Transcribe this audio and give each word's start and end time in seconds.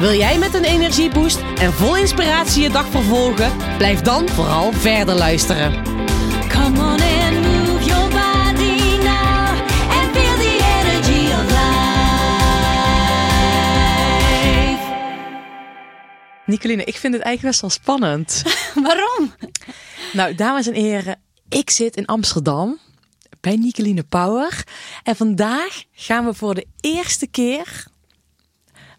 Wil 0.00 0.14
jij 0.14 0.38
met 0.38 0.54
een 0.54 0.64
energieboost 0.64 1.38
en 1.58 1.72
vol 1.72 1.96
inspiratie 1.96 2.62
je 2.62 2.70
dag 2.70 2.86
vervolgen? 2.88 3.56
Blijf 3.76 4.00
dan 4.00 4.28
vooral 4.28 4.72
verder 4.72 5.14
luisteren. 5.14 5.84
Come 6.48 6.78
on 6.78 7.00
and 7.00 7.40
move 7.40 7.84
your 7.84 8.08
body 8.08 8.96
now 9.02 9.48
and 9.90 10.16
feel 10.16 10.36
the 10.36 10.58
energy 10.80 11.32
of 11.32 11.50
life. 11.50 11.70
Nicoline, 16.46 16.84
ik 16.84 16.96
vind 16.96 17.14
het 17.14 17.22
eigenlijk 17.22 17.42
best 17.42 17.60
wel 17.60 17.70
spannend. 17.70 18.42
Waarom? 18.88 19.34
nou, 20.12 20.34
dames 20.34 20.66
en 20.66 20.74
heren, 20.74 21.20
ik 21.48 21.70
zit 21.70 21.96
in 21.96 22.06
Amsterdam 22.06 22.78
bij 23.40 23.56
Nicoline 23.56 24.02
Power. 24.02 24.64
En 25.02 25.16
vandaag 25.16 25.82
gaan 25.92 26.24
we 26.24 26.34
voor 26.34 26.54
de 26.54 26.66
eerste 26.80 27.26
keer 27.26 27.88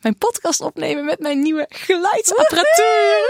mijn 0.02 0.18
podcast 0.18 0.62
opnemen 0.62 1.06
met 1.06 1.20
mijn 1.20 1.42
nieuwe 1.42 1.66
geluidsapparatuur. 1.70 3.30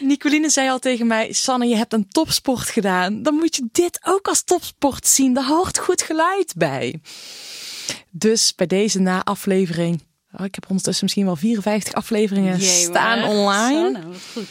Nicoline 0.08 0.50
zei 0.50 0.68
al 0.68 0.78
tegen 0.78 1.06
mij, 1.06 1.32
Sanne, 1.32 1.66
je 1.66 1.76
hebt 1.76 1.92
een 1.92 2.08
topsport 2.08 2.68
gedaan. 2.68 3.22
Dan 3.22 3.34
moet 3.34 3.56
je 3.56 3.68
dit 3.72 4.00
ook 4.02 4.28
als 4.28 4.42
topsport 4.42 5.06
zien. 5.06 5.34
Daar 5.34 5.46
hoort 5.46 5.78
goed 5.78 6.02
geluid 6.02 6.54
bij. 6.56 7.00
Dus 8.10 8.54
bij 8.54 8.66
deze 8.66 8.98
na-aflevering, 8.98 10.02
oh, 10.32 10.44
ik 10.44 10.54
heb 10.54 10.68
ondertussen 10.68 11.04
misschien 11.04 11.24
wel 11.24 11.36
54 11.36 11.94
afleveringen 11.94 12.60
staan 12.60 13.24
online. 13.24 14.06
Wat 14.06 14.16
goed. 14.32 14.48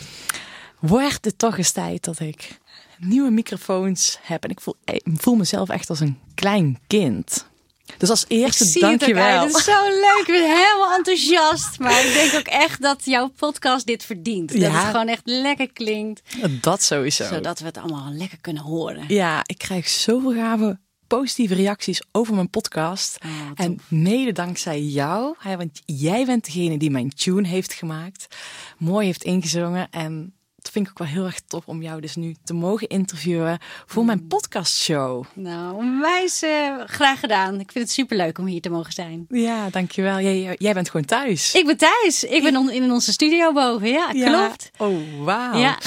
Wordt 0.79 1.25
het 1.25 1.37
toch 1.37 1.57
eens 1.57 1.71
tijd 1.71 2.03
dat 2.03 2.19
ik 2.19 2.59
nieuwe 2.97 3.29
microfoons 3.29 4.17
heb. 4.21 4.43
En 4.43 4.49
ik 4.49 4.61
voel, 4.61 4.75
ik 4.83 5.03
voel 5.13 5.35
mezelf 5.35 5.69
echt 5.69 5.89
als 5.89 5.99
een 5.99 6.19
klein 6.35 6.79
kind. 6.87 7.51
Dus 7.97 8.09
als 8.09 8.25
eerste, 8.27 8.63
het 8.63 8.73
dankjewel. 8.73 9.23
uit. 9.23 9.47
Het 9.47 9.57
is 9.57 9.63
zo 9.63 9.83
leuk. 9.89 10.19
Ik 10.21 10.25
ben 10.27 10.57
helemaal 10.57 10.93
enthousiast. 10.97 11.79
Maar 11.79 12.05
ik 12.05 12.13
denk 12.13 12.33
ook 12.33 12.47
echt 12.53 12.81
dat 12.81 13.05
jouw 13.05 13.27
podcast 13.27 13.85
dit 13.85 14.05
verdient. 14.05 14.51
Dat 14.51 14.61
Ja. 14.61 14.71
het 14.71 14.85
gewoon 14.91 15.07
echt 15.07 15.21
lekker 15.25 15.71
klinkt. 15.73 16.21
Dat 16.61 16.83
sowieso. 16.83 17.23
Zodat 17.25 17.59
we 17.59 17.65
het 17.65 17.77
allemaal 17.77 18.11
lekker 18.11 18.37
kunnen 18.41 18.63
horen. 18.63 19.05
Ja, 19.07 19.41
ik 19.45 19.57
krijg 19.57 19.87
zoveel 19.89 20.33
gave 20.33 20.79
positieve 21.07 21.53
reacties 21.55 22.01
over 22.11 22.33
mijn 22.33 22.49
podcast. 22.49 23.17
Oh, 23.25 23.31
en 23.55 23.79
mede 23.87 24.31
dankzij 24.31 24.81
jou, 24.81 25.35
want 25.57 25.81
jij 25.85 26.25
bent 26.25 26.45
degene 26.45 26.77
die 26.77 26.91
mijn 26.91 27.09
tune 27.09 27.47
heeft 27.47 27.73
gemaakt, 27.73 28.35
mooi 28.77 29.05
heeft 29.05 29.23
ingezongen. 29.23 29.87
En 29.91 30.33
dat 30.63 30.71
vind 30.71 30.85
ik 30.85 30.91
ook 30.91 30.97
wel 30.97 31.07
heel 31.07 31.25
erg 31.25 31.39
tof 31.47 31.67
om 31.67 31.81
jou 31.81 32.01
dus 32.01 32.15
nu 32.15 32.35
te 32.43 32.53
mogen 32.53 32.87
interviewen 32.87 33.59
voor 33.85 34.01
Mm. 34.01 34.07
mijn 34.07 34.27
podcastshow. 34.27 35.23
Nou, 35.33 35.75
onwijs 35.75 36.41
eh, 36.41 36.73
graag 36.85 37.19
gedaan. 37.19 37.59
Ik 37.59 37.71
vind 37.71 37.85
het 37.85 37.91
superleuk 37.93 38.37
om 38.37 38.45
hier 38.45 38.61
te 38.61 38.69
mogen 38.69 38.93
zijn. 38.93 39.25
Ja, 39.29 39.69
dankjewel. 39.69 40.19
Jij, 40.19 40.55
jij 40.57 40.73
bent 40.73 40.89
gewoon 40.89 41.05
thuis. 41.05 41.53
Ik 41.55 41.65
ben 41.65 41.77
thuis. 41.77 42.23
Ik 42.23 42.43
ben 42.43 42.55
on- 42.57 42.71
in 42.71 42.91
onze 42.91 43.11
studio 43.11 43.53
boven. 43.53 43.87
Ja, 43.87 44.09
Ja. 44.13 44.27
klopt. 44.47 44.71
Oh, 44.77 45.23
wauw. 45.23 45.57
Ja. 45.57 45.77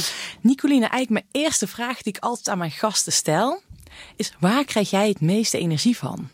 Nicoline, 0.40 0.86
eigenlijk 0.86 1.10
mijn 1.32 1.44
eerste 1.44 1.66
vraag 1.66 2.02
die 2.02 2.12
ik 2.16 2.22
altijd 2.22 2.48
aan 2.48 2.58
mijn 2.58 2.70
gasten 2.70 3.12
stel, 3.12 3.60
is 4.16 4.32
waar 4.40 4.64
krijg 4.64 4.90
jij 4.90 5.08
het 5.08 5.20
meeste 5.20 5.58
energie 5.58 5.96
van? 5.96 6.28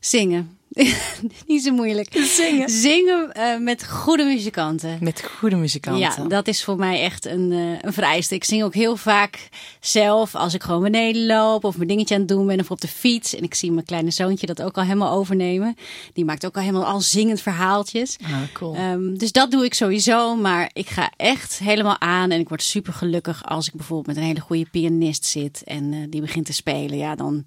Zingen. 0.00 0.58
Niet 1.46 1.62
zo 1.62 1.72
moeilijk. 1.72 2.08
Zingen. 2.12 2.68
Zingen 2.68 3.32
eh, 3.32 3.58
met 3.58 3.88
goede 3.88 4.24
muzikanten. 4.24 4.98
Met 5.00 5.22
goede 5.38 5.56
muzikanten. 5.56 6.00
Ja, 6.00 6.28
dat 6.28 6.48
is 6.48 6.64
voor 6.64 6.76
mij 6.76 7.02
echt 7.02 7.26
een, 7.26 7.52
eh, 7.52 7.78
een 7.80 7.92
vereiste. 7.92 8.34
Ik 8.34 8.44
zing 8.44 8.62
ook 8.62 8.74
heel 8.74 8.96
vaak 8.96 9.48
zelf 9.80 10.34
als 10.34 10.54
ik 10.54 10.62
gewoon 10.62 10.82
beneden 10.82 11.26
loop 11.26 11.64
of 11.64 11.76
mijn 11.76 11.88
dingetje 11.88 12.14
aan 12.14 12.20
het 12.20 12.28
doen 12.28 12.46
ben 12.46 12.60
of 12.60 12.70
op 12.70 12.80
de 12.80 12.88
fiets. 12.88 13.34
En 13.34 13.42
ik 13.42 13.54
zie 13.54 13.72
mijn 13.72 13.86
kleine 13.86 14.10
zoontje 14.10 14.46
dat 14.46 14.62
ook 14.62 14.76
al 14.76 14.82
helemaal 14.82 15.12
overnemen. 15.12 15.76
Die 16.12 16.24
maakt 16.24 16.46
ook 16.46 16.56
al 16.56 16.62
helemaal 16.62 16.86
al 16.86 17.00
zingend 17.00 17.40
verhaaltjes. 17.40 18.16
Ah, 18.22 18.30
cool. 18.52 18.74
Ehm, 18.74 19.14
dus 19.14 19.32
dat 19.32 19.50
doe 19.50 19.64
ik 19.64 19.74
sowieso. 19.74 20.36
Maar 20.36 20.70
ik 20.72 20.88
ga 20.88 21.10
echt 21.16 21.58
helemaal 21.58 22.00
aan. 22.00 22.30
En 22.30 22.40
ik 22.40 22.48
word 22.48 22.62
super 22.62 22.92
gelukkig 22.92 23.44
als 23.44 23.66
ik 23.66 23.74
bijvoorbeeld 23.74 24.06
met 24.06 24.16
een 24.16 24.28
hele 24.30 24.40
goede 24.40 24.66
pianist 24.70 25.24
zit. 25.24 25.62
En 25.64 25.92
eh, 25.92 25.98
die 26.08 26.20
begint 26.20 26.46
te 26.46 26.52
spelen. 26.52 26.98
Ja, 26.98 27.14
dan, 27.14 27.44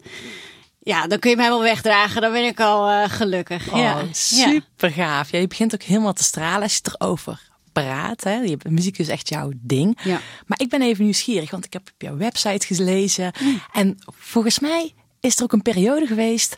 ja, 0.85 1.07
dan 1.07 1.19
kun 1.19 1.29
je 1.29 1.35
mij 1.35 1.50
wel 1.50 1.62
wegdragen. 1.62 2.22
Dan 2.22 2.31
ben 2.31 2.46
ik 2.46 2.59
al 2.59 2.90
eh, 2.90 3.09
gelukkig. 3.09 3.72
Oh, 3.72 3.78
ja. 3.78 4.03
Super 4.12 4.91
gaaf. 4.91 5.31
Ja, 5.31 5.40
je 5.40 5.47
begint 5.47 5.73
ook 5.73 5.81
helemaal 5.81 6.13
te 6.13 6.23
stralen 6.23 6.62
als 6.62 6.75
je 6.75 6.81
erover 6.97 7.41
praat. 7.72 8.23
Hè? 8.23 8.34
Je, 8.34 8.57
muziek 8.69 8.97
is 8.97 9.07
echt 9.07 9.29
jouw 9.29 9.51
ding. 9.56 10.00
Ja. 10.03 10.22
Maar 10.45 10.59
ik 10.62 10.69
ben 10.69 10.81
even 10.81 11.03
nieuwsgierig, 11.03 11.51
want 11.51 11.66
ik 11.66 11.74
heb 11.74 11.81
op 11.94 12.01
jouw 12.01 12.18
website 12.18 12.66
gelezen. 12.66 13.31
En 13.72 13.97
volgens 14.06 14.59
mij 14.59 14.94
is 15.19 15.38
er 15.38 15.44
ook 15.44 15.53
een 15.53 15.62
periode 15.62 16.06
geweest 16.06 16.57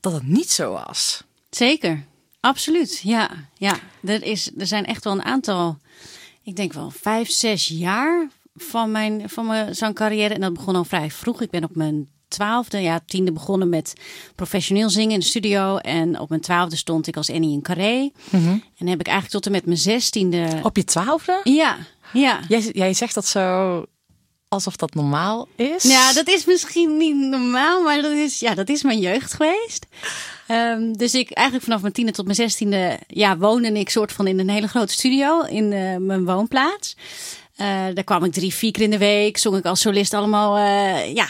dat 0.00 0.12
het 0.12 0.26
niet 0.26 0.50
zo 0.50 0.72
was. 0.72 1.22
Zeker, 1.50 2.04
absoluut. 2.40 3.00
Ja, 3.02 3.30
ja. 3.54 3.78
Er, 4.04 4.22
is, 4.22 4.50
er 4.58 4.66
zijn 4.66 4.84
echt 4.84 5.04
wel 5.04 5.12
een 5.12 5.24
aantal, 5.24 5.78
ik 6.42 6.56
denk 6.56 6.72
wel 6.72 6.90
vijf, 6.90 7.30
zes 7.30 7.66
jaar 7.66 8.28
van 8.54 8.90
mijn, 8.90 9.28
van 9.28 9.46
mijn 9.46 9.74
zangcarrière. 9.74 10.34
En 10.34 10.40
dat 10.40 10.52
begon 10.52 10.76
al 10.76 10.84
vrij 10.84 11.10
vroeg. 11.10 11.40
Ik 11.40 11.50
ben 11.50 11.64
op 11.64 11.76
mijn 11.76 12.14
twaalfde, 12.36 12.80
ja, 12.80 13.00
tiende 13.06 13.32
begonnen 13.32 13.68
met 13.68 13.92
professioneel 14.34 14.90
zingen 14.90 15.12
in 15.12 15.20
de 15.20 15.24
studio. 15.26 15.76
En 15.76 16.20
op 16.20 16.28
mijn 16.28 16.40
twaalfde 16.40 16.76
stond 16.76 17.06
ik 17.06 17.16
als 17.16 17.30
Annie 17.30 17.52
in 17.52 17.62
Carré. 17.62 18.10
En 18.78 18.86
heb 18.86 19.00
ik 19.00 19.06
eigenlijk 19.06 19.28
tot 19.28 19.46
en 19.46 19.52
met 19.52 19.66
mijn 19.66 19.78
zestiende... 19.78 20.60
Op 20.62 20.76
je 20.76 20.84
twaalfde? 20.84 21.40
Ja, 21.44 21.76
ja. 22.12 22.40
Jij, 22.48 22.70
jij 22.72 22.94
zegt 22.94 23.14
dat 23.14 23.26
zo 23.26 23.84
alsof 24.48 24.76
dat 24.76 24.94
normaal 24.94 25.48
is. 25.56 25.82
Ja, 25.82 26.12
dat 26.12 26.28
is 26.28 26.44
misschien 26.44 26.96
niet 26.96 27.16
normaal, 27.16 27.82
maar 27.82 28.02
dat 28.02 28.12
is, 28.12 28.40
ja, 28.40 28.54
dat 28.54 28.68
is 28.68 28.82
mijn 28.82 28.98
jeugd 28.98 29.32
geweest. 29.34 29.86
Ehm, 30.46 30.92
dus 30.92 31.14
ik 31.14 31.30
eigenlijk 31.30 31.66
vanaf 31.66 31.80
mijn 31.80 31.92
tiende 31.92 32.12
tot 32.12 32.24
mijn 32.24 32.36
zestiende 32.36 32.98
ja, 33.06 33.36
woonde 33.36 33.72
ik 33.72 33.88
soort 33.88 34.12
van 34.12 34.26
in 34.26 34.38
een 34.38 34.48
hele 34.48 34.68
grote 34.68 34.92
studio 34.92 35.40
in 35.40 35.72
eh, 35.72 35.96
mijn 35.96 36.24
woonplaats. 36.24 36.96
Eh, 37.56 37.66
daar 37.94 38.04
kwam 38.04 38.24
ik 38.24 38.32
drie, 38.32 38.54
vier 38.54 38.70
keer 38.70 38.82
in 38.82 38.90
de 38.90 38.98
week. 38.98 39.36
Zong 39.38 39.56
ik 39.56 39.64
als 39.64 39.80
solist 39.80 40.14
allemaal 40.14 40.56
eh, 40.56 41.14
ja, 41.14 41.26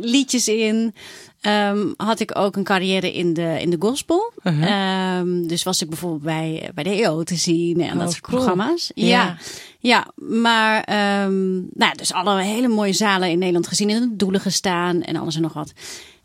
liedjes 0.00 0.48
in. 0.48 0.94
Ehm, 1.40 1.86
had 1.96 2.20
ik 2.20 2.38
ook 2.38 2.56
een 2.56 2.64
carrière 2.64 3.12
in 3.12 3.34
de, 3.34 3.56
in 3.60 3.70
de 3.70 3.76
gospel. 3.78 4.32
Ehm, 4.42 5.46
dus 5.46 5.62
was 5.62 5.82
ik 5.82 5.88
bijvoorbeeld 5.88 6.22
bij, 6.22 6.70
bij 6.74 6.84
de 6.84 6.90
EO 6.90 7.22
te 7.22 7.36
zien 7.36 7.80
en 7.80 7.98
dat 7.98 8.06
Oh, 8.06 8.12
soort 8.12 8.20
cool. 8.20 8.36
programma's. 8.36 8.90
Ja. 8.94 9.06
Ja, 9.06 9.36
ja, 9.78 10.06
maar 10.14 10.82
ehm, 10.84 11.54
nou, 11.54 11.94
dus 11.96 12.12
alle 12.12 12.42
hele 12.42 12.68
mooie 12.68 12.92
zalen 12.92 13.30
in 13.30 13.38
Nederland 13.38 13.66
gezien, 13.68 13.90
in 13.90 14.00
de 14.00 14.16
doelen 14.16 14.40
gestaan 14.40 15.02
en 15.02 15.16
alles 15.16 15.36
en 15.36 15.42
nog 15.42 15.52
wat. 15.52 15.72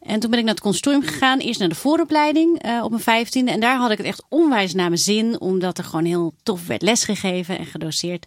En 0.01 0.19
toen 0.19 0.29
ben 0.29 0.39
ik 0.39 0.45
naar 0.45 0.53
het 0.53 0.63
consortium 0.63 1.01
gegaan, 1.03 1.39
eerst 1.39 1.59
naar 1.59 1.69
de 1.69 1.75
vooropleiding 1.75 2.61
eh, 2.61 2.81
op 2.83 2.89
mijn 2.89 3.01
vijftiende. 3.03 3.51
En 3.51 3.59
daar 3.59 3.77
had 3.77 3.91
ik 3.91 3.97
het 3.97 4.07
echt 4.07 4.23
onwijs 4.29 4.73
naar 4.73 4.87
mijn 4.89 5.01
zin, 5.01 5.39
omdat 5.39 5.77
er 5.77 5.83
gewoon 5.83 6.05
heel 6.05 6.33
tof 6.43 6.67
werd 6.67 6.81
lesgegeven 6.81 7.57
en 7.57 7.65
gedoseerd. 7.65 8.25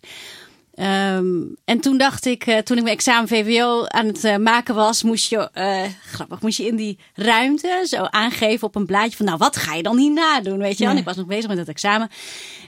Ehm, 0.74 1.26
en 1.64 1.80
toen 1.80 1.98
dacht 1.98 2.26
ik, 2.26 2.46
eh, 2.46 2.58
toen 2.58 2.76
ik 2.76 2.82
mijn 2.82 2.94
examen 2.94 3.28
VWO 3.28 3.84
aan 3.86 4.06
het 4.06 4.24
eh, 4.24 4.36
maken 4.36 4.74
was, 4.74 5.02
moest 5.02 5.30
je, 5.30 5.50
eh, 5.52 5.82
grappig, 6.06 6.40
moest 6.40 6.58
je 6.58 6.66
in 6.66 6.76
die 6.76 6.98
ruimte 7.14 7.86
zo 7.88 8.02
aangeven 8.02 8.66
op 8.66 8.74
een 8.74 8.86
blaadje 8.86 9.16
van, 9.16 9.26
nou, 9.26 9.38
wat 9.38 9.56
ga 9.56 9.74
je 9.74 9.82
dan 9.82 9.98
hierna 9.98 10.40
doen, 10.40 10.58
weet 10.58 10.78
je 10.78 10.84
wel? 10.84 10.92
En 10.92 10.98
ik 10.98 11.04
was 11.04 11.16
nog 11.16 11.26
bezig 11.26 11.48
met 11.48 11.58
het 11.58 11.68
examen. 11.68 12.08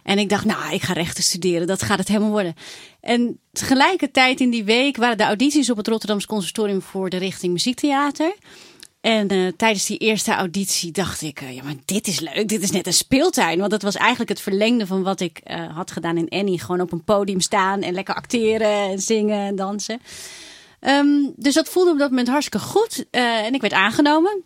En 0.02 0.18
ik 0.18 0.28
dacht, 0.28 0.44
nou, 0.44 0.74
ik 0.74 0.82
ga 0.82 0.92
rechten 0.92 1.22
studeren, 1.22 1.66
dat 1.66 1.82
gaat 1.82 1.98
het 1.98 2.08
helemaal 2.08 2.30
worden. 2.30 2.54
En 3.00 3.40
tegelijkertijd 3.52 4.40
in 4.40 4.50
die 4.50 4.64
week 4.64 4.96
waren 4.96 5.18
de 5.18 5.24
audities 5.24 5.70
op 5.70 5.76
het 5.76 5.88
Rotterdamse 5.88 6.26
Conservatorium 6.26 6.82
voor 6.82 7.10
de 7.10 7.16
richting 7.16 7.52
muziektheater. 7.52 8.36
En 9.06 9.28
eh, 9.28 9.46
tijdens 9.56 9.86
die 9.86 9.98
eerste 9.98 10.32
auditie 10.32 10.92
dacht 10.92 11.22
ik, 11.22 11.40
eh, 11.40 11.54
ja, 11.54 11.62
maar 11.62 11.74
dit 11.84 12.06
is 12.06 12.20
leuk. 12.20 12.48
Dit 12.48 12.62
is 12.62 12.70
net 12.70 12.86
een 12.86 12.92
speeltuin. 12.92 13.58
Want 13.58 13.70
dat 13.70 13.82
was 13.82 13.96
eigenlijk 13.96 14.28
het 14.28 14.40
verlengde 14.40 14.86
van 14.86 15.02
wat 15.02 15.20
ik 15.20 15.38
eh, 15.38 15.76
had 15.76 15.90
gedaan 15.90 16.16
in 16.16 16.28
Annie. 16.28 16.60
Gewoon 16.60 16.80
op 16.80 16.92
een 16.92 17.04
podium 17.04 17.40
staan 17.40 17.82
en 17.82 17.94
lekker 17.94 18.14
acteren 18.14 18.90
en 18.90 18.98
zingen 18.98 19.46
en 19.46 19.56
dansen. 19.56 20.00
Ehm, 20.80 21.08
dus 21.36 21.54
dat 21.54 21.68
voelde 21.68 21.90
op 21.90 21.98
dat 21.98 22.10
moment 22.10 22.28
hartstikke 22.28 22.66
goed. 22.66 23.06
En 23.10 23.54
ik 23.54 23.60
werd 23.60 23.72
aangenomen. 23.72 24.44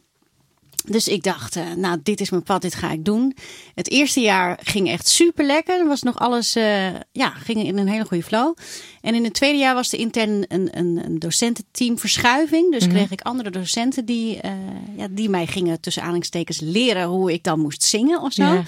Dus 0.86 1.08
ik 1.08 1.22
dacht, 1.22 1.56
eh, 1.56 1.72
nou, 1.76 1.98
dit 2.02 2.20
is 2.20 2.30
mijn 2.30 2.42
pad, 2.42 2.62
dit 2.62 2.74
ga 2.74 2.90
ik 2.90 3.04
doen. 3.04 3.36
Het 3.74 3.90
eerste 3.90 4.20
jaar 4.20 4.58
ging 4.62 4.88
echt 4.88 5.08
super 5.08 5.44
lekker. 5.44 5.78
Er 5.78 5.86
was 5.86 6.02
nog 6.02 6.18
alles, 6.18 6.54
eh, 6.54 6.88
ja, 7.12 7.30
ging 7.30 7.64
in 7.64 7.78
een 7.78 7.88
hele 7.88 8.04
goede 8.04 8.22
flow. 8.22 8.56
En 9.00 9.14
in 9.14 9.24
het 9.24 9.34
tweede 9.34 9.58
jaar 9.58 9.74
was 9.74 9.92
er 9.92 9.98
intern 9.98 10.44
een, 10.48 10.68
een, 10.78 11.00
een 11.04 11.18
docententeamverschuiving. 11.18 12.72
Dus 12.72 12.86
kreeg 12.86 13.10
ik 13.10 13.20
andere 13.20 13.50
docenten 13.50 14.04
die, 14.04 14.40
eh, 14.40 14.52
ja, 14.96 15.06
die 15.10 15.28
mij 15.28 15.46
gingen 15.46 15.80
tussen 15.80 16.02
aanhalingstekens 16.02 16.60
leren 16.60 17.06
hoe 17.06 17.32
ik 17.32 17.44
dan 17.44 17.60
moest 17.60 17.82
zingen 17.82 18.20
of 18.20 18.32
zo. 18.32 18.42
Ja. 18.42 18.62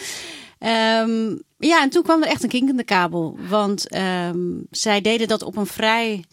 Ehm, 0.58 1.36
ja, 1.58 1.82
en 1.82 1.90
toen 1.90 2.02
kwam 2.02 2.22
er 2.22 2.28
echt 2.28 2.42
een 2.42 2.48
kink 2.48 2.68
in 2.68 2.76
de 2.76 2.84
kabel. 2.84 3.36
Want 3.48 3.88
ehm, 3.88 4.38
zij 4.70 5.00
deden 5.00 5.28
dat 5.28 5.42
op 5.42 5.56
een 5.56 5.66
vrij... 5.66 6.24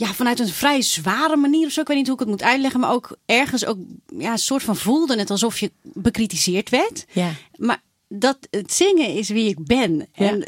Ja, 0.00 0.06
vanuit 0.06 0.38
een 0.38 0.48
vrij 0.48 0.82
zware 0.82 1.36
manier 1.36 1.66
of 1.66 1.72
zo. 1.72 1.80
Ik 1.80 1.86
weet 1.86 1.96
niet 1.96 2.06
hoe 2.06 2.14
ik 2.14 2.20
het 2.20 2.28
moet 2.28 2.42
uitleggen. 2.42 2.80
Maar 2.80 2.92
ook 2.92 3.16
ergens 3.26 3.64
ook 3.66 3.78
ja, 4.18 4.32
een 4.32 4.38
soort 4.38 4.62
van 4.62 4.76
voelde 4.76 5.18
het 5.18 5.30
alsof 5.30 5.58
je 5.58 5.72
bekritiseerd 5.82 6.68
werd. 6.68 7.04
Ja. 7.12 7.30
Maar 7.56 7.82
dat 8.08 8.38
het 8.50 8.72
zingen 8.72 9.14
is 9.14 9.28
wie 9.28 9.48
ik 9.48 9.64
ben. 9.64 10.08
Ja. 10.12 10.28
En 10.28 10.44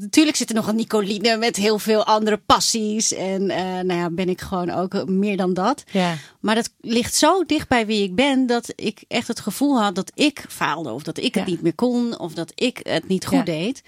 natuurlijk 0.00 0.36
zit 0.36 0.48
er 0.48 0.54
nog 0.54 0.66
een 0.68 0.76
Nicoline 0.76 1.36
met 1.36 1.56
heel 1.56 1.78
veel 1.78 2.04
andere 2.04 2.36
passies. 2.36 3.12
En 3.12 3.50
eh, 3.50 3.64
nou 3.64 3.92
ja, 3.92 4.10
ben 4.10 4.28
ik 4.28 4.40
gewoon 4.40 4.70
ook 4.70 5.08
meer 5.08 5.36
dan 5.36 5.54
dat. 5.54 5.84
Ja. 5.90 6.14
Maar 6.40 6.54
dat 6.54 6.70
ligt 6.80 7.14
zo 7.14 7.44
dicht 7.44 7.68
bij 7.68 7.86
wie 7.86 8.02
ik 8.02 8.14
ben 8.14 8.46
dat 8.46 8.72
ik 8.74 9.04
echt 9.08 9.28
het 9.28 9.40
gevoel 9.40 9.80
had 9.80 9.94
dat 9.94 10.12
ik 10.14 10.44
faalde. 10.48 10.90
Of 10.90 11.02
dat 11.02 11.18
ik 11.18 11.34
het 11.34 11.46
niet 11.46 11.62
meer 11.62 11.74
kon. 11.74 12.18
Of 12.18 12.34
dat 12.34 12.52
ik 12.54 12.80
het 12.82 13.08
niet 13.08 13.26
goed 13.26 13.46
deed. 13.46 13.82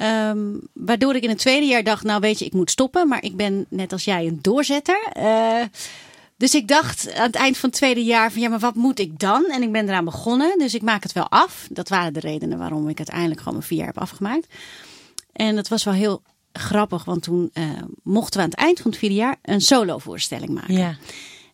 Ehm, 0.00 0.38
waardoor 0.72 1.14
ik 1.14 1.22
in 1.22 1.28
het 1.28 1.38
tweede 1.38 1.66
jaar 1.66 1.84
dacht, 1.84 2.04
nou 2.04 2.20
weet 2.20 2.38
je, 2.38 2.44
ik 2.44 2.52
moet 2.52 2.70
stoppen. 2.70 3.08
Maar 3.08 3.22
ik 3.22 3.36
ben 3.36 3.66
net 3.68 3.92
als 3.92 4.04
jij 4.04 4.26
een 4.26 4.38
doorzetter. 4.40 5.08
Eh, 5.12 5.62
dus 6.36 6.54
ik 6.54 6.68
dacht 6.68 7.14
aan 7.14 7.26
het 7.26 7.34
eind 7.34 7.56
van 7.56 7.68
het 7.68 7.78
tweede 7.78 8.04
jaar 8.04 8.32
van 8.32 8.40
ja, 8.40 8.48
maar 8.48 8.58
wat 8.58 8.74
moet 8.74 8.98
ik 8.98 9.18
dan? 9.18 9.44
En 9.44 9.62
ik 9.62 9.72
ben 9.72 9.88
eraan 9.88 10.04
begonnen, 10.04 10.58
dus 10.58 10.74
ik 10.74 10.82
maak 10.82 11.02
het 11.02 11.12
wel 11.12 11.28
af. 11.28 11.66
Dat 11.70 11.88
waren 11.88 12.12
de 12.12 12.20
redenen 12.20 12.58
waarom 12.58 12.88
ik 12.88 12.96
uiteindelijk 12.98 13.38
gewoon 13.38 13.54
mijn 13.54 13.66
vier 13.66 13.78
jaar 13.78 13.86
heb 13.86 13.98
afgemaakt. 13.98 14.46
En 15.32 15.54
dat 15.54 15.68
was 15.68 15.84
wel 15.84 15.94
heel 15.94 16.22
grappig, 16.52 17.04
want 17.04 17.22
toen 17.22 17.50
eh, 17.52 17.64
mochten 18.02 18.36
we 18.36 18.44
aan 18.44 18.50
het 18.50 18.58
eind 18.58 18.80
van 18.80 18.90
het 18.90 19.00
vierde 19.00 19.14
jaar 19.14 19.36
een 19.42 19.60
solo-voorstelling 19.60 20.50
maken. 20.50 20.74
Ja. 20.74 20.96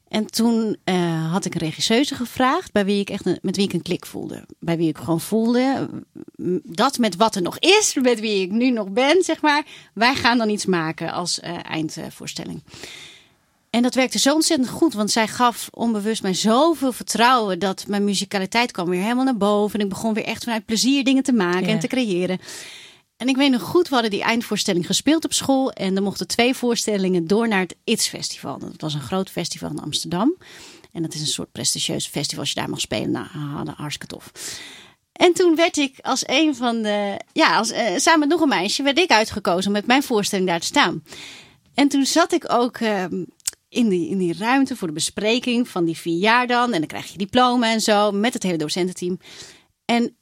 En 0.08 0.26
toen 0.26 0.76
eh, 0.84 1.32
had 1.32 1.44
ik 1.44 1.54
een 1.54 1.60
regisseuse 1.60 2.14
gevraagd 2.14 2.72
bij 2.72 2.84
wie 2.84 3.00
ik 3.00 3.10
echt 3.10 3.26
een, 3.26 3.38
met 3.42 3.56
wie 3.56 3.64
ik 3.64 3.72
een 3.72 3.82
klik 3.82 4.06
voelde. 4.06 4.44
Bij 4.58 4.76
wie 4.76 4.88
ik 4.88 4.98
gewoon 4.98 5.20
voelde 5.20 5.88
mm, 6.36 6.60
dat 6.64 6.98
met 6.98 7.16
wat 7.16 7.34
er 7.34 7.42
nog 7.42 7.58
is, 7.58 7.94
met 8.02 8.20
wie 8.20 8.40
ik 8.40 8.50
nu 8.50 8.70
nog 8.70 8.90
ben, 8.90 9.22
zeg 9.22 9.40
maar. 9.40 9.64
Wij 9.94 10.14
gaan 10.14 10.38
dan 10.38 10.48
iets 10.48 10.66
maken 10.66 11.12
als 11.12 11.40
eh, 11.40 11.54
eindvoorstelling. 11.62 12.62
En 13.70 13.82
dat 13.82 13.94
werkte 13.94 14.18
zo 14.18 14.34
ontzettend 14.34 14.70
goed, 14.70 14.94
want 14.94 15.10
zij 15.10 15.28
gaf 15.28 15.68
onbewust 15.72 16.22
mij 16.22 16.34
zoveel 16.34 16.92
vertrouwen 16.92 17.58
dat 17.58 17.84
mijn 17.86 18.04
muzikaliteit 18.04 18.72
kwam 18.72 18.88
weer 18.88 19.02
helemaal 19.02 19.24
naar 19.24 19.36
boven. 19.36 19.78
En 19.78 19.84
ik 19.84 19.92
begon 19.92 20.14
weer 20.14 20.24
echt 20.24 20.44
vanuit 20.44 20.64
plezier 20.64 21.04
dingen 21.04 21.22
te 21.22 21.32
maken 21.32 21.66
en 21.66 21.78
te 21.78 21.86
creëren. 21.86 22.38
En 23.16 23.28
ik 23.28 23.36
weet 23.36 23.50
nog 23.50 23.62
goed, 23.62 23.88
we 23.88 23.94
hadden 23.94 24.10
die 24.10 24.22
eindvoorstelling 24.22 24.86
gespeeld 24.86 25.24
op 25.24 25.32
school. 25.32 25.72
En 25.72 25.96
er 25.96 26.02
mochten 26.02 26.26
twee 26.26 26.54
voorstellingen 26.54 27.26
door 27.26 27.48
naar 27.48 27.60
het 27.60 27.76
ITS 27.84 28.08
Festival. 28.08 28.58
Dat 28.58 28.80
was 28.80 28.94
een 28.94 29.00
groot 29.00 29.30
festival 29.30 29.70
in 29.70 29.80
Amsterdam. 29.80 30.36
En 30.92 31.02
dat 31.02 31.14
is 31.14 31.20
een 31.20 31.26
soort 31.26 31.52
prestigieus 31.52 32.06
festival 32.06 32.40
als 32.40 32.52
je 32.52 32.60
daar 32.60 32.70
mag 32.70 32.80
spelen. 32.80 33.10
Nou, 33.10 33.26
ah, 33.34 33.68
hartstikke 33.76 34.14
tof. 34.14 34.32
En 35.12 35.32
toen 35.32 35.56
werd 35.56 35.76
ik 35.76 35.98
als 36.00 36.22
een 36.26 36.56
van 36.56 36.82
de... 36.82 37.20
Ja, 37.32 37.56
als, 37.56 37.70
eh, 37.70 37.96
samen 37.96 38.20
met 38.20 38.28
nog 38.28 38.40
een 38.40 38.48
meisje 38.48 38.82
werd 38.82 38.98
ik 38.98 39.10
uitgekozen 39.10 39.66
om 39.66 39.72
met 39.72 39.86
mijn 39.86 40.02
voorstelling 40.02 40.48
daar 40.48 40.60
te 40.60 40.66
staan. 40.66 41.02
En 41.74 41.88
toen 41.88 42.06
zat 42.06 42.32
ik 42.32 42.52
ook 42.52 42.76
ehm, 42.76 43.24
in, 43.68 43.88
die, 43.88 44.08
in 44.08 44.18
die 44.18 44.38
ruimte 44.38 44.76
voor 44.76 44.88
de 44.88 44.94
bespreking 44.94 45.68
van 45.68 45.84
die 45.84 45.96
vier 45.96 46.18
jaar 46.18 46.46
dan. 46.46 46.72
En 46.72 46.78
dan 46.78 46.86
krijg 46.86 47.12
je 47.12 47.18
diploma 47.18 47.72
en 47.72 47.80
zo 47.80 48.12
met 48.12 48.32
het 48.32 48.42
hele 48.42 48.58
docententeam. 48.58 49.18
En 49.84 50.16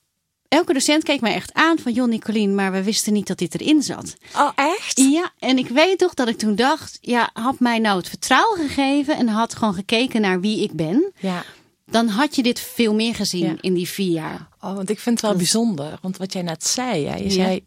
elke 0.54 0.72
docent 0.72 1.02
keek 1.04 1.20
mij 1.20 1.34
echt 1.34 1.52
aan 1.52 1.78
van... 1.78 1.92
Joh, 1.92 2.08
Nicolien, 2.08 2.54
maar 2.54 2.72
we 2.72 2.82
wisten 2.82 3.12
niet 3.12 3.26
dat 3.26 3.38
dit 3.38 3.60
erin 3.60 3.82
zat. 3.82 4.14
Oh, 4.36 4.50
echt? 4.54 4.98
Ja, 5.00 5.32
en 5.38 5.58
ik 5.58 5.68
weet 5.68 5.98
toch 5.98 6.14
dat 6.14 6.28
ik 6.28 6.38
toen 6.38 6.54
dacht... 6.54 6.98
Ja, 7.00 7.30
had 7.32 7.58
mij 7.60 7.78
nou 7.78 7.96
het 7.98 8.08
vertrouwen 8.08 8.58
gegeven... 8.68 9.16
en 9.16 9.28
had 9.28 9.54
gewoon 9.54 9.74
gekeken 9.74 10.20
naar 10.20 10.40
wie 10.40 10.62
ik 10.62 10.72
ben... 10.72 11.12
Ja. 11.20 11.44
dan 11.86 12.08
had 12.08 12.36
je 12.36 12.42
dit 12.42 12.60
veel 12.60 12.94
meer 12.94 13.14
gezien 13.14 13.44
Ja. 13.44 13.54
in 13.60 13.74
die 13.74 13.88
vier 13.88 14.10
jaar. 14.12 14.48
Oh, 14.60 14.74
want 14.74 14.90
ik 14.90 14.98
vind 14.98 15.20
het 15.20 15.28
wel 15.30 15.36
bijzonder. 15.38 15.98
Want 16.02 16.16
wat 16.16 16.32
jij 16.32 16.42
net 16.42 16.64
zei, 16.66 17.06
hè, 17.06 17.16
je 17.16 17.24
Ja. 17.24 17.30
zei, 17.30 17.64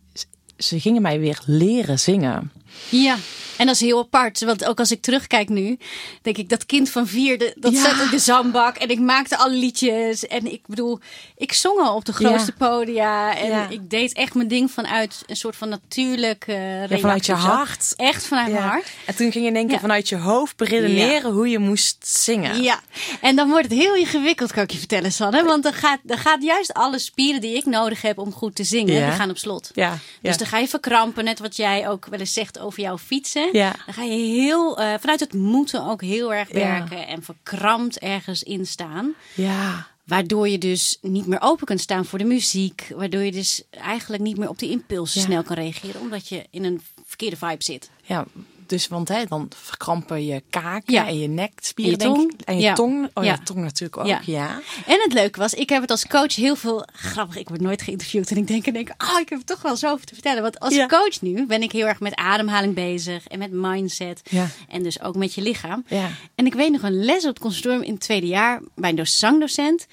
ze 0.57 0.79
gingen 0.79 1.01
mij 1.01 1.19
weer 1.19 1.39
leren 1.45 1.99
zingen. 1.99 2.51
Ja, 2.89 3.17
en 3.57 3.65
dat 3.65 3.75
is 3.75 3.81
heel 3.81 3.99
apart. 3.99 4.39
Want 4.43 4.65
ook 4.65 4.79
als 4.79 4.91
ik 4.91 5.01
terugkijk 5.01 5.49
nu, 5.49 5.77
denk 6.21 6.37
ik 6.37 6.49
dat 6.49 6.65
kind 6.65 6.89
van 6.89 7.07
vier, 7.07 7.37
de- 7.37 7.53
dat 7.59 7.71
Ja. 7.73 7.81
zat 7.81 7.99
in 8.05 8.09
de 8.11 8.19
zandbak. 8.19 8.75
En 8.77 8.89
ik 8.89 8.99
maakte 8.99 9.37
alle 9.37 9.53
liedjes. 9.55 10.27
En 10.27 10.51
ik 10.51 10.61
bedoel, 10.67 10.99
ik 11.37 11.53
zong 11.53 11.79
al 11.79 11.95
op 11.95 12.05
de 12.05 12.13
grootste 12.13 12.51
podia. 12.51 13.37
En 13.37 13.49
Ja. 13.49 13.69
ik 13.69 13.89
deed 13.89 14.13
echt 14.13 14.33
mijn 14.33 14.47
ding 14.47 14.71
vanuit 14.71 15.23
een 15.27 15.35
soort 15.35 15.55
van 15.55 15.69
natuurlijk 15.69 16.43
vanuit 16.89 17.25
je 17.25 17.33
hart. 17.33 17.93
Echt 17.95 18.25
vanuit 18.25 18.51
mijn 18.51 18.63
hart. 18.63 18.87
En 19.05 19.15
toen 19.15 19.31
ging 19.31 19.45
je 19.45 19.51
denken 19.51 19.73
Ja. 19.73 19.79
vanuit 19.79 20.09
je 20.09 20.15
hoofd 20.17 20.55
beredeneren 20.57 21.31
hoe 21.31 21.49
je 21.49 21.59
moest 21.59 22.07
zingen. 22.07 22.61
Ja, 22.63 22.79
en 23.21 23.35
dan 23.35 23.49
wordt 23.49 23.69
het 23.69 23.77
heel 23.79 23.95
ingewikkeld, 23.95 24.51
kan 24.51 24.63
ik 24.63 24.71
je 24.71 24.77
vertellen, 24.77 25.11
Sanne. 25.11 25.43
Want 25.43 25.63
dan 25.63 25.73
gaat, 25.73 25.99
dan 26.03 26.17
gaat 26.17 26.43
juist 26.43 26.73
alle 26.73 26.99
spieren 26.99 27.41
die 27.41 27.55
ik 27.55 27.65
nodig 27.65 28.01
heb 28.01 28.17
om 28.17 28.31
goed 28.33 28.55
te 28.55 28.63
zingen, 28.63 28.85
die 29.07 29.11
gaan 29.15 29.29
op 29.29 29.37
slot. 29.37 29.71
Ja. 29.73 29.97
Dus 30.21 30.37
dan 30.37 30.47
ga 30.47 30.57
je 30.57 30.67
verkrampen, 30.67 31.23
net 31.23 31.39
wat 31.39 31.55
jij 31.55 31.89
ook 31.89 32.05
wel 32.09 32.19
eens 32.19 32.33
zegt 32.33 32.59
over 32.67 32.81
jouw 32.81 32.97
fietsen. 32.97 33.49
Ja. 33.51 33.75
Dan 33.85 33.93
ga 33.93 34.03
je 34.03 34.17
heel, 34.41 34.77
eh, 34.79 34.93
vanuit 34.99 35.19
het 35.19 35.33
moeten 35.33 35.85
ook 35.85 36.01
heel 36.01 36.33
erg 36.33 36.47
Ja. 36.47 36.53
werken 36.53 37.07
en 37.07 37.23
verkrampt 37.23 37.99
ergens 37.99 38.43
in 38.43 38.65
staan. 38.65 39.13
ja. 39.35 39.87
Waardoor 40.03 40.47
je 40.49 40.57
dus 40.57 40.97
niet 41.01 41.27
meer 41.27 41.41
open 41.41 41.65
kunt 41.65 41.81
staan 41.81 42.05
voor 42.05 42.19
de 42.19 42.25
muziek. 42.25 42.87
Waardoor 42.95 43.21
je 43.21 43.31
dus 43.31 43.63
eigenlijk 43.69 44.23
niet 44.23 44.37
meer 44.37 44.49
op 44.49 44.59
die 44.59 44.69
impulsen 44.69 45.19
Ja. 45.21 45.25
snel 45.27 45.43
kan 45.43 45.55
reageren. 45.55 46.01
Omdat 46.01 46.27
je 46.27 46.45
in 46.49 46.63
een 46.63 46.81
verkeerde 47.05 47.35
vibe 47.37 47.63
zit. 47.63 47.89
Ja, 48.03 48.25
dus 48.69 48.87
want 48.87 49.07
hè, 49.07 49.25
dan 49.25 49.49
verkrampen 49.55 50.25
je 50.25 50.43
kaken 50.49 50.93
Ja. 50.93 51.07
en 51.07 51.19
je 51.19 51.27
nekspieren 51.27 51.93
En 51.99 51.99
je 51.99 52.15
denk 52.15 52.15
tong. 52.29 52.39
ik. 52.41 52.47
En 52.47 52.55
je 52.55 52.61
Ja. 52.61 52.73
tong. 52.73 53.09
Oh 53.13 53.23
ja, 53.23 53.29
Ja. 53.31 53.37
tong 53.43 53.59
natuurlijk 53.59 53.97
ook. 53.97 54.21
Ja. 54.25 54.61
En 54.85 54.99
het 55.03 55.13
leuke 55.13 55.39
was, 55.39 55.53
ik 55.53 55.69
heb 55.69 55.81
het 55.81 55.91
als 55.91 56.07
coach 56.07 56.35
heel 56.35 56.55
veel... 56.55 56.87
Grappig, 56.93 57.37
ik 57.37 57.49
word 57.49 57.61
nooit 57.61 57.81
geïnterviewd. 57.81 58.31
En 58.31 58.37
ik 58.37 58.47
denk 58.47 58.65
en 58.67 58.73
denk, 58.73 58.89
oh, 58.97 59.19
ik 59.19 59.29
heb 59.29 59.39
toch 59.41 59.61
wel 59.61 59.75
zoveel 59.75 60.05
te 60.05 60.13
vertellen. 60.13 60.41
Want 60.41 60.59
als 60.59 60.85
coach 60.87 61.21
nu 61.21 61.45
ben 61.45 61.61
ik 61.61 61.71
heel 61.71 61.85
erg 61.87 61.99
met 61.99 62.15
ademhaling 62.15 62.73
bezig. 62.73 63.27
En 63.27 63.39
met 63.39 63.51
mindset. 63.51 64.21
Ja. 64.29 64.47
En 64.69 64.83
dus 64.83 65.01
ook 65.01 65.15
met 65.15 65.33
je 65.33 65.41
lichaam. 65.41 65.85
Ja. 65.87 66.09
En 66.35 66.45
ik 66.45 66.53
weet 66.53 66.71
nog 66.71 66.81
een 66.81 67.03
les 67.05 67.23
op 67.23 67.29
het 67.29 67.39
conservatorium 67.39 67.83
in 67.83 67.91
het 67.93 68.01
tweede 68.01 68.27
jaar. 68.27 68.61
Bij 68.75 68.89
een 68.89 68.95
do- 68.95 69.05
zangdocent. 69.05 69.87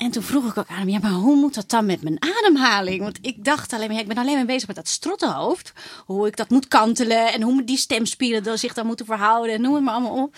En 0.00 0.10
toen 0.10 0.22
vroeg 0.22 0.50
ik 0.50 0.58
ook 0.58 0.68
aan 0.68 0.78
hem, 0.78 0.88
ja, 0.88 0.98
maar 0.98 1.10
hoe 1.10 1.36
moet 1.36 1.54
dat 1.54 1.70
dan 1.70 1.86
met 1.86 2.02
mijn 2.02 2.16
ademhaling? 2.22 3.02
Want 3.02 3.18
ik 3.22 3.44
dacht 3.44 3.72
alleen 3.72 3.86
maar, 3.86 3.96
ja, 3.96 4.02
ik 4.02 4.08
ben 4.08 4.18
alleen 4.18 4.34
maar 4.34 4.44
bezig 4.46 4.66
met 4.66 4.76
dat 4.76 4.88
strottenhoofd. 4.88 5.72
Hoe 6.04 6.26
ik 6.26 6.36
dat 6.36 6.48
moet 6.48 6.68
kantelen 6.68 7.32
en 7.32 7.42
hoe 7.42 7.64
die 7.64 7.76
stemspieren 7.76 8.42
dan 8.42 8.58
zich 8.58 8.74
dan 8.74 8.86
moeten 8.86 9.06
verhouden. 9.06 9.54
En 9.54 9.60
noem 9.60 9.74
het 9.74 9.84
maar 9.84 9.94
allemaal 9.94 10.22
op. 10.22 10.36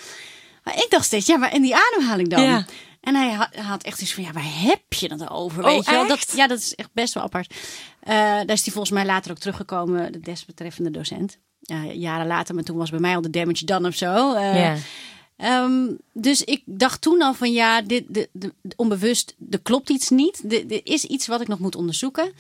Maar 0.65 0.75
ik 0.75 0.87
dacht 0.89 1.05
steeds, 1.05 1.27
ja, 1.27 1.37
maar 1.37 1.51
en 1.51 1.63
die 1.63 1.77
ademhaling 1.77 2.29
dan? 2.29 2.43
Ja. 2.43 2.65
En 3.01 3.15
hij 3.15 3.49
had, 3.63 3.83
echt 3.83 4.01
iets 4.03 4.15
van, 4.15 4.25
ja, 4.25 4.33
waar 4.33 4.61
heb 4.61 4.93
je 4.93 5.13
het 5.13 5.31
over? 5.31 5.65
Oh, 5.65 5.71
Weet 5.71 5.85
je 5.85 5.91
wel? 5.91 6.07
Dat, 6.07 6.33
ja, 6.35 6.47
dat 6.47 6.59
is 6.59 6.75
echt 6.75 6.91
best 6.93 7.15
wel 7.15 7.23
apart. 7.23 7.55
Eh, 8.01 8.15
daar 8.17 8.51
is 8.51 8.65
hij 8.65 8.73
volgens 8.73 8.91
mij 8.91 9.05
later 9.05 9.31
ook 9.31 9.39
teruggekomen, 9.39 10.13
de 10.13 10.21
desbetreffende 10.21 10.91
docent. 10.91 11.39
Ja, 11.61 11.85
jaren 11.85 12.27
later, 12.27 12.55
maar 12.55 12.65
toen 12.65 12.77
was 12.77 12.91
bij 12.91 13.01
mij 13.01 13.15
al 13.15 13.23
de 13.23 13.31
damage 13.31 13.65
done 13.65 13.89
of 13.89 13.95
zo. 13.95 14.39
Ja. 14.39 14.77
Ehm, 15.43 15.87
dus 16.13 16.45
ik 16.45 16.63
dacht 16.65 17.01
toen 17.01 17.23
al 17.23 17.35
van 17.35 17.53
ja, 17.53 17.83
dit, 17.83 18.05
de, 18.09 18.29
de, 18.33 18.53
de- 18.63 18.73
onbewust, 18.77 19.35
er 19.51 19.61
klopt 19.61 19.91
iets 19.91 20.11
niet. 20.11 20.43
Er 20.53 20.73
er 20.73 20.81
is 20.85 21.05
iets 21.05 21.27
wat 21.27 21.41
ik 21.41 21.49
nog 21.49 21.59
moet 21.59 21.77
onderzoeken. 21.77 22.33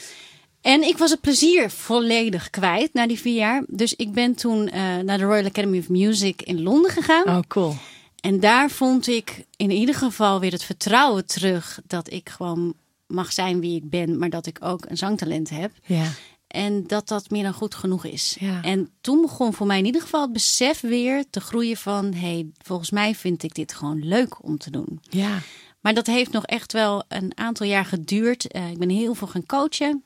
En 0.60 0.82
ik 0.82 0.98
was 0.98 1.10
het 1.10 1.20
plezier 1.20 1.70
volledig 1.70 2.50
kwijt 2.50 2.92
na 2.92 3.06
die 3.06 3.18
vier 3.18 3.34
jaar. 3.34 3.64
Dus 3.68 3.94
ik 3.94 4.12
ben 4.12 4.34
toen 4.34 4.68
eh, 4.68 4.96
naar 4.98 5.18
de 5.18 5.24
Royal 5.24 5.44
Academy 5.46 5.78
of 5.78 5.88
Music 5.88 6.42
in 6.42 6.62
Londen 6.62 6.90
gegaan. 6.90 7.24
Oh, 7.24 7.38
cool. 7.48 7.74
En 8.20 8.40
daar 8.40 8.70
vond 8.70 9.06
ik 9.06 9.44
in 9.56 9.70
ieder 9.70 9.94
geval 9.94 10.40
weer 10.40 10.52
het 10.52 10.64
vertrouwen 10.64 11.26
terug 11.26 11.80
dat 11.86 12.12
ik 12.12 12.28
gewoon 12.28 12.74
mag 13.06 13.32
zijn 13.32 13.60
wie 13.60 13.76
ik 13.76 13.90
ben, 13.90 14.18
maar 14.18 14.30
dat 14.30 14.46
ik 14.46 14.58
ook 14.60 14.84
een 14.88 14.96
zangtalent 14.96 15.50
heb. 15.50 15.70
Ja. 15.86 16.04
En 16.52 16.86
dat 16.86 17.08
dat 17.08 17.30
meer 17.30 17.42
dan 17.42 17.52
goed 17.52 17.74
genoeg 17.74 18.04
is. 18.04 18.36
Ja. 18.40 18.62
En 18.62 18.90
toen 19.00 19.20
begon 19.20 19.52
voor 19.52 19.66
mij 19.66 19.78
in 19.78 19.84
ieder 19.84 20.00
geval 20.00 20.20
het 20.22 20.32
besef 20.32 20.80
weer 20.80 21.24
te 21.30 21.40
groeien 21.40 21.76
van... 21.76 22.12
hé, 22.12 22.18
hey, 22.20 22.46
volgens 22.64 22.90
mij 22.90 23.14
vind 23.14 23.42
ik 23.42 23.54
dit 23.54 23.74
gewoon 23.74 24.04
leuk 24.08 24.44
om 24.44 24.58
te 24.58 24.70
doen. 24.70 25.00
Ja. 25.10 25.38
Maar 25.80 25.94
dat 25.94 26.06
heeft 26.06 26.32
nog 26.32 26.44
echt 26.46 26.72
wel 26.72 27.04
een 27.08 27.32
aantal 27.34 27.66
jaar 27.66 27.84
geduurd. 27.84 28.46
Eh, 28.46 28.70
ik 28.70 28.78
ben 28.78 28.88
heel 28.88 29.14
veel 29.14 29.26
gaan 29.26 29.46
coachen. 29.46 30.04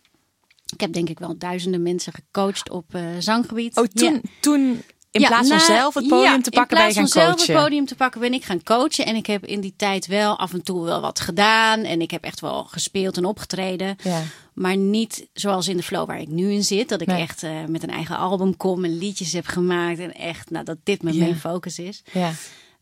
Ik 0.72 0.80
heb 0.80 0.92
denk 0.92 1.08
ik 1.08 1.18
wel 1.18 1.38
duizenden 1.38 1.82
mensen 1.82 2.12
gecoacht 2.12 2.70
op 2.70 2.94
eh, 2.94 3.02
zanggebied. 3.18 3.76
Oh, 3.76 3.84
toen, 3.84 4.12
Ja. 4.14 4.20
toen 4.40 4.82
in 5.10 5.20
Ja, 5.20 5.28
plaats 5.28 5.48
van 5.48 5.56
na- 5.56 5.64
zelf 5.64 5.94
het 5.94 6.08
podium 6.08 6.32
ja, 6.32 6.40
te 6.40 6.50
pakken, 6.50 6.76
ben 6.76 6.86
je 6.86 6.92
In 6.94 6.94
gaan 6.94 7.04
plaats 7.04 7.12
van 7.12 7.22
zelf 7.22 7.36
coachen. 7.36 7.54
het 7.54 7.62
podium 7.64 7.86
te 7.86 7.94
pakken, 7.94 8.20
ben 8.20 8.32
ik 8.32 8.44
gaan 8.44 8.62
coachen. 8.62 9.06
En 9.06 9.16
ik 9.16 9.26
heb 9.26 9.46
in 9.46 9.60
die 9.60 9.74
tijd 9.76 10.06
wel 10.06 10.38
af 10.38 10.52
en 10.52 10.62
toe 10.62 10.84
wel 10.84 11.00
wat 11.00 11.20
gedaan. 11.20 11.80
En 11.80 12.00
ik 12.00 12.10
heb 12.10 12.24
echt 12.24 12.40
wel 12.40 12.64
gespeeld 12.64 13.16
en 13.16 13.24
opgetreden. 13.24 13.96
Ja. 14.02 14.22
Maar 14.56 14.76
niet 14.76 15.26
zoals 15.32 15.68
in 15.68 15.76
de 15.76 15.82
flow 15.82 16.06
waar 16.06 16.20
ik 16.20 16.28
nu 16.28 16.52
in 16.52 16.64
zit. 16.64 16.88
Dat 16.88 17.00
ik 17.00 17.06
Nee. 17.06 17.20
echt 17.20 17.42
eh, 17.42 17.50
met 17.68 17.82
een 17.82 17.90
eigen 17.90 18.16
album 18.16 18.56
kom 18.56 18.84
en 18.84 18.98
liedjes 18.98 19.32
heb 19.32 19.46
gemaakt. 19.46 19.98
En 19.98 20.14
echt, 20.14 20.50
nou, 20.50 20.64
dat 20.64 20.76
dit 20.84 21.02
mijn 21.02 21.16
Ja. 21.16 21.22
main 21.22 21.36
focus 21.36 21.78
is. 21.78 22.02
Ja. 22.12 22.32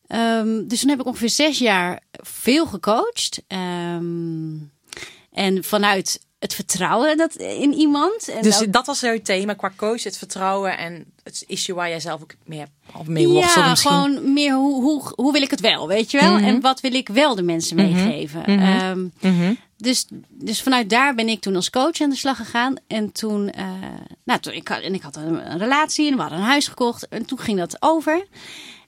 Ehm, 0.06 0.66
dus 0.66 0.80
toen 0.80 0.90
heb 0.90 1.00
ik 1.00 1.06
ongeveer 1.06 1.30
zes 1.30 1.58
jaar 1.58 2.00
veel 2.12 2.66
gecoacht. 2.66 3.42
Ehm, 3.46 4.54
en 5.32 5.64
vanuit 5.64 6.20
het 6.38 6.54
vertrouwen 6.54 7.16
dat 7.16 7.34
in 7.34 7.72
iemand. 7.72 8.28
En 8.28 8.42
Dus 8.42 8.62
ook- 8.62 8.72
dat 8.72 8.86
was 8.86 9.00
jouw 9.00 9.18
thema 9.22 9.52
qua 9.54 9.72
coach, 9.76 10.02
het 10.02 10.18
vertrouwen 10.18 10.78
en 10.78 11.04
het 11.22 11.44
issue 11.46 11.74
waar 11.74 11.88
jij 11.88 12.00
zelf 12.00 12.22
ook 12.22 12.34
meer, 12.44 12.66
of 12.98 13.06
mee 13.06 13.28
worstelde 13.28 13.60
ja, 13.60 13.70
misschien. 13.70 13.90
gewoon 13.90 14.32
meer 14.32 14.54
hoe, 14.54 14.82
hoe, 14.82 15.12
hoe 15.14 15.32
wil 15.32 15.42
ik 15.42 15.50
het 15.50 15.60
wel, 15.60 15.88
weet 15.88 16.10
je 16.10 16.20
wel? 16.20 16.34
Mhm. 16.34 16.44
En 16.44 16.60
wat 16.60 16.80
wil 16.80 16.94
ik 16.94 17.08
wel 17.08 17.34
de 17.34 17.42
mensen 17.42 17.76
meegeven? 17.76 18.44
Ehm, 18.44 19.08
Mhm. 19.20 19.54
Dus, 19.84 20.06
dus 20.28 20.62
vanuit 20.62 20.90
daar 20.90 21.14
ben 21.14 21.28
ik 21.28 21.40
toen 21.40 21.56
als 21.56 21.70
coach 21.70 22.00
aan 22.00 22.10
de 22.10 22.16
slag 22.16 22.36
gegaan. 22.36 22.74
En 22.86 23.12
toen, 23.12 23.52
uh, 23.58 23.64
nou, 24.24 24.40
toen 24.40 24.52
ik, 24.52 24.68
had, 24.68 24.80
en 24.80 24.94
ik 24.94 25.02
had 25.02 25.16
een, 25.16 25.50
een, 25.50 25.58
relatie 25.58 26.10
en 26.10 26.14
we 26.14 26.20
hadden 26.20 26.38
een 26.38 26.44
huis 26.44 26.68
gekocht. 26.68 27.08
En 27.08 27.24
toen 27.24 27.38
ging 27.38 27.58
dat 27.58 27.76
over. 27.80 28.26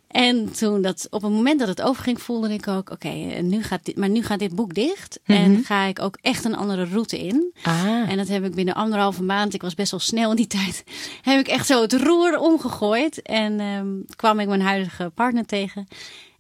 En 0.08 0.52
toen 0.52 0.82
dat, 0.82 1.06
op 1.10 1.22
het 1.22 1.30
moment 1.30 1.58
dat 1.58 1.68
het 1.68 1.82
overging, 1.82 2.22
voelde 2.22 2.52
ik 2.52 2.68
ook, 2.68 2.90
oké, 2.90 3.08
nu 3.40 3.62
gaat 3.62 3.84
dit, 3.84 3.96
maar 3.96 4.08
nu 4.08 4.22
gaat 4.22 4.38
dit 4.38 4.54
boek 4.54 4.74
dicht. 4.74 5.20
Mm 5.24 5.36
-hmm. 5.36 5.44
En 5.44 5.64
ga 5.64 5.84
ik 5.84 6.00
ook 6.00 6.18
echt 6.20 6.44
een 6.44 6.56
andere 6.56 6.84
route 6.84 7.18
in. 7.18 7.52
Ah. 7.62 8.10
En 8.10 8.16
dat 8.16 8.28
heb 8.28 8.44
ik 8.44 8.54
binnen 8.54 8.74
anderhalve 8.74 9.22
maand, 9.22 9.54
ik 9.54 9.62
was 9.62 9.74
best 9.74 9.90
wel 9.90 10.00
snel 10.00 10.30
in 10.30 10.36
die 10.36 10.46
tijd, 10.58 10.84
heb 11.22 11.40
ik 11.40 11.48
echt 11.48 11.66
zo 11.66 11.80
het 11.80 11.92
roer 11.92 12.38
omgegooid. 12.38 13.22
En 13.22 13.60
um, 13.60 14.04
kwam 14.16 14.40
ik 14.40 14.48
mijn 14.48 14.62
huidige 14.62 15.10
partner 15.14 15.46
tegen. 15.46 15.88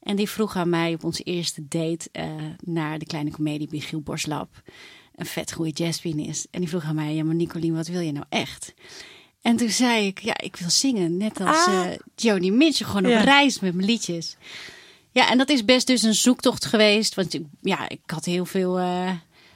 En 0.06 0.16
die 0.16 0.28
vroeg 0.28 0.56
aan 0.56 0.68
mij 0.68 0.94
op 0.94 1.04
onze 1.04 1.22
eerste 1.22 1.68
date 1.68 2.08
uh, 2.12 2.24
naar 2.60 2.98
de 2.98 3.06
kleine 3.06 3.30
komedie 3.30 3.68
bij 3.68 3.78
Giel 3.78 4.00
Borslap. 4.00 4.62
Een 5.14 5.26
vet 5.26 5.52
goede 5.52 5.70
jazzpianist. 5.70 6.48
En 6.50 6.60
die 6.60 6.68
vroeg 6.68 6.84
aan 6.84 6.94
mij, 6.94 7.14
ja 7.14 7.24
maar 7.24 7.34
Nicolien, 7.34 7.74
wat 7.74 7.86
wil 7.86 8.00
je 8.00 8.12
nou 8.12 8.24
echt? 8.28 8.74
En 9.42 9.56
toen 9.56 9.68
zei 9.68 10.06
ik, 10.06 10.18
ja, 10.18 10.38
ik 10.38 10.56
wil 10.56 10.70
zingen. 10.70 11.16
Net 11.16 11.40
als 11.40 11.66
ah. 11.66 11.84
uh, 11.86 11.92
Joni 12.14 12.50
Mitchell, 12.50 12.86
gewoon 12.86 13.06
op 13.06 13.24
reis 13.24 13.60
met 13.60 13.74
mijn 13.74 13.86
liedjes. 13.86 14.36
Ja, 15.10 15.30
en 15.30 15.38
dat 15.38 15.48
is 15.48 15.64
best 15.64 15.86
dus 15.86 16.02
een 16.02 16.14
zoektocht 16.14 16.64
geweest. 16.64 17.14
Want 17.14 17.38
ja, 17.60 17.88
ik 17.88 18.00
had 18.06 18.24
heel 18.24 18.44
veel... 18.44 18.78
Uh, 18.78 19.10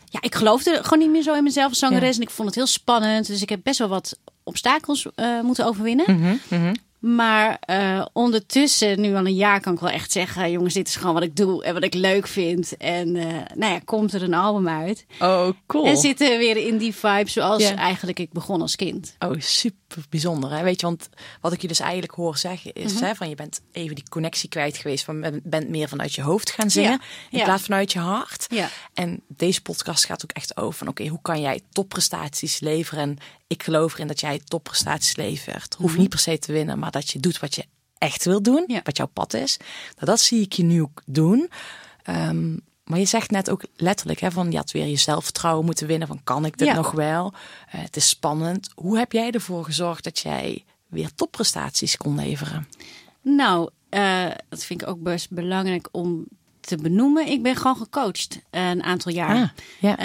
ja, 0.04 0.20
ik 0.20 0.34
geloofde 0.34 0.78
gewoon 0.82 0.98
niet 0.98 1.10
meer 1.10 1.22
zo 1.22 1.34
in 1.34 1.42
mezelf 1.42 1.68
als 1.68 1.78
zangeres. 1.78 2.14
Ja. 2.14 2.20
En 2.20 2.22
ik 2.22 2.30
vond 2.30 2.48
het 2.48 2.56
heel 2.56 2.66
spannend. 2.66 3.26
Dus 3.26 3.42
ik 3.42 3.48
heb 3.48 3.60
best 3.62 3.78
wel 3.78 3.88
wat 3.88 4.18
obstakels 4.42 5.06
uh, 5.16 5.40
moeten 5.40 5.66
overwinnen. 5.66 6.04
Mm 6.08 6.22
-hmm, 6.22 6.40
mm 6.48 6.58
-hmm. 6.58 6.74
Maar 7.00 7.58
uh, 7.70 8.06
ondertussen, 8.12 9.00
nu 9.00 9.14
al 9.14 9.26
een 9.26 9.34
jaar, 9.34 9.60
kan 9.60 9.72
ik 9.72 9.80
wel 9.80 9.90
echt 9.90 10.12
zeggen: 10.12 10.50
jongens, 10.50 10.74
dit 10.74 10.88
is 10.88 10.96
gewoon 10.96 11.14
wat 11.14 11.22
ik 11.22 11.36
doe 11.36 11.64
en 11.64 11.74
wat 11.74 11.82
ik 11.82 11.94
leuk 11.94 12.26
vind. 12.26 12.76
En 12.76 13.14
uh, 13.14 13.24
nou 13.54 13.72
ja, 13.72 13.80
komt 13.84 14.12
er 14.12 14.22
een 14.22 14.34
album 14.34 14.68
uit. 14.68 15.06
Oh, 15.20 15.48
cool. 15.66 15.86
En 15.86 15.96
zitten 15.96 16.30
we 16.30 16.36
weer 16.36 16.56
in 16.56 16.78
die 16.78 16.94
vibe 16.94 17.30
zoals 17.30 17.62
yeah. 17.62 17.78
eigenlijk 17.78 18.18
ik 18.18 18.32
begon 18.32 18.60
als 18.60 18.76
kind. 18.76 19.16
Oh, 19.18 19.34
super 19.38 20.04
bijzonder. 20.08 20.50
Hè? 20.50 20.62
Weet 20.62 20.80
je, 20.80 20.86
want 20.86 21.08
wat 21.40 21.52
ik 21.52 21.62
je 21.62 21.68
dus 21.68 21.80
eigenlijk 21.80 22.12
hoor 22.12 22.36
zeggen 22.36 22.72
is: 22.72 22.92
-hmm. 22.92 23.02
hè, 23.02 23.14
van 23.14 23.28
je 23.28 23.34
bent 23.34 23.60
even 23.72 23.94
die 23.94 24.08
connectie 24.08 24.48
kwijt 24.48 24.76
geweest. 24.76 25.04
Van 25.04 25.40
bent 25.42 25.68
meer 25.68 25.88
vanuit 25.88 26.14
je 26.14 26.22
hoofd 26.22 26.50
gaan 26.50 26.70
zingen. 26.70 26.90
Ja. 26.90 27.00
In 27.30 27.38
ja. 27.38 27.44
plaats 27.44 27.62
vanuit 27.62 27.92
je 27.92 27.98
hart. 27.98 28.46
Ja. 28.48 28.68
En 28.94 29.22
deze 29.28 29.62
podcast 29.62 30.04
gaat 30.04 30.24
ook 30.24 30.32
echt 30.32 30.56
over 30.56 30.78
van: 30.78 30.88
oké, 30.88 31.00
okay, 31.00 31.12
hoe 31.12 31.22
kan 31.22 31.40
jij 31.40 31.60
topprestaties 31.72 32.60
leveren? 32.60 33.02
En 33.02 33.18
ik 33.50 33.62
geloof 33.62 33.94
erin 33.94 34.06
dat 34.06 34.20
jij 34.20 34.40
topprestaties 34.44 35.16
levert. 35.16 35.74
Hoef 35.74 35.90
-hmm. 35.90 36.00
niet 36.00 36.08
per 36.08 36.18
se 36.18 36.38
te 36.38 36.52
winnen, 36.52 36.78
maar 36.78 36.90
dat 36.90 37.10
je 37.10 37.20
doet 37.20 37.38
wat 37.38 37.54
je 37.54 37.64
echt 37.98 38.24
wil 38.24 38.42
doen, 38.42 38.64
ja. 38.66 38.80
wat 38.82 38.96
jouw 38.96 39.06
pad 39.06 39.34
is. 39.34 39.56
Nou, 39.94 40.06
dat 40.06 40.20
zie 40.20 40.40
ik 40.40 40.52
je 40.52 40.62
nu 40.62 40.82
ook 40.82 41.02
doen. 41.06 41.50
Um, 42.10 42.60
maar 42.84 42.98
je 42.98 43.04
zegt 43.04 43.30
net 43.30 43.50
ook 43.50 43.64
letterlijk 43.76 44.20
hè, 44.20 44.30
van 44.30 44.50
je 44.50 44.56
had 44.56 44.70
weer 44.70 44.86
je 44.86 44.96
zelfvertrouwen 44.96 45.64
moeten 45.64 45.86
winnen. 45.86 46.08
Van 46.08 46.20
kan 46.24 46.44
ik 46.44 46.58
dit 46.58 46.68
Ja. 46.68 46.74
nog 46.74 46.90
wel? 46.90 47.32
Eh, 47.70 47.80
het 47.80 47.96
is 47.96 48.08
spannend. 48.08 48.70
Hoe 48.74 48.98
heb 48.98 49.12
jij 49.12 49.30
ervoor 49.30 49.64
gezorgd 49.64 50.04
dat 50.04 50.18
jij 50.18 50.64
weer 50.86 51.14
topprestaties 51.14 51.96
kon 51.96 52.14
leveren? 52.14 52.68
Nou, 53.22 53.70
uh, 53.90 54.30
dat 54.48 54.64
vind 54.64 54.82
ik 54.82 54.88
ook 54.88 55.02
best 55.02 55.30
belangrijk 55.30 55.88
om 55.92 56.26
te 56.70 56.82
benoemen. 56.82 57.26
Ik 57.26 57.42
ben 57.42 57.56
gewoon 57.56 57.76
gecoacht 57.76 58.40
uh, 58.50 58.68
een 58.68 58.82
aantal 58.82 59.12
jaar. 59.12 59.36
Ah, 59.36 59.48
ja. 59.78 59.98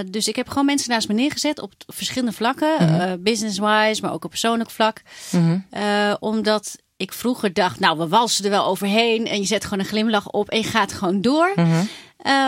Uh, 0.00 0.10
dus 0.10 0.28
ik 0.28 0.36
heb 0.36 0.48
gewoon 0.48 0.64
mensen 0.64 0.90
naast 0.90 1.08
me 1.08 1.14
neergezet 1.14 1.60
op 1.60 1.72
verschillende 1.86 2.32
vlakken. 2.32 2.74
Mhm. 2.78 2.94
Uh, 2.94 3.12
Business-wise, 3.18 4.02
maar 4.02 4.12
ook 4.12 4.24
op 4.24 4.30
persoonlijk 4.30 4.70
vlak. 4.70 5.02
Mhm. 5.30 5.58
Uh, 5.72 6.14
omdat 6.20 6.76
ik 6.96 7.12
vroeger 7.12 7.52
dacht, 7.52 7.80
nou, 7.80 7.98
we 7.98 8.08
walsen 8.08 8.44
er 8.44 8.50
wel 8.50 8.64
overheen. 8.64 9.26
En 9.26 9.38
je 9.38 9.46
zet 9.46 9.64
gewoon 9.64 9.78
een 9.78 9.84
glimlach 9.84 10.28
op 10.28 10.48
en 10.48 10.58
je 10.58 10.64
gaat 10.64 10.92
gewoon 10.92 11.20
door. 11.20 11.52
Mhm. 11.54 11.84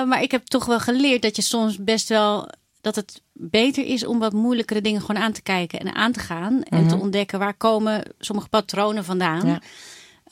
Maar 0.08 0.22
ik 0.22 0.30
heb 0.30 0.46
toch 0.46 0.64
wel 0.64 0.80
geleerd 0.80 1.22
dat 1.22 1.36
je 1.36 1.42
soms 1.42 1.76
best 1.78 2.08
wel... 2.08 2.48
dat 2.80 2.96
het 2.96 3.22
beter 3.32 3.84
is 3.86 4.06
om 4.06 4.18
wat 4.18 4.32
moeilijkere 4.32 4.80
dingen 4.80 5.00
gewoon 5.00 5.22
aan 5.22 5.32
te 5.32 5.42
kijken 5.42 5.78
en 5.78 5.94
aan 5.94 6.12
te 6.12 6.20
gaan. 6.20 6.62
En 6.62 6.88
te 6.88 6.96
ontdekken 6.96 7.38
waar 7.38 7.54
komen 7.54 8.02
sommige 8.18 8.48
patronen 8.48 9.04
vandaan. 9.04 9.46
Ja. 9.46 9.60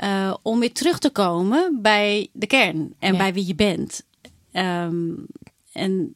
Uh, 0.04 0.34
om 0.42 0.60
weer 0.60 0.72
terug 0.72 0.98
te 0.98 1.10
komen 1.10 1.78
bij 1.82 2.28
de 2.32 2.46
kern 2.46 2.94
en 2.98 3.12
Ja. 3.12 3.18
bij 3.18 3.32
wie 3.34 3.46
je 3.46 3.54
bent. 3.54 4.06
Um, 4.52 5.26
en 5.72 6.14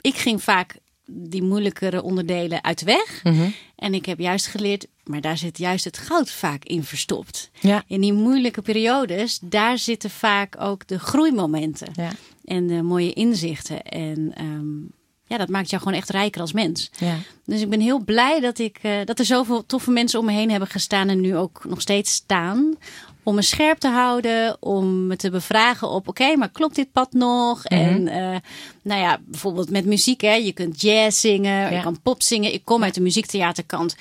ik 0.00 0.14
ging 0.14 0.42
vaak 0.42 0.76
die 1.10 1.42
moeilijkere 1.42 2.02
onderdelen 2.02 2.64
uit 2.64 2.78
de 2.78 2.84
weg. 2.84 3.20
Mhm. 3.22 3.48
En 3.76 3.94
ik 3.94 4.06
heb 4.06 4.18
juist 4.18 4.46
geleerd, 4.46 4.86
maar 5.04 5.20
daar 5.20 5.38
zit 5.38 5.58
juist 5.58 5.84
het 5.84 5.98
goud 5.98 6.30
vaak 6.30 6.64
in 6.64 6.84
verstopt. 6.84 7.50
Ja. 7.60 7.84
In 7.86 8.00
die 8.00 8.12
moeilijke 8.12 8.62
periodes, 8.62 9.38
daar 9.42 9.78
zitten 9.78 10.10
vaak 10.10 10.60
ook 10.60 10.86
de 10.86 10.98
groeimomenten. 10.98 11.92
Ja. 11.94 12.10
En 12.44 12.66
de 12.66 12.82
mooie 12.82 13.12
inzichten. 13.12 13.82
En 13.82 14.32
um, 14.44 14.90
ja, 15.34 15.40
dat 15.40 15.48
maakt 15.48 15.70
jou 15.70 15.82
gewoon 15.82 15.98
echt 15.98 16.10
rijker 16.10 16.40
als 16.40 16.52
mens. 16.52 16.90
Ja. 16.98 17.16
Dus 17.44 17.60
ik 17.60 17.68
ben 17.68 17.80
heel 17.80 17.98
blij 17.98 18.40
dat, 18.40 18.58
ik, 18.58 18.78
uh, 18.82 18.92
dat 19.04 19.18
er 19.18 19.24
zoveel 19.24 19.66
toffe 19.66 19.90
mensen 19.90 20.18
om 20.18 20.24
me 20.24 20.32
heen 20.32 20.50
hebben 20.50 20.68
gestaan 20.68 21.08
en 21.08 21.20
nu 21.20 21.36
ook 21.36 21.64
nog 21.68 21.80
steeds 21.80 22.12
staan. 22.12 22.74
Om 23.22 23.34
me 23.34 23.42
scherp 23.42 23.78
te 23.78 23.88
houden, 23.88 24.56
om 24.60 25.06
me 25.06 25.16
te 25.16 25.30
bevragen 25.30 25.88
op: 25.88 26.08
oké, 26.08 26.22
okay, 26.22 26.34
maar 26.34 26.50
klopt 26.50 26.74
dit 26.74 26.92
pad 26.92 27.12
nog? 27.12 27.64
Mhm. 27.64 27.80
En 27.80 28.06
uh, 28.06 28.36
nou 28.82 29.00
ja, 29.00 29.18
bijvoorbeeld 29.24 29.70
met 29.70 29.84
muziek, 29.84 30.20
hè, 30.20 30.34
je 30.34 30.52
kunt 30.52 30.80
jazz 30.80 31.20
zingen, 31.20 31.60
Ja. 31.60 31.68
je 31.68 31.82
kan 31.82 32.00
pop 32.02 32.22
zingen. 32.22 32.52
Ik 32.52 32.64
kom 32.64 32.82
uit 32.82 32.94
de 32.94 33.00
muziektheaterkant, 33.00 33.96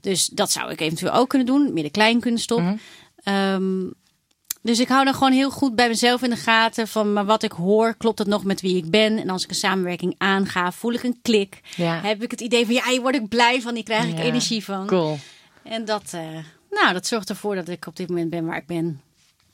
dus 0.00 0.26
dat 0.26 0.52
zou 0.52 0.70
ik 0.70 0.80
eventueel 0.80 1.12
ook 1.12 1.28
kunnen 1.28 1.46
doen, 1.46 1.72
meer 1.72 1.82
de 1.82 1.90
kleinkunst 1.90 2.50
op. 2.50 2.60
Mhm. 2.60 2.76
Um, 3.34 3.94
dus 4.68 4.78
ik 4.78 4.88
hou 4.88 5.04
dan 5.04 5.14
gewoon 5.14 5.32
heel 5.32 5.50
goed 5.50 5.74
bij 5.74 5.88
mezelf 5.88 6.22
in 6.22 6.30
de 6.30 6.36
gaten 6.36 6.88
van 6.88 7.12
maar 7.12 7.24
wat 7.24 7.42
ik 7.42 7.52
hoor, 7.52 7.94
klopt 7.94 8.18
het 8.18 8.28
nog 8.28 8.44
met 8.44 8.60
wie 8.60 8.76
ik 8.76 8.90
ben? 8.90 9.18
En 9.18 9.30
als 9.30 9.42
ik 9.44 9.48
een 9.50 9.54
samenwerking 9.56 10.14
aanga, 10.18 10.72
voel 10.72 10.92
ik 10.92 11.02
een 11.02 11.18
klik. 11.22 11.60
Ja. 11.76 12.00
Heb 12.00 12.22
ik 12.22 12.30
het 12.30 12.40
idee 12.40 12.64
van 12.64 12.74
ja, 12.74 12.84
hier 12.84 13.00
word 13.00 13.14
ik 13.14 13.28
blij 13.28 13.60
van, 13.60 13.74
hier 13.74 13.84
krijg 13.84 14.04
ik 14.06 14.16
Ja. 14.18 14.22
energie 14.22 14.64
van. 14.64 14.86
Cool. 14.86 15.18
En 15.62 15.84
dat, 15.84 16.12
uh, 16.14 16.20
nou, 16.70 16.92
dat 16.92 17.06
zorgt 17.06 17.28
ervoor 17.28 17.54
dat 17.54 17.68
ik 17.68 17.86
op 17.86 17.96
dit 17.96 18.08
moment 18.08 18.30
ben 18.30 18.46
waar 18.46 18.56
ik 18.56 18.66
ben. 18.66 19.00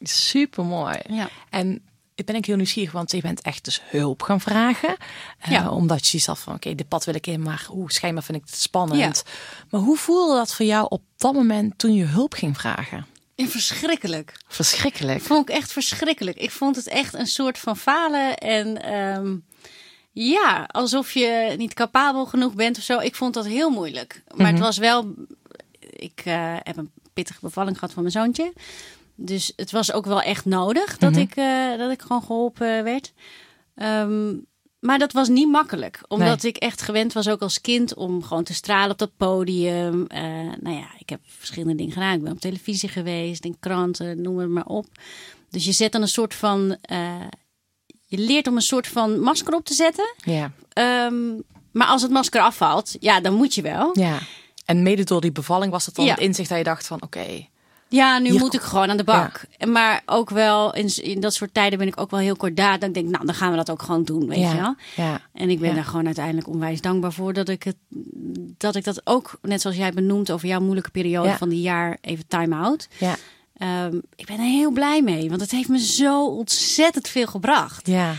Super 0.01 0.65
mooi. 0.65 0.99
Ja. 1.09 1.29
En 1.51 1.83
ik 2.15 2.25
ben 2.25 2.35
ik 2.35 2.45
heel 2.47 2.57
nieuwsgierig, 2.57 2.93
want 2.93 3.11
je 3.11 3.21
bent 3.21 3.41
echt 3.41 3.65
dus 3.65 3.81
hulp 3.85 4.23
gaan 4.23 4.41
vragen. 4.41 4.97
Uh, 5.45 5.51
Ja. 5.51 5.71
Omdat 5.71 6.07
je 6.09 6.19
zelf 6.19 6.41
van, 6.41 6.55
oké, 6.55 6.75
dit 6.75 6.89
pad 6.89 7.05
wil 7.05 7.15
ik 7.15 7.27
in, 7.27 7.43
maar 7.43 7.67
oeh, 7.73 7.89
schijnbaar 7.89 8.23
vind 8.23 8.39
ik 8.39 8.45
het 8.47 8.61
spannend. 8.61 9.25
Maar 9.71 9.81
hoe 9.81 9.97
voelde 9.97 10.35
dat 10.35 10.55
voor 10.55 10.67
jou 10.67 10.87
op 10.89 11.03
dat 11.17 11.33
moment 11.35 11.79
toen 11.79 11.95
je 11.95 12.05
hulp 12.05 12.33
ging 12.35 12.57
vragen? 12.57 13.07
En 13.37 13.49
verschrikkelijk. 13.49 14.33
Verschrikkelijk. 14.49 15.21
Vond 15.21 15.49
ik 15.49 15.55
echt 15.55 15.73
verschrikkelijk. 15.73 16.37
Ik 16.37 16.51
vond 16.51 16.77
het 16.77 16.87
echt 16.87 17.15
een 17.15 17.27
soort 17.27 17.59
van 17.59 17.77
falen 17.77 18.37
en 18.39 18.95
um, 18.95 19.45
ja, 20.13 20.65
alsof 20.71 21.13
je 21.13 21.55
niet 21.59 21.75
capabel 21.75 22.27
genoeg 22.27 22.55
bent 22.55 22.77
of 22.79 22.83
zo. 22.83 22.99
Ik 22.99 23.15
vond 23.15 23.35
dat 23.35 23.47
heel 23.47 23.71
moeilijk. 23.71 24.23
Maar 24.29 24.37
Mhm. 24.47 24.55
het 24.55 24.65
was 24.65 24.79
wel, 24.79 25.15
ik 25.81 26.23
uh, 26.27 26.57
heb 26.63 26.77
een 26.77 26.91
pittige 27.13 27.39
bevalling 27.43 27.79
gehad 27.79 27.93
van 27.95 28.03
mijn 28.03 28.15
zoontje. 28.15 28.53
Dus 29.15 29.53
het 29.57 29.71
was 29.71 29.93
ook 29.93 30.05
wel 30.07 30.21
echt 30.23 30.45
nodig 30.45 30.99
dat, 30.99 31.11
Mhm. 31.11 31.21
ik, 31.21 31.37
uh, 31.37 31.77
dat 31.79 31.91
ik 31.91 32.03
gewoon 32.03 32.23
geholpen 32.23 32.85
werd. 32.85 33.13
Um, 33.77 34.47
maar 34.85 34.99
dat 34.99 35.13
was 35.13 35.29
niet 35.29 35.49
makkelijk. 35.51 36.01
Omdat 36.09 36.43
Nee. 36.43 36.53
ik 36.53 36.57
echt 36.57 36.83
gewend 36.83 37.13
was 37.13 37.29
ook 37.29 37.41
als 37.41 37.61
kind 37.61 37.95
om 37.95 38.23
gewoon 38.23 38.45
te 38.45 38.55
stralen 38.55 38.91
op 38.91 38.99
dat 38.99 39.17
podium. 39.17 40.07
Uh, 40.09 40.21
nou 40.61 40.77
ja, 40.77 40.87
ik 40.99 41.09
heb 41.09 41.21
verschillende 41.27 41.75
dingen 41.75 41.93
gedaan. 41.93 42.15
Ik 42.15 42.23
ben 42.23 42.33
op 42.33 42.41
televisie 42.41 42.89
geweest, 42.89 43.45
in 43.45 43.57
kranten, 43.61 44.23
noem 44.23 44.39
het 44.39 44.49
maar 44.49 44.67
op. 44.67 44.87
Dus 45.51 45.65
je 45.65 45.73
zet 45.73 45.93
dan 45.93 46.03
een 46.03 46.09
soort 46.09 46.35
van... 46.35 46.77
Uh, 46.93 47.21
je 48.07 48.19
leert 48.19 48.47
om 48.47 48.57
een 48.57 48.63
soort 48.63 48.87
van 48.87 49.21
masker 49.21 49.55
op 49.55 49.65
te 49.65 49.75
zetten. 49.75 50.15
Ja. 50.17 50.53
Um, 51.09 51.43
maar 51.73 51.87
als 51.87 52.03
het 52.03 52.11
masker 52.11 52.41
afvalt, 52.41 52.97
ja, 53.01 53.21
dan 53.21 53.35
moet 53.35 53.55
je 53.55 53.63
wel. 53.63 53.91
Ja. 53.99 54.19
En 54.65 54.83
mede 54.83 55.05
door 55.05 55.21
die 55.21 55.33
bevalling 55.33 55.73
was 55.73 55.87
het 55.87 55.95
dan 55.95 56.05
Ja. 56.05 56.11
het 56.11 56.21
inzicht 56.21 56.49
dat 56.49 56.59
je 56.59 56.65
dacht 56.65 56.87
van, 56.87 57.03
oké, 57.03 57.19
okay, 57.19 57.51
Ja, 57.95 58.19
nu 58.19 58.31
Hier 58.31 58.39
moet 58.39 58.55
ik 58.55 58.61
gewoon 58.61 58.91
aan 58.91 58.97
de 58.97 59.05
bak. 59.05 59.45
Maar 59.67 60.03
ook 60.07 60.31
wel, 60.31 60.75
in, 60.75 61.03
in 61.03 61.21
dat 61.21 61.35
soort 61.35 61.55
tijden 61.55 61.79
ben 61.79 61.89
ik 61.89 62.01
ook 62.01 62.11
wel 62.11 62.21
heel 62.21 62.37
kordaat. 62.37 62.81
Dan 62.81 62.93
denk 62.93 63.07
ik, 63.07 63.13
nou, 63.13 63.27
dan 63.27 63.35
gaan 63.35 63.51
we 63.51 63.57
dat 63.57 63.71
ook 63.71 63.83
gewoon 63.83 64.05
doen, 64.05 64.27
weet 64.29 64.39
je 64.51 64.57
wel. 64.57 64.75
ja, 64.97 65.21
En 65.33 65.51
ik 65.51 65.59
ben 65.61 65.69
Ja. 65.69 65.75
daar 65.75 65.85
gewoon 65.85 66.07
uiteindelijk 66.07 66.49
onwijs 66.49 66.81
dankbaar 66.81 67.13
voor 67.13 67.33
dat 67.33 67.49
ik 67.49 67.63
het, 67.63 67.77
dat 68.59 68.75
ik 68.77 68.85
dat 68.85 69.01
ook, 69.07 69.39
net 69.43 69.61
zoals 69.61 69.77
jij 69.77 69.93
benoemt 69.93 70.31
over 70.31 70.49
jouw 70.49 70.61
moeilijke 70.61 70.91
periode 70.91 71.37
van 71.37 71.49
die 71.49 71.61
jaar, 71.61 71.99
even 72.01 72.27
time-out. 72.29 72.89
ja, 72.99 73.17
Um, 73.87 74.03
ik 74.17 74.27
ben 74.27 74.37
er 74.39 74.45
heel 74.45 74.71
blij 74.71 75.03
mee, 75.03 75.29
want 75.29 75.41
het 75.41 75.51
heeft 75.51 75.69
me 75.69 75.79
zo 75.79 76.27
ontzettend 76.27 77.09
veel 77.09 77.27
gebracht. 77.27 77.87
ja. 77.87 78.15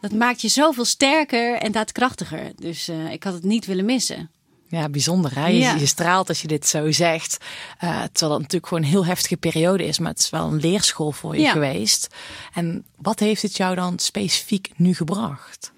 Dat 0.00 0.12
maakt 0.12 0.40
je 0.40 0.48
zoveel 0.48 0.84
sterker 0.84 1.54
en 1.56 1.72
daadkrachtiger. 1.72 2.52
Dus 2.56 2.88
uh, 2.88 3.12
ik 3.12 3.22
had 3.24 3.32
het 3.34 3.42
niet 3.44 3.66
willen 3.66 3.84
missen. 3.84 4.30
Ja, 4.68 4.88
bijzonder. 4.88 5.34
Hè? 5.34 5.46
Je, 5.46 5.58
Ja. 5.58 5.74
je 5.74 5.86
straalt 5.86 6.28
als 6.28 6.42
je 6.42 6.48
dit 6.48 6.66
zo 6.66 6.92
zegt. 6.92 7.36
Uh, 7.84 7.90
terwijl 7.90 8.30
dat 8.32 8.38
natuurlijk 8.38 8.66
gewoon 8.66 8.82
een 8.82 8.88
heel 8.88 9.06
heftige 9.06 9.36
periode 9.36 9.84
is. 9.86 9.98
Maar 9.98 10.10
het 10.10 10.20
is 10.20 10.30
wel 10.30 10.46
een 10.46 10.60
leerschool 10.60 11.12
voor 11.12 11.34
je 11.34 11.42
Ja. 11.42 11.52
geweest. 11.52 12.08
En 12.54 12.84
wat 12.96 13.18
heeft 13.20 13.42
het 13.42 13.56
jou 13.56 13.74
dan 13.74 13.98
specifiek 13.98 14.70
nu 14.76 14.94
gebracht? 14.94 15.72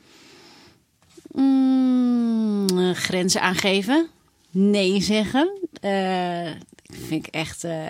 Mm, 1.33 2.95
grenzen 2.95 3.41
aangeven. 3.41 4.09
Nee 4.51 5.01
zeggen. 5.03 5.51
Uh, 5.85 6.51
vind 7.09 7.27
ik 7.27 7.35
echt 7.35 7.65
uh, 7.65 7.87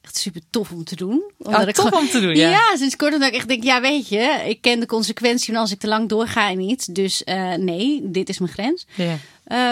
echt 0.00 0.16
super 0.16 0.40
tof 0.50 0.70
om 0.70 0.84
te 0.84 0.96
doen. 0.96 1.22
Omdat 1.38 1.62
oh, 1.62 1.68
ik 1.68 1.74
tof 1.74 1.84
gewoon, 1.84 2.00
om 2.02 2.08
te 2.08 2.20
doen, 2.20 2.34
ja. 2.36 2.50
Ja, 2.50 2.76
sinds 2.76 2.96
kort 2.96 3.12
omdat 3.12 3.28
ik 3.28 3.34
echt 3.34 3.48
denk, 3.48 3.62
ja 3.62 3.80
weet 3.80 4.08
je, 4.08 4.42
ik 4.46 4.60
ken 4.60 4.80
de 4.80 4.86
consequentie 4.86 5.52
van 5.52 5.60
als 5.62 5.70
ik 5.72 5.78
te 5.78 5.88
lang 5.88 6.08
doorga 6.08 6.50
en 6.50 6.58
niet. 6.58 6.94
Dus 6.94 7.22
uh, 7.24 7.54
nee, 7.54 8.00
dit 8.04 8.28
is 8.28 8.38
mijn 8.38 8.52
grens. 8.52 8.86
Ja. 8.94 9.16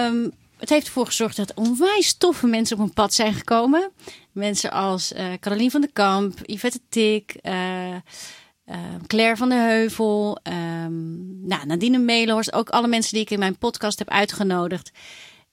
Um, 0.06 0.32
het 0.58 0.68
heeft 0.68 0.86
ervoor 0.86 1.06
gezorgd 1.06 1.36
dat 1.36 1.54
onwijs 1.54 2.14
toffe 2.14 2.46
mensen 2.46 2.76
op 2.76 2.82
mijn 2.82 2.94
pad 2.94 3.14
zijn 3.14 3.34
gekomen. 3.34 3.90
Mensen 4.32 4.70
als 4.70 5.12
uh, 5.12 5.26
Caroline 5.40 5.70
van 5.70 5.80
der 5.80 5.92
Kamp, 5.92 6.38
Yvette 6.42 6.80
Tik, 6.88 7.36
uh, 7.42 7.96
Claire 9.06 9.36
van 9.36 9.48
der 9.48 9.68
Heuvel, 9.68 10.38
um, 10.42 11.46
nou, 11.46 11.66
Nadine 11.66 11.98
Meelhorst. 11.98 12.52
Ook 12.52 12.70
alle 12.70 12.88
mensen 12.88 13.12
die 13.12 13.22
ik 13.22 13.30
in 13.30 13.38
mijn 13.38 13.58
podcast 13.58 13.98
heb 13.98 14.08
uitgenodigd. 14.08 14.90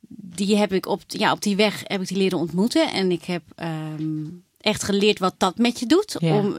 Die 0.08 0.58
heb 0.58 0.74
ik 0.74 0.86
op, 0.86 1.02
ja, 1.08 1.32
op 1.32 1.42
die 1.42 1.56
weg 1.56 1.84
heb 1.84 2.02
ik 2.02 2.08
die 2.08 2.18
leren 2.18 2.38
ontmoeten. 2.38 2.92
En 2.92 3.12
ik 3.12 3.24
heb 3.24 3.44
um, 4.00 4.44
echt 4.60 4.84
geleerd 4.84 5.20
wat 5.20 5.36
dat 5.38 5.58
met 5.58 5.80
je 5.80 5.86
doet. 5.86 6.20
Om 6.20 6.58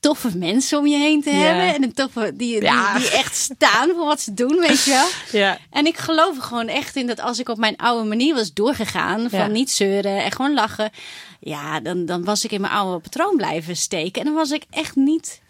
toffe 0.00 0.38
mensen 0.38 0.78
om 0.78 0.86
je 0.86 0.96
heen 0.96 1.22
te 1.22 1.30
hebben. 1.30 1.74
En 1.74 1.82
een 1.82 1.92
toffe, 1.92 2.20
die, 2.20 2.60
die, 2.60 2.70
die, 2.96 3.10
echt 3.10 3.36
staan 3.36 3.88
voor 3.88 4.04
wat 4.04 4.20
ze 4.20 4.34
doen, 4.34 4.58
weet 4.58 4.84
je 4.84 4.90
wel. 4.90 5.08
Ja. 5.40 5.58
En 5.70 5.86
ik 5.86 5.96
geloof 5.96 6.36
er 6.36 6.42
gewoon 6.42 6.68
echt 6.68 6.96
in 6.96 7.06
dat 7.06 7.20
als 7.20 7.38
ik 7.38 7.48
op 7.48 7.58
mijn 7.58 7.76
oude 7.76 8.08
manier 8.08 8.34
was 8.34 8.52
doorgegaan, 8.52 9.30
van 9.30 9.52
niet 9.52 9.70
zeuren 9.70 10.24
en 10.24 10.32
gewoon 10.32 10.54
lachen. 10.54 10.90
Ja, 11.40 11.80
dan, 11.80 12.06
dan 12.06 12.24
was 12.24 12.44
ik 12.44 12.52
in 12.52 12.60
mijn 12.60 12.72
oude 12.72 13.00
patroon 13.00 13.36
blijven 13.36 13.76
steken. 13.76 14.20
En 14.20 14.26
dan 14.26 14.36
was 14.36 14.50
ik 14.50 14.64
echt 14.70 14.96
niet, 14.96 15.40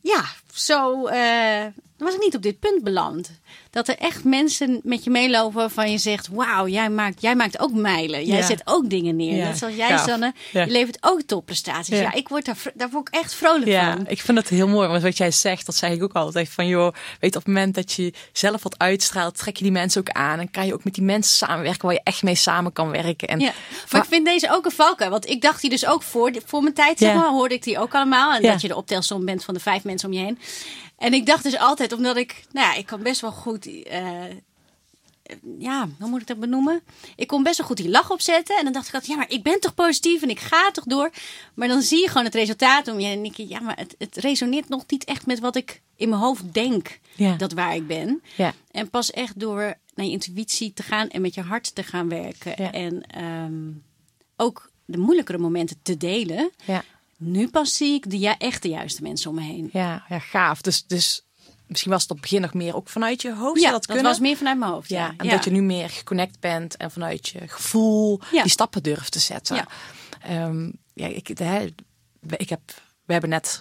ja, 0.00 0.24
zo, 0.52 1.08
uh, 1.08 1.64
dan 1.98 2.06
was 2.06 2.16
ik 2.16 2.22
niet 2.22 2.36
op 2.36 2.42
dit 2.42 2.58
punt 2.58 2.82
beland. 2.82 3.30
Dat 3.70 3.88
er 3.88 3.96
echt 3.96 4.24
mensen 4.24 4.80
met 4.82 5.04
je 5.04 5.10
meelopen 5.10 5.70
van 5.70 5.90
je 5.90 5.98
zegt: 5.98 6.28
Wauw, 6.28 6.66
jij 6.66 6.90
maakt, 6.90 7.20
jij 7.20 7.36
maakt 7.36 7.58
ook 7.58 7.72
mijlen. 7.72 8.24
Jij 8.24 8.42
zet 8.42 8.62
ook 8.64 8.90
dingen 8.90 9.16
neer. 9.16 9.36
Ja. 9.36 9.44
Net 9.44 9.58
zoals 9.58 9.74
jij, 9.74 9.88
Gaaf. 9.88 10.06
Sanne. 10.06 10.32
Je 10.52 10.66
levert 10.66 10.98
ook 11.00 11.22
topprestaties. 11.22 11.98
Ja. 11.98 12.12
ik 12.12 12.28
word 12.28 12.44
daar, 12.44 12.56
daar 12.74 12.90
word 12.90 13.08
ik 13.08 13.14
echt 13.14 13.34
vrolijk 13.34 13.66
ja, 13.66 13.92
van. 13.92 14.06
Ik 14.08 14.20
vind 14.20 14.38
het 14.38 14.48
heel 14.48 14.68
mooi. 14.68 14.88
Want 14.88 15.02
wat 15.02 15.16
jij 15.16 15.30
zegt, 15.30 15.66
dat 15.66 15.74
zeg 15.74 15.90
ik 15.90 16.02
ook 16.02 16.12
altijd. 16.12 16.48
Van 16.48 16.66
joh, 16.66 16.94
weet 17.20 17.36
op 17.36 17.44
het 17.44 17.54
moment 17.54 17.74
dat 17.74 17.92
je 17.92 18.12
zelf 18.32 18.62
wat 18.62 18.78
uitstraalt, 18.78 19.38
trek 19.38 19.56
je 19.56 19.62
die 19.62 19.72
mensen 19.72 20.00
ook 20.00 20.10
aan. 20.10 20.38
En 20.38 20.50
kan 20.50 20.66
je 20.66 20.74
ook 20.74 20.84
met 20.84 20.94
die 20.94 21.04
mensen 21.04 21.36
samenwerken 21.46 21.86
waar 21.86 21.94
je 21.94 22.00
echt 22.04 22.22
mee 22.22 22.34
samen 22.34 22.72
kan 22.72 22.90
werken. 22.90 23.28
En, 23.28 23.40
ja. 23.40 23.52
Maar, 23.90 24.02
ik 24.02 24.08
vind 24.08 24.26
deze 24.26 24.50
ook 24.50 24.64
een 24.64 24.70
valkuil. 24.70 25.10
Want 25.10 25.28
ik 25.28 25.40
dacht 25.40 25.60
die 25.60 25.70
dus 25.70 25.86
ook 25.86 26.02
voor, 26.02 26.32
voor 26.46 26.62
mijn 26.62 26.74
tijd, 26.74 26.98
zeg 26.98 27.14
maar, 27.14 27.28
hoorde 27.28 27.54
ik 27.54 27.62
die 27.62 27.78
ook 27.78 27.94
allemaal. 27.94 28.34
En 28.34 28.42
dat 28.42 28.60
je 28.60 28.68
de 28.68 28.76
optelsom 28.76 29.24
bent 29.24 29.44
van 29.44 29.54
de 29.54 29.60
vijf 29.60 29.84
mensen 29.84 30.08
om 30.08 30.14
je 30.14 30.24
heen. 30.24 30.38
En 30.98 31.14
ik 31.14 31.26
dacht 31.26 31.42
dus 31.42 31.58
altijd, 31.58 31.92
omdat 31.92 32.16
ik, 32.16 32.44
nou 32.52 32.66
ja, 32.66 32.74
ik 32.74 32.86
kan 32.86 33.02
best 33.02 33.20
wel 33.20 33.32
goed, 33.32 33.66
uh, 33.66 34.24
ja, 35.58 35.88
hoe 35.98 36.08
moet 36.08 36.20
ik 36.20 36.26
dat 36.26 36.40
benoemen? 36.40 36.80
Ik 37.16 37.26
kon 37.26 37.42
best 37.42 37.58
wel 37.58 37.66
goed 37.66 37.76
die 37.76 37.88
lach 37.88 38.10
opzetten. 38.10 38.56
En 38.56 38.64
dan 38.64 38.72
dacht 38.72 38.88
ik 38.88 38.94
altijd, 38.94 39.12
ja, 39.12 39.18
maar 39.18 39.30
ik 39.30 39.42
ben 39.42 39.60
toch 39.60 39.74
positief 39.74 40.22
en 40.22 40.30
ik 40.30 40.40
ga 40.40 40.70
toch 40.70 40.84
door. 40.84 41.10
Maar 41.54 41.68
dan 41.68 41.82
zie 41.82 42.00
je 42.00 42.08
gewoon 42.08 42.24
het 42.24 42.34
resultaat 42.34 42.88
om 42.88 43.00
je. 43.00 43.06
En 43.06 43.24
ik, 43.24 43.36
ja, 43.36 43.60
maar 43.60 43.76
het, 43.76 43.94
het 43.98 44.16
resoneert 44.16 44.68
nog 44.68 44.84
niet 44.86 45.04
echt 45.04 45.26
met 45.26 45.38
wat 45.38 45.56
ik 45.56 45.80
in 45.96 46.08
mijn 46.08 46.20
hoofd 46.20 46.54
denk 46.54 46.98
ja. 47.14 47.36
dat 47.36 47.52
waar 47.52 47.74
ik 47.74 47.86
ben. 47.86 48.22
Ja. 48.36 48.54
En 48.70 48.90
pas 48.90 49.10
echt 49.10 49.40
door 49.40 49.74
naar 49.94 50.06
je 50.06 50.12
intuïtie 50.12 50.72
te 50.72 50.82
gaan 50.82 51.08
en 51.08 51.20
met 51.20 51.34
je 51.34 51.42
hart 51.42 51.74
te 51.74 51.82
gaan 51.82 52.08
werken. 52.08 52.62
Ja. 52.62 52.72
En 52.72 53.24
um, 53.24 53.84
ook 54.36 54.70
de 54.84 54.98
moeilijkere 54.98 55.38
momenten 55.38 55.76
te 55.82 55.96
delen. 55.96 56.50
Ja 56.64 56.84
nu 57.18 57.48
pas 57.48 57.76
zie 57.76 57.94
ik 57.94 58.10
de 58.10 58.18
ja, 58.18 58.38
echt 58.38 58.62
de 58.62 58.68
juiste 58.68 59.02
mensen 59.02 59.30
om 59.30 59.36
me 59.36 59.42
heen. 59.42 59.68
Ja, 59.72 60.04
ja 60.08 60.18
gaaf. 60.18 60.60
Dus, 60.60 60.86
dus 60.86 61.22
misschien 61.66 61.90
was 61.90 62.02
het 62.02 62.10
op 62.10 62.16
het 62.16 62.26
begin 62.26 62.40
nog 62.40 62.54
meer 62.54 62.76
ook 62.76 62.88
vanuit 62.88 63.22
je 63.22 63.34
hoofd. 63.34 63.60
Ja, 63.60 63.70
dat, 63.70 63.86
dat 63.86 64.00
was 64.00 64.18
meer 64.18 64.36
vanuit 64.36 64.58
mijn 64.58 64.70
hoofd. 64.70 64.88
Ja, 64.88 65.14
en 65.16 65.28
dat 65.28 65.44
je 65.44 65.50
nu 65.50 65.62
meer 65.62 65.90
geconnect 65.90 66.40
bent 66.40 66.76
en 66.76 66.90
vanuit 66.90 67.28
je 67.28 67.48
gevoel 67.48 68.20
die 68.30 68.48
stappen 68.48 68.82
durft 68.82 69.12
te 69.12 69.18
zetten. 69.18 69.56
Ja, 69.56 70.46
um, 70.46 70.72
ja 70.94 71.06
ik, 71.06 71.28
ik 72.36 72.48
heb 72.48 72.60
we 73.08 73.14
hebben 73.14 73.30
net 73.30 73.60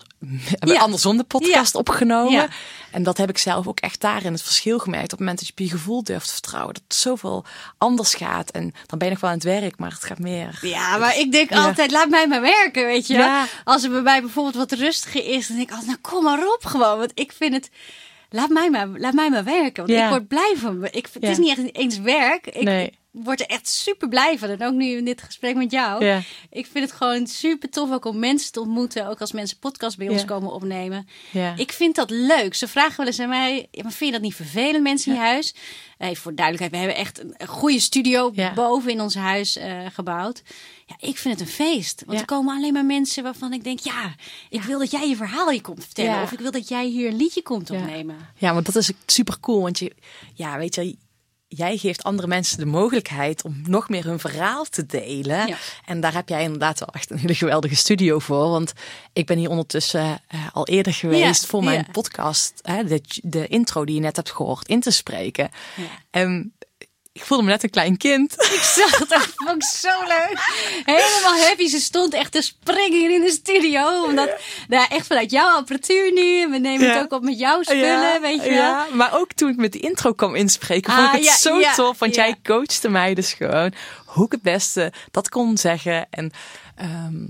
ja. 0.60 0.80
andersom 0.80 1.18
de 1.18 1.24
podcast 1.24 1.74
ja. 1.74 1.80
opgenomen. 1.80 2.32
Ja. 2.32 2.48
En 2.92 3.04
dat 3.04 3.18
heb 3.18 3.30
ik 3.30 3.38
zelf 3.38 3.68
ook 3.68 3.80
echt 3.80 4.01
daarin 4.01 4.34
het 4.34 4.42
verschil 4.42 4.80
gemerkt. 4.80 5.06
Op 5.06 5.10
het 5.12 5.20
moment 5.20 5.38
dat 5.38 5.48
je 5.48 5.54
op 5.54 5.60
je 5.60 5.70
gevoel 5.70 6.04
durft 6.04 6.25
te 6.25 6.32
vertrouwen. 6.32 6.74
Dat 6.74 6.84
het 6.88 6.98
zoveel 6.98 7.46
anders 7.77 8.13
gaat. 8.13 8.51
En 8.51 8.74
dan 8.86 8.98
ben 8.98 9.08
je 9.08 9.13
nog 9.13 9.22
wel 9.22 9.30
aan 9.30 9.36
het 9.36 9.46
werk, 9.46 9.77
maar 9.80 9.92
het 9.92 10.04
gaat 10.04 10.20
meer. 10.20 10.60
Ja, 10.62 10.98
maar 10.98 11.18
ik 11.18 11.32
denk 11.32 11.51
altijd, 11.51 11.92
laat 11.92 12.10
mij 12.10 12.27
maar 12.27 12.42
werken, 12.42 12.86
weet 12.86 13.08
je 13.08 13.48
Als 13.63 13.82
het 13.82 13.91
bij 13.91 14.02
mij 14.02 14.22
bijvoorbeeld 14.22 14.56
wat 14.56 14.72
rustiger 14.72 15.26
is, 15.26 15.48
dan 15.48 15.56
denk 15.56 15.69
ik 15.69 15.76
altijd, 15.76 15.91
nou 15.91 16.02
kom 16.02 16.24
maar 16.24 16.48
op 16.54 16.65
gewoon. 16.65 16.98
Want 16.98 17.12
ik 17.13 17.32
vind 17.32 17.54
het... 17.54 17.69
Laat 18.30 18.50
mij 18.50 18.69
maar, 18.69 18.88
laat 18.88 19.13
mij 19.13 19.30
maar 19.30 19.43
werken. 19.43 19.86
Want 19.86 20.00
ik 20.00 20.10
word 20.10 20.28
blij 20.28 20.54
van 20.58 20.80
me. 20.80 20.89
Ik, 20.91 21.08
het 21.13 21.24
is 21.24 21.38
niet 21.38 21.58
echt 21.58 21.76
eens 21.76 22.00
werk. 22.00 22.48
Ik, 22.48 22.63
nee 22.63 22.98
word 23.12 23.39
er 23.39 23.46
echt 23.46 23.67
super 23.67 24.08
blij 24.08 24.38
van. 24.38 24.50
En 24.50 24.63
ook 24.63 24.74
nu 24.74 24.86
in 24.86 25.06
dit 25.06 25.22
gesprek 25.22 25.56
met 25.56 25.72
jou. 25.72 26.06
Ja. 26.06 26.22
Ik 26.50 26.65
vind 26.65 26.89
het 26.89 26.98
gewoon 26.98 27.28
super 27.28 27.70
tof 27.70 27.91
ook 27.91 28.06
om 28.06 28.20
mensen 28.20 28.52
te 28.52 28.60
ontmoeten. 28.60 29.08
Ook 29.08 29.22
als 29.22 29.32
mensen 29.32 29.58
podcast 29.58 29.98
bij 29.98 30.10
ons 30.10 30.26
komen 30.26 30.54
opnemen. 30.54 31.08
Ja. 31.32 31.54
Ik 31.56 31.72
vind 31.72 31.96
dat 31.96 32.10
leuk. 32.10 32.54
Ze 32.54 32.67
vragen 32.67 32.98
wel 32.98 33.06
eens 33.06 33.20
aan 33.20 33.30
mij, 33.30 33.67
maar 33.82 33.91
vind 33.91 34.06
je 34.06 34.12
dat 34.12 34.22
niet 34.22 34.36
vervelend 34.36 34.84
mensen 34.84 35.12
in 35.12 35.17
je 35.17 35.24
huis? 35.24 35.56
Hey, 35.98 36.15
voor 36.15 36.36
duidelijkheid, 36.36 36.72
we 36.72 36.78
hebben 36.88 37.06
echt 37.06 37.24
een 37.38 37.48
goede 37.48 37.80
studio 37.80 38.34
boven 38.56 38.91
in 38.91 39.02
ons 39.02 39.15
huis 39.15 39.58
uh, 39.58 39.86
gebouwd. 39.93 40.41
Ja, 40.86 40.96
ik 41.00 41.17
vind 41.17 41.39
het 41.39 41.48
een 41.48 41.54
feest. 41.54 42.04
Want 42.06 42.20
er 42.20 42.26
komen 42.26 42.56
alleen 42.56 42.74
maar 42.74 42.86
mensen 42.86 43.24
waarvan 43.24 43.54
ik 43.54 43.63
denk, 43.63 43.80
ja, 43.80 44.15
ik 44.50 44.62
wil 44.62 44.80
dat 44.80 44.91
jij 44.91 45.10
je 45.10 45.15
verhaal 45.15 45.50
hier 45.50 45.62
komt 45.62 45.86
vertellen. 45.86 46.24
Of 46.24 46.32
ik 46.32 46.39
wil 46.39 46.52
dat 46.52 46.67
jij 46.67 46.86
hier 46.86 47.10
een 47.10 47.17
liedje 47.17 47.41
komt 47.41 47.70
opnemen. 47.70 48.15
Ja, 48.38 48.54
want 48.54 48.65
dat 48.65 48.76
is 48.76 48.91
super 49.06 49.39
cool. 49.39 49.62
Want 49.62 49.80
je, 49.80 49.96
ja, 50.34 50.58
weet 50.58 50.76
je, 50.76 50.98
jij 51.48 51.78
geeft 51.78 52.04
andere 52.04 52.28
mensen 52.28 52.58
de 52.58 52.66
mogelijkheid 52.66 53.44
om 53.44 53.62
nog 53.66 53.90
meer 53.90 54.04
hun 54.04 54.20
verhaal 54.20 54.66
te 54.70 54.86
delen. 54.86 55.48
Ja. 55.48 55.58
En 55.86 56.00
daar 56.00 56.14
heb 56.14 56.30
jij 56.30 56.44
inderdaad 56.44 56.80
wel 56.80 56.90
echt 56.92 57.10
een 57.12 57.18
hele 57.18 57.36
geweldige 57.36 57.76
studio 57.76 58.20
voor. 58.20 58.50
Want 58.50 58.74
ik 59.14 59.26
ben 59.26 59.38
hier 59.38 59.50
ondertussen 59.50 60.22
uh, 60.36 60.42
al 60.54 60.68
eerder 60.68 60.94
geweest 60.94 61.42
ja. 61.42 61.48
voor 61.48 61.64
mijn 61.64 61.84
Ja. 61.86 61.92
podcast. 61.92 62.54
Hè, 62.62 62.84
de, 62.84 63.02
de 63.24 63.48
intro 63.48 63.86
die 63.86 63.96
je 63.96 64.02
net 64.02 64.16
hebt 64.16 64.32
gehoord, 64.32 64.68
in 64.68 64.80
te 64.80 64.92
spreken. 64.92 65.50
Ja. 65.76 65.86
Ik 67.17 67.23
voelde 67.25 67.43
me 67.43 67.49
net 67.49 67.63
een 67.63 67.69
klein 67.69 67.97
kind. 67.97 68.34
Ik 68.58 68.62
zag 68.62 68.99
het, 68.99 69.10
dat 69.10 69.27
vond 69.36 69.63
ik 69.63 69.63
zo 69.63 69.89
leuk. 70.08 70.38
Helemaal 70.86 71.47
happy. 71.47 71.67
Ze 71.67 71.80
stond 71.80 72.13
echt 72.13 72.32
te 72.32 72.41
springen 72.41 72.99
hier 72.99 73.13
in 73.13 73.21
de 73.21 73.32
studio. 73.32 74.03
Omdat, 74.03 74.36
nou, 74.67 74.86
echt 74.89 75.08
vanuit 75.08 75.32
jouw 75.32 75.56
apparatuur 75.56 76.13
nu. 76.13 76.47
We 76.49 76.58
nemen 76.58 76.89
het 76.89 77.03
ook 77.03 77.12
op 77.12 77.23
met 77.23 77.39
jouw 77.39 77.62
spullen, 77.63 78.21
weet 78.21 78.43
je 78.43 78.49
wel. 78.49 78.58
Ja, 78.60 78.88
maar 78.93 79.17
ook 79.19 79.34
toen 79.34 79.49
ik 79.49 79.56
met 79.58 79.71
die 79.71 79.82
intro 79.82 80.13
kwam 80.13 80.36
inspreken, 80.36 80.93
vond 80.93 81.08
Ah, 81.08 81.13
ik 81.13 81.19
het 81.19 81.27
ja, 81.27 81.38
zo 81.38 81.62
tof. 81.84 81.99
Want 81.99 82.15
jij 82.15 82.36
coachte 82.43 82.89
mij 82.89 83.13
dus 83.13 83.34
gewoon 83.34 83.73
hoe 84.06 84.25
ik 84.25 84.32
het 84.32 84.41
beste 84.41 84.93
dat 85.12 85.30
kon 85.30 85.58
zeggen. 85.58 86.08
En 86.10 86.32
ehm, 86.75 87.25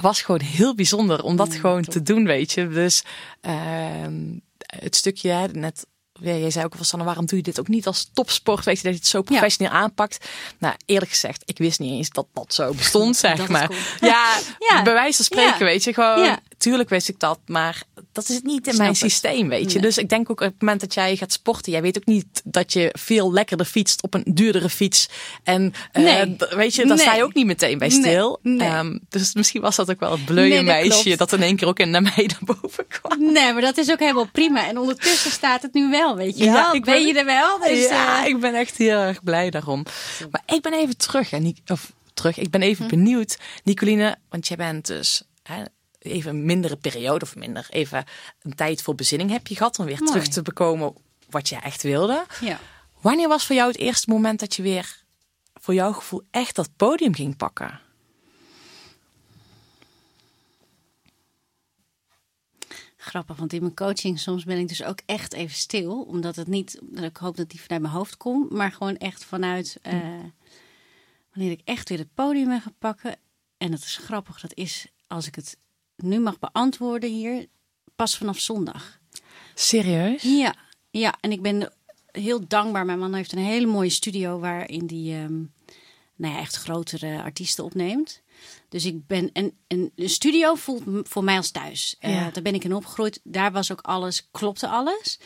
was 0.00 0.22
gewoon 0.22 0.40
heel 0.40 0.74
bijzonder 0.74 1.22
om 1.22 1.36
dat 1.36 1.48
Mm, 1.48 1.60
gewoon 1.60 1.82
te 1.82 2.02
doen, 2.02 2.24
weet 2.26 2.52
je. 2.52 2.68
Dus 2.68 3.02
ehm, 3.40 4.38
het 4.66 4.96
stukje 4.96 5.48
net. 5.52 5.86
Ja, 6.22 6.34
jij 6.34 6.50
zei 6.50 6.64
ook 6.64 6.70
al 6.70 6.76
van 6.76 6.86
Sanne, 6.86 7.04
waarom 7.04 7.26
doe 7.26 7.36
je 7.38 7.44
dit 7.44 7.60
ook 7.60 7.68
niet 7.68 7.86
als 7.86 8.10
topsport? 8.12 8.64
Weet 8.64 8.76
je 8.76 8.82
dat 8.82 8.92
je 8.92 8.98
het 8.98 9.08
zo 9.08 9.22
professioneel 9.22 9.72
aanpakt? 9.72 10.26
Nou, 10.58 10.74
eerlijk 10.86 11.10
gezegd, 11.10 11.42
ik 11.44 11.58
wist 11.58 11.78
niet 11.78 11.92
eens 11.92 12.10
dat 12.10 12.26
dat 12.32 12.54
zo 12.54 12.72
bestond, 12.74 13.16
zeg 13.26 13.36
Dat 13.36 13.48
maar. 13.48 13.66
cool. 13.66 13.78
Ja, 14.00 14.38
Ja. 14.68 14.82
bij 14.82 14.92
wijze 14.92 15.16
van 15.16 15.24
spreken, 15.24 15.64
weet 15.64 15.84
je, 15.84 15.94
gewoon. 15.94 16.38
Tuurlijk 16.58 16.88
wist 16.88 17.08
ik 17.08 17.18
dat, 17.18 17.38
maar 17.46 17.82
dat 18.12 18.28
is 18.28 18.34
het 18.34 18.44
niet 18.44 18.66
in 18.66 18.72
Snap 18.72 18.76
mijn 18.76 18.88
het. 18.88 18.98
systeem, 18.98 19.48
weet 19.48 19.72
je. 19.72 19.78
Nee. 19.78 19.82
Dus 19.86 19.98
ik 19.98 20.08
denk 20.08 20.30
ook 20.30 20.40
op 20.40 20.46
het 20.46 20.60
moment 20.60 20.80
dat 20.80 20.94
jij 20.94 21.16
gaat 21.16 21.32
sporten, 21.32 21.72
jij 21.72 21.82
weet 21.82 21.96
ook 21.96 22.06
niet 22.06 22.26
dat 22.44 22.72
je 22.72 22.88
veel 22.98 23.32
lekkerder 23.32 23.66
fietst 23.66 24.02
op 24.02 24.14
een 24.14 24.24
duurdere 24.26 24.68
fiets. 24.68 25.08
En 25.44 25.74
eh, 25.92 26.02
Nee. 26.02 26.36
weet 26.50 26.74
je, 26.74 26.86
daar 26.86 26.98
sta 26.98 27.10
je 27.10 27.16
Nee. 27.16 27.24
ook 27.24 27.34
niet 27.34 27.46
meteen 27.46 27.78
bij 27.78 27.90
stil. 27.90 28.38
Nee. 28.42 28.56
Nee. 28.56 28.68
Ehm, 28.68 28.98
dus 29.08 29.34
misschien 29.34 29.60
was 29.60 29.76
dat 29.76 29.90
ook 29.90 30.00
wel 30.00 30.10
het 30.12 30.24
bleuwe 30.24 30.48
Nee, 30.54 30.62
meisje 30.62 31.02
klopt. 31.02 31.18
dat 31.18 31.32
in 31.32 31.42
één 31.42 31.56
keer 31.56 31.68
ook 31.68 31.78
in 31.78 31.90
naar 31.90 32.02
mij 32.02 32.30
naar 32.40 32.56
boven 32.60 32.86
kwam. 32.88 33.32
Nee, 33.32 33.52
maar 33.52 33.62
dat 33.62 33.76
is 33.78 33.90
ook 33.90 33.98
helemaal 33.98 34.28
prima. 34.32 34.66
En 34.68 34.78
ondertussen 34.78 35.30
staat 35.30 35.62
het 35.62 35.74
nu 35.74 35.90
wel, 35.90 36.16
weet 36.16 36.38
je 36.38 36.44
Ja, 36.44 36.52
wel. 36.52 36.74
ik 36.74 36.84
ben 36.84 36.94
ben- 36.94 37.06
je 37.06 37.18
er 37.18 37.24
wel? 37.24 37.58
Dus, 37.58 37.88
ja, 37.88 38.22
eh, 38.22 38.28
ik 38.28 38.40
ben 38.40 38.54
echt 38.54 38.76
heel 38.76 38.98
erg 38.98 39.22
blij 39.22 39.50
daarom. 39.50 39.84
Maar 40.30 40.42
ik 40.46 40.62
ben 40.62 40.72
even 40.72 40.96
terug 40.96 41.32
en 41.32 41.56
of 41.66 41.92
terug. 42.14 42.38
Ik 42.38 42.50
ben 42.50 42.62
even 42.62 42.88
benieuwd, 42.88 43.38
Nicoline, 43.64 44.16
want 44.28 44.48
jij 44.48 44.56
bent 44.56 44.86
dus 44.86 45.22
hè, 45.42 45.62
even 46.02 46.30
een 46.30 46.44
mindere 46.44 46.76
periode 46.76 47.24
of 47.24 47.36
minder 47.36 47.66
even 47.70 48.04
een 48.42 48.54
tijd 48.54 48.82
voor 48.82 48.94
bezinning 48.94 49.30
heb 49.30 49.46
je 49.46 49.56
gehad 49.56 49.78
om 49.78 49.84
weer 49.84 49.98
Mooi. 49.98 50.10
terug 50.10 50.28
te 50.28 50.42
bekomen 50.42 50.94
wat 51.30 51.48
je 51.48 51.56
echt 51.56 51.82
wilde. 51.82 52.26
ja. 52.40 52.60
Wanneer 53.00 53.28
was 53.28 53.46
voor 53.46 53.56
jou 53.56 53.68
het 53.70 53.80
eerste 53.80 54.10
moment 54.10 54.40
dat 54.40 54.54
je 54.54 54.62
weer 54.62 55.02
voor 55.54 55.74
jouw 55.74 55.92
gevoel 55.92 56.22
echt 56.30 56.56
dat 56.56 56.70
podium 56.76 57.14
ging 57.14 57.36
pakken? 57.36 57.80
Grappig, 62.96 63.36
want 63.36 63.52
in 63.52 63.60
mijn 63.60 63.74
coaching 63.74 64.18
soms 64.18 64.44
ben 64.44 64.58
ik 64.58 64.68
dus 64.68 64.82
ook 64.82 64.98
echt 65.06 65.32
even 65.32 65.56
stil. 65.56 66.02
Omdat 66.02 66.36
het 66.36 66.46
niet, 66.46 66.78
dat 66.82 67.04
ik 67.04 67.16
hoop 67.16 67.36
dat 67.36 67.50
die 67.50 67.60
vanuit 67.60 67.82
mijn 67.82 67.94
hoofd 67.94 68.16
komt. 68.16 68.50
Maar 68.50 68.72
gewoon 68.72 68.96
echt 68.96 69.24
vanuit 69.24 69.78
eh, 69.82 69.98
wanneer 71.32 71.52
ik 71.52 71.60
echt 71.64 71.88
weer 71.88 71.98
het 71.98 72.14
podium 72.14 72.48
ben 72.48 72.60
gaan 72.60 72.74
pakken. 72.78 73.16
En 73.58 73.70
dat 73.70 73.80
is 73.80 73.96
grappig, 73.96 74.40
dat 74.40 74.54
is 74.54 74.86
als 75.06 75.26
ik 75.26 75.34
het 75.34 75.56
nu 75.96 76.20
mag 76.20 76.38
beantwoorden 76.38 77.10
hier, 77.10 77.46
pas 77.96 78.16
vanaf 78.16 78.38
zondag. 78.38 79.00
Serieus? 79.54 80.22
Ja, 80.22 80.54
ja, 80.90 81.14
en 81.20 81.32
ik 81.32 81.42
ben 81.42 81.72
heel 82.06 82.48
dankbaar. 82.48 82.84
Mijn 82.84 82.98
man 82.98 83.14
heeft 83.14 83.32
een 83.32 83.38
hele 83.38 83.66
mooie 83.66 83.90
studio 83.90 84.38
waarin 84.38 84.86
die 84.86 85.14
ehm, 85.14 85.42
nou 86.16 86.34
ja, 86.34 86.40
echt 86.40 86.56
grotere 86.56 87.22
artiesten 87.22 87.64
opneemt. 87.64 88.22
Dus 88.68 88.84
ik 88.84 89.06
ben. 89.06 89.30
En, 89.32 89.52
en 89.66 89.92
de 89.94 90.08
studio 90.08 90.54
voelt 90.54 91.08
voor 91.08 91.24
mij 91.24 91.36
als 91.36 91.50
thuis. 91.50 91.96
Eh, 91.98 92.26
daar 92.32 92.42
ben 92.42 92.54
ik 92.54 92.64
in 92.64 92.74
opgegroeid. 92.74 93.20
Daar 93.24 93.52
was 93.52 93.72
ook 93.72 93.80
alles, 93.80 94.28
klopte 94.30 94.68
alles. 94.68 95.18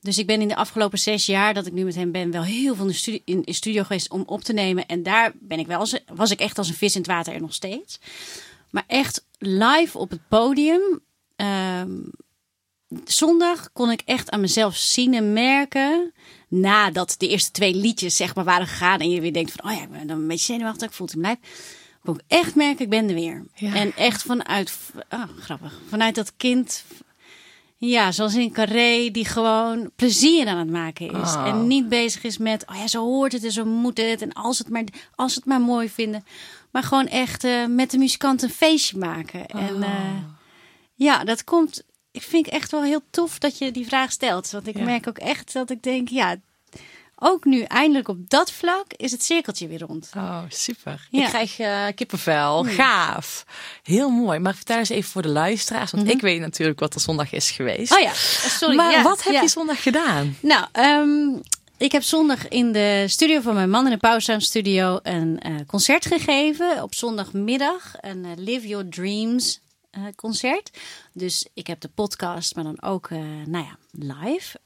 Dus 0.00 0.18
ik 0.18 0.26
ben 0.26 0.40
in 0.40 0.48
de 0.48 0.56
afgelopen 0.56 0.98
zes 0.98 1.26
jaar 1.26 1.54
dat 1.54 1.66
ik 1.66 1.72
nu 1.72 1.84
met 1.84 1.94
hem 1.94 2.12
ben, 2.12 2.30
wel 2.30 2.42
heel 2.42 2.74
veel 2.74 2.84
in 2.84 2.90
de 2.90 2.96
studio, 2.96 3.20
in, 3.24 3.44
in 3.44 3.54
studio 3.54 3.82
geweest 3.82 4.10
om 4.10 4.22
op 4.26 4.42
te 4.42 4.52
nemen. 4.52 4.86
En 4.86 5.02
daar 5.02 5.32
ben 5.34 5.58
ik 5.58 5.66
wel 5.66 5.86
was 6.14 6.30
ik 6.30 6.40
echt 6.40 6.58
als 6.58 6.68
een 6.68 6.74
vis 6.74 6.94
in 6.94 7.00
het 7.00 7.10
water 7.10 7.34
en 7.34 7.40
nog 7.40 7.54
steeds. 7.54 8.00
Maar 8.70 8.84
echt 8.86 9.24
live 9.40 9.98
op 9.98 10.10
het 10.10 10.28
podium. 10.28 11.00
ehm, 11.36 11.98
zondag 13.04 13.72
kon 13.72 13.90
ik 13.90 14.02
echt 14.04 14.30
aan 14.30 14.40
mezelf 14.40 14.76
zien 14.76 15.14
en 15.14 15.32
merken. 15.32 16.12
Nadat 16.48 17.14
de 17.18 17.28
eerste 17.28 17.50
twee 17.50 17.74
liedjes 17.74 18.16
zeg 18.16 18.34
maar 18.34 18.44
waren 18.44 18.66
gegaan. 18.66 18.98
En 18.98 19.10
je 19.10 19.20
weer 19.20 19.32
denkt 19.32 19.52
van, 19.52 19.70
oh 19.70 19.76
ja, 19.76 19.82
ik 19.82 19.90
ben 19.90 20.06
dan 20.06 20.18
een 20.18 20.26
beetje 20.26 20.52
zenuwachtig. 20.52 20.88
Ik 20.88 20.94
voel 20.94 21.06
het 21.06 21.16
lijf. 21.16 21.38
Kon 22.04 22.14
ik 22.14 22.22
echt 22.26 22.54
merken, 22.54 22.84
ik 22.84 22.90
ben 22.90 23.08
er 23.08 23.14
weer. 23.14 23.44
Ja. 23.54 23.74
En 23.74 23.96
echt 23.96 24.22
vanuit, 24.22 24.72
ah, 25.08 25.28
grappig. 25.38 25.80
Vanuit 25.88 26.14
dat 26.14 26.32
kind, 26.36 26.84
ja, 27.76 28.12
zoals 28.12 28.34
in 28.34 28.52
Carré, 28.52 29.10
die 29.10 29.24
gewoon 29.24 29.90
plezier 29.96 30.46
aan 30.46 30.58
het 30.58 30.70
maken 30.70 31.06
is. 31.06 31.34
Oh. 31.34 31.46
En 31.46 31.66
niet 31.66 31.88
bezig 31.88 32.22
is 32.22 32.38
met, 32.38 32.66
oh 32.66 32.76
ja, 32.76 32.86
zo 32.86 33.04
hoort 33.04 33.32
het 33.32 33.44
en 33.44 33.52
zo 33.52 33.64
moet 33.64 33.98
het. 33.98 34.22
En 34.22 34.32
als 34.32 34.58
het 34.58 34.68
maar, 34.68 34.84
als 35.14 35.34
het 35.34 35.44
maar 35.44 35.60
mooi 35.60 35.88
vinden. 35.88 36.24
Maar 36.70 36.82
gewoon 36.82 37.06
echt 37.06 37.44
eh, 37.44 37.66
met 37.66 37.90
de 37.90 37.98
muzikant 37.98 38.42
een 38.42 38.50
feestje 38.50 38.98
maken. 38.98 39.46
En 39.46 39.82
eh, 39.82 40.22
ja, 40.94 41.24
dat 41.24 41.44
komt. 41.44 41.82
Ik 42.10 42.22
vind 42.22 42.46
het 42.46 42.54
echt 42.54 42.70
wel 42.70 42.82
heel 42.82 43.02
tof 43.10 43.38
dat 43.38 43.58
je 43.58 43.70
die 43.70 43.86
vraag 43.86 44.12
stelt. 44.12 44.50
Want 44.50 44.66
ik 44.66 44.76
Ja. 44.76 44.84
merk 44.84 45.08
ook 45.08 45.18
echt 45.18 45.52
dat 45.52 45.70
ik 45.70 45.82
denk, 45.82 46.08
ja, 46.08 46.36
ook 47.22 47.44
nu 47.44 47.62
eindelijk 47.62 48.08
op 48.08 48.30
dat 48.30 48.52
vlak 48.52 48.84
is 48.96 49.10
het 49.10 49.24
cirkeltje 49.24 49.68
weer 49.68 49.80
rond. 49.80 50.10
Oh, 50.16 50.42
super. 50.48 51.06
Ja. 51.10 51.22
Ik 51.22 51.28
krijg 51.28 51.58
eh, 51.58 51.86
kippenvel. 51.94 52.64
Gaaf. 52.64 53.44
Heel 53.82 54.10
mooi. 54.10 54.38
Maar 54.38 54.54
vertel 54.54 54.78
eens 54.78 54.88
even 54.88 55.10
voor 55.10 55.22
de 55.22 55.28
luisteraars. 55.28 55.90
Want 55.90 56.10
ik 56.10 56.20
weet 56.20 56.40
natuurlijk 56.40 56.80
wat 56.80 56.94
er 56.94 57.00
zondag 57.00 57.32
is 57.32 57.50
geweest. 57.50 57.92
Oh 57.92 57.98
ja, 58.00 58.12
sorry. 58.14 58.76
maar 58.76 58.90
ja, 58.92 59.02
wat 59.02 59.22
heb 59.24 59.32
ja. 59.32 59.40
je 59.40 59.48
zondag 59.48 59.82
gedaan? 59.82 60.36
Nou, 60.40 60.66
ehm, 60.72 61.40
ik 61.80 61.92
heb 61.92 62.02
zondag 62.02 62.48
in 62.48 62.72
de 62.72 63.04
studio 63.08 63.40
van 63.40 63.54
mijn 63.54 63.70
man 63.70 63.88
in 63.88 63.98
de 64.00 64.20
Sound 64.20 64.42
Studio 64.42 64.98
een 65.02 65.38
eh, 65.38 65.54
concert 65.66 66.06
gegeven. 66.06 66.82
Op 66.82 66.94
zondagmiddag 66.94 67.94
een 68.00 68.24
eh, 68.24 68.30
Live 68.36 68.66
Your 68.66 68.88
Dreams 68.88 69.60
eh, 69.90 70.02
concert. 70.16 70.78
Dus 71.12 71.48
ik 71.54 71.66
heb 71.66 71.80
de 71.80 71.88
podcast, 71.88 72.54
maar 72.54 72.64
dan 72.64 72.82
ook, 72.82 73.10
nou 73.46 73.64
ja, 73.64 73.78
live 73.90 74.58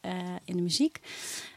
in 0.44 0.57
de 0.57 0.62
muziek. 0.62 1.00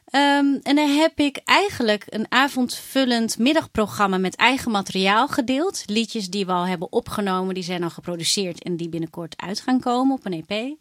Ehm, 0.08 0.58
en 0.64 0.76
daar 0.76 0.88
heb 0.88 1.20
ik 1.20 1.42
eigenlijk 1.46 2.04
een 2.10 2.26
avondvullend 2.30 3.38
middagprogramma 3.38 4.18
met 4.18 4.36
eigen 4.36 4.72
materiaal 4.72 5.28
gedeeld. 5.28 5.84
Liedjes 5.86 6.30
die 6.30 6.46
we 6.46 6.52
al 6.52 6.68
hebben 6.68 6.92
opgenomen, 6.92 7.54
die 7.54 7.64
zijn 7.64 7.84
al 7.84 7.90
geproduceerd 7.90 8.64
en 8.64 8.78
die 8.78 8.90
binnenkort 8.90 9.34
uit 9.38 9.60
gaan 9.60 9.80
komen 9.80 10.16
op 10.16 10.26
een 10.26 10.46
EP. 10.48 10.76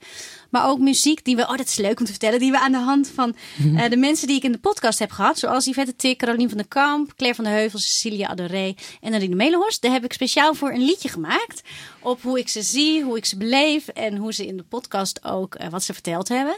Maar 0.50 0.68
ook 0.68 0.78
muziek 0.78 1.24
die 1.24 1.36
we, 1.36 1.42
oh 1.42 1.56
dat 1.56 1.66
is 1.66 1.76
leuk 1.76 1.98
om 1.98 2.04
te 2.04 2.10
vertellen, 2.10 2.38
die 2.38 2.50
we 2.50 2.60
aan 2.60 2.72
de 2.72 2.78
hand 2.78 3.08
van 3.08 3.36
eh, 3.76 3.90
de 3.90 3.96
mensen 3.96 4.26
die 4.26 4.36
ik 4.36 4.42
in 4.42 4.52
de 4.52 4.58
podcast 4.58 4.98
heb 4.98 5.10
gehad. 5.10 5.38
Zoals 5.38 5.64
Yvette 5.64 5.96
Tik, 5.96 6.18
Carolien 6.18 6.48
van 6.48 6.58
der 6.58 6.68
Kamp, 6.68 7.16
Claire 7.16 7.36
van 7.36 7.44
der 7.44 7.54
Heuvel, 7.54 7.78
Cecilia 7.78 8.28
Adoré 8.28 8.74
en 9.00 9.10
Nadine 9.10 9.34
Melenhorst. 9.34 9.82
Daar 9.82 9.92
heb 9.92 10.04
ik 10.04 10.12
speciaal 10.12 10.54
voor 10.54 10.70
een 10.70 10.84
liedje 10.84 11.08
gemaakt 11.08 11.62
op 12.00 12.22
hoe 12.22 12.38
ik 12.38 12.48
ze 12.48 12.62
zie, 12.62 13.02
hoe 13.02 13.16
ik 13.16 13.24
ze 13.24 13.36
beleef 13.36 13.88
en 13.88 14.16
hoe 14.16 14.34
ze 14.34 14.46
in 14.46 14.56
de 14.56 14.64
podcast 14.68 15.24
ook 15.24 15.54
eh, 15.54 15.68
wat 15.68 15.82
ze 15.82 15.92
verteld 15.92 16.28
hebben. 16.28 16.56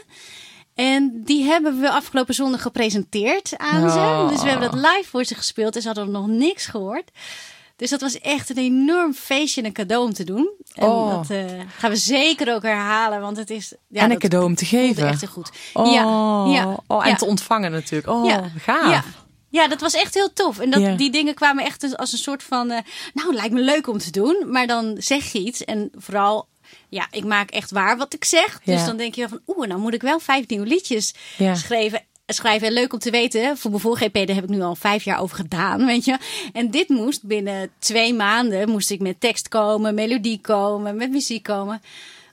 En 0.79 1.21
die 1.23 1.43
hebben 1.45 1.79
we 1.79 1.89
afgelopen 1.91 2.33
zondag 2.33 2.61
gepresenteerd 2.61 3.53
aan 3.57 3.83
Oh. 3.83 3.91
ze. 4.27 4.33
Dus 4.33 4.43
we 4.43 4.49
hebben 4.49 4.71
dat 4.71 4.79
live 4.79 5.09
voor 5.09 5.23
ze 5.23 5.35
gespeeld 5.35 5.75
en 5.75 5.81
ze 5.81 5.87
hadden 5.87 6.11
nog 6.11 6.27
niks 6.27 6.65
gehoord. 6.65 7.11
Dus 7.75 7.89
dat 7.89 8.01
was 8.01 8.19
echt 8.19 8.49
een 8.49 8.57
enorm 8.57 9.13
feestje 9.13 9.61
en 9.61 9.67
een 9.67 9.73
cadeau 9.73 10.05
om 10.05 10.13
te 10.13 10.23
doen. 10.23 10.49
En 10.73 10.87
Oh. 10.87 11.11
dat 11.15 11.29
eh, 11.29 11.45
gaan 11.77 11.89
we 11.89 11.95
zeker 11.95 12.53
ook 12.53 12.61
herhalen, 12.63 13.21
want 13.21 13.37
het 13.37 13.49
is... 13.49 13.73
Ja, 13.87 14.01
en 14.01 14.11
een 14.11 14.19
cadeau 14.19 14.45
om 14.45 14.55
te 14.55 14.65
geven. 14.65 15.07
echt 15.07 15.21
heel 15.21 15.29
goed. 15.29 15.49
Oh, 15.73 15.85
Ja, 15.93 16.01
ja, 16.61 16.77
oh, 16.87 17.03
en 17.03 17.09
ja. 17.09 17.15
te 17.15 17.25
ontvangen 17.25 17.71
natuurlijk. 17.71 18.09
Oh, 18.13 18.25
Ja, 18.25 18.49
gaaf. 18.57 18.91
Ja. 18.91 19.03
Ja, 19.51 19.67
dat 19.67 19.81
was 19.81 19.93
echt 19.93 20.13
heel 20.13 20.33
tof. 20.33 20.59
En 20.59 20.69
dat, 20.69 20.97
die 20.97 21.11
dingen 21.11 21.33
kwamen 21.33 21.63
echt 21.65 21.97
als 21.97 22.11
een 22.11 22.17
soort 22.17 22.43
van... 22.43 22.71
eh, 22.71 22.79
nou, 23.13 23.33
lijkt 23.33 23.53
me 23.53 23.61
leuk 23.61 23.87
om 23.87 23.97
te 23.97 24.11
doen. 24.11 24.43
Maar 24.47 24.67
dan 24.67 24.95
zeg 24.97 25.31
je 25.31 25.39
iets. 25.39 25.63
En 25.65 25.91
vooral, 25.95 26.47
ja, 26.89 27.07
ik 27.11 27.23
maak 27.23 27.49
echt 27.51 27.71
waar 27.71 27.97
wat 27.97 28.13
ik 28.13 28.25
zeg. 28.25 28.61
Dus 28.63 28.79
Ja. 28.79 28.85
dan 28.85 28.97
denk 28.97 29.15
je 29.15 29.19
wel 29.27 29.29
van... 29.29 29.55
Oeh, 29.57 29.67
nou 29.67 29.79
moet 29.79 29.93
ik 29.93 30.01
wel 30.01 30.19
vijf 30.19 30.47
nieuwe 30.47 30.65
liedjes 30.65 31.13
Ja. 31.37 31.55
schrijven. 31.55 32.03
Schrijven. 32.27 32.67
En 32.67 32.73
leuk 32.73 32.93
om 32.93 32.99
te 32.99 33.11
weten, 33.11 33.57
voor 33.57 33.69
mijn 33.69 33.81
vorige 33.81 34.03
EP, 34.03 34.13
daar 34.27 34.35
heb 34.35 34.43
ik 34.43 34.49
nu 34.49 34.61
al 34.61 34.75
vijf 34.75 35.03
jaar 35.03 35.19
over 35.21 35.35
gedaan, 35.35 35.85
weet 35.85 36.05
je. 36.05 36.17
En 36.53 36.71
dit 36.71 36.89
moest 36.89 37.23
binnen 37.23 37.69
twee 37.79 38.13
maanden, 38.13 38.69
moest 38.69 38.89
ik 38.91 38.99
met 38.99 39.19
tekst 39.19 39.47
komen, 39.47 39.95
melodie 39.95 40.41
komen, 40.41 40.95
met 40.95 41.09
muziek 41.11 41.43
komen. 41.43 41.81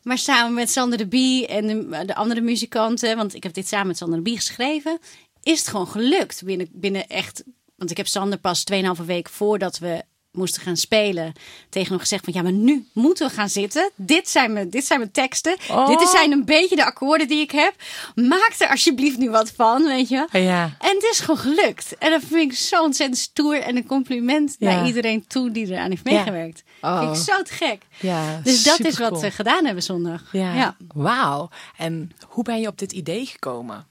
Maar 0.03 0.19
samen 0.19 0.55
met 0.55 0.71
Sander 0.71 0.99
de 0.99 1.07
Bie 1.07 1.47
en 1.47 1.67
de, 1.67 2.05
de 2.07 2.15
andere 2.15 2.41
muzikanten, 2.41 3.17
want 3.17 3.35
ik 3.35 3.43
heb 3.43 3.55
dit 3.55 3.69
samen 3.69 3.87
met 3.87 3.97
Sander 3.97 4.17
de 4.17 4.23
Bie 4.23 4.37
geschreven, 4.37 4.99
is 5.43 5.59
het 5.59 5.69
gewoon 5.69 5.89
gelukt 5.89 6.43
binnen, 6.45 6.69
binnen 6.73 7.09
echt. 7.09 7.43
Want 7.77 7.91
ik 7.91 7.97
heb 7.97 8.07
Sander 8.07 8.39
pas 8.39 8.65
2,5 9.01 9.05
week 9.07 9.29
voordat 9.29 9.79
we 9.79 10.03
moesten 10.37 10.63
gaan 10.63 10.77
spelen 10.77 11.33
tegen 11.69 11.89
hem 11.89 11.99
gezegd 11.99 12.25
van 12.25 12.33
ja, 12.33 12.43
maar 12.43 12.53
nu 12.53 12.87
moeten 12.93 13.27
we 13.29 13.33
gaan 13.35 13.49
zitten. 13.49 13.91
Dit 13.95 14.29
zijn 14.29 14.53
mijn, 14.53 14.71
dit 14.71 14.85
zijn 14.87 14.99
mijn 14.99 15.11
teksten. 15.11 15.57
Oh. 15.71 15.87
Dit 15.99 16.09
zijn 16.09 16.33
een 16.33 16.45
beetje 16.45 16.77
de 16.77 16.85
akkoorden 16.85 17.29
die 17.29 17.41
ik 17.41 17.51
heb. 17.51 17.75
Maak 18.15 18.55
er 18.59 18.69
alsjeblieft 18.69 19.19
nu 19.19 19.31
wat 19.31 19.51
van, 19.51 19.85
weet 19.85 20.09
je. 20.09 20.27
Ja. 20.33 20.77
En 20.81 20.95
het 20.95 21.09
is 21.11 21.21
gewoon 21.21 21.39
gelukt. 21.39 21.99
En 21.99 22.11
dat 22.11 22.23
vind 22.29 22.53
ik 22.53 22.59
zo 22.59 22.83
ontzettend 22.83 23.19
stoer 23.21 23.61
en 23.61 23.77
een 23.77 23.87
compliment 23.87 24.57
Ja. 24.59 24.75
naar 24.75 24.87
iedereen 24.87 25.27
toe 25.27 25.51
die 25.51 25.67
eraan 25.67 25.91
heeft 25.91 26.09
Ja. 26.09 26.13
meegewerkt. 26.13 26.63
Oh. 26.81 26.99
Vind 26.99 27.17
ik 27.17 27.35
zo 27.35 27.43
te 27.43 27.53
gek. 27.53 27.83
ja 28.01 28.41
Dus 28.45 28.63
dat 28.63 28.81
is 28.81 28.99
wat 28.99 29.21
we 29.21 29.31
gedaan 29.31 29.65
hebben 29.65 29.83
zondag. 29.83 30.23
Ja. 30.33 30.55
ja. 30.55 30.77
Wauw. 30.95 31.49
En 31.77 32.11
hoe 32.27 32.45
ben 32.45 32.61
je 32.61 32.67
op 32.69 32.79
dit 32.79 32.93
idee 32.93 33.27
gekomen? 33.27 33.87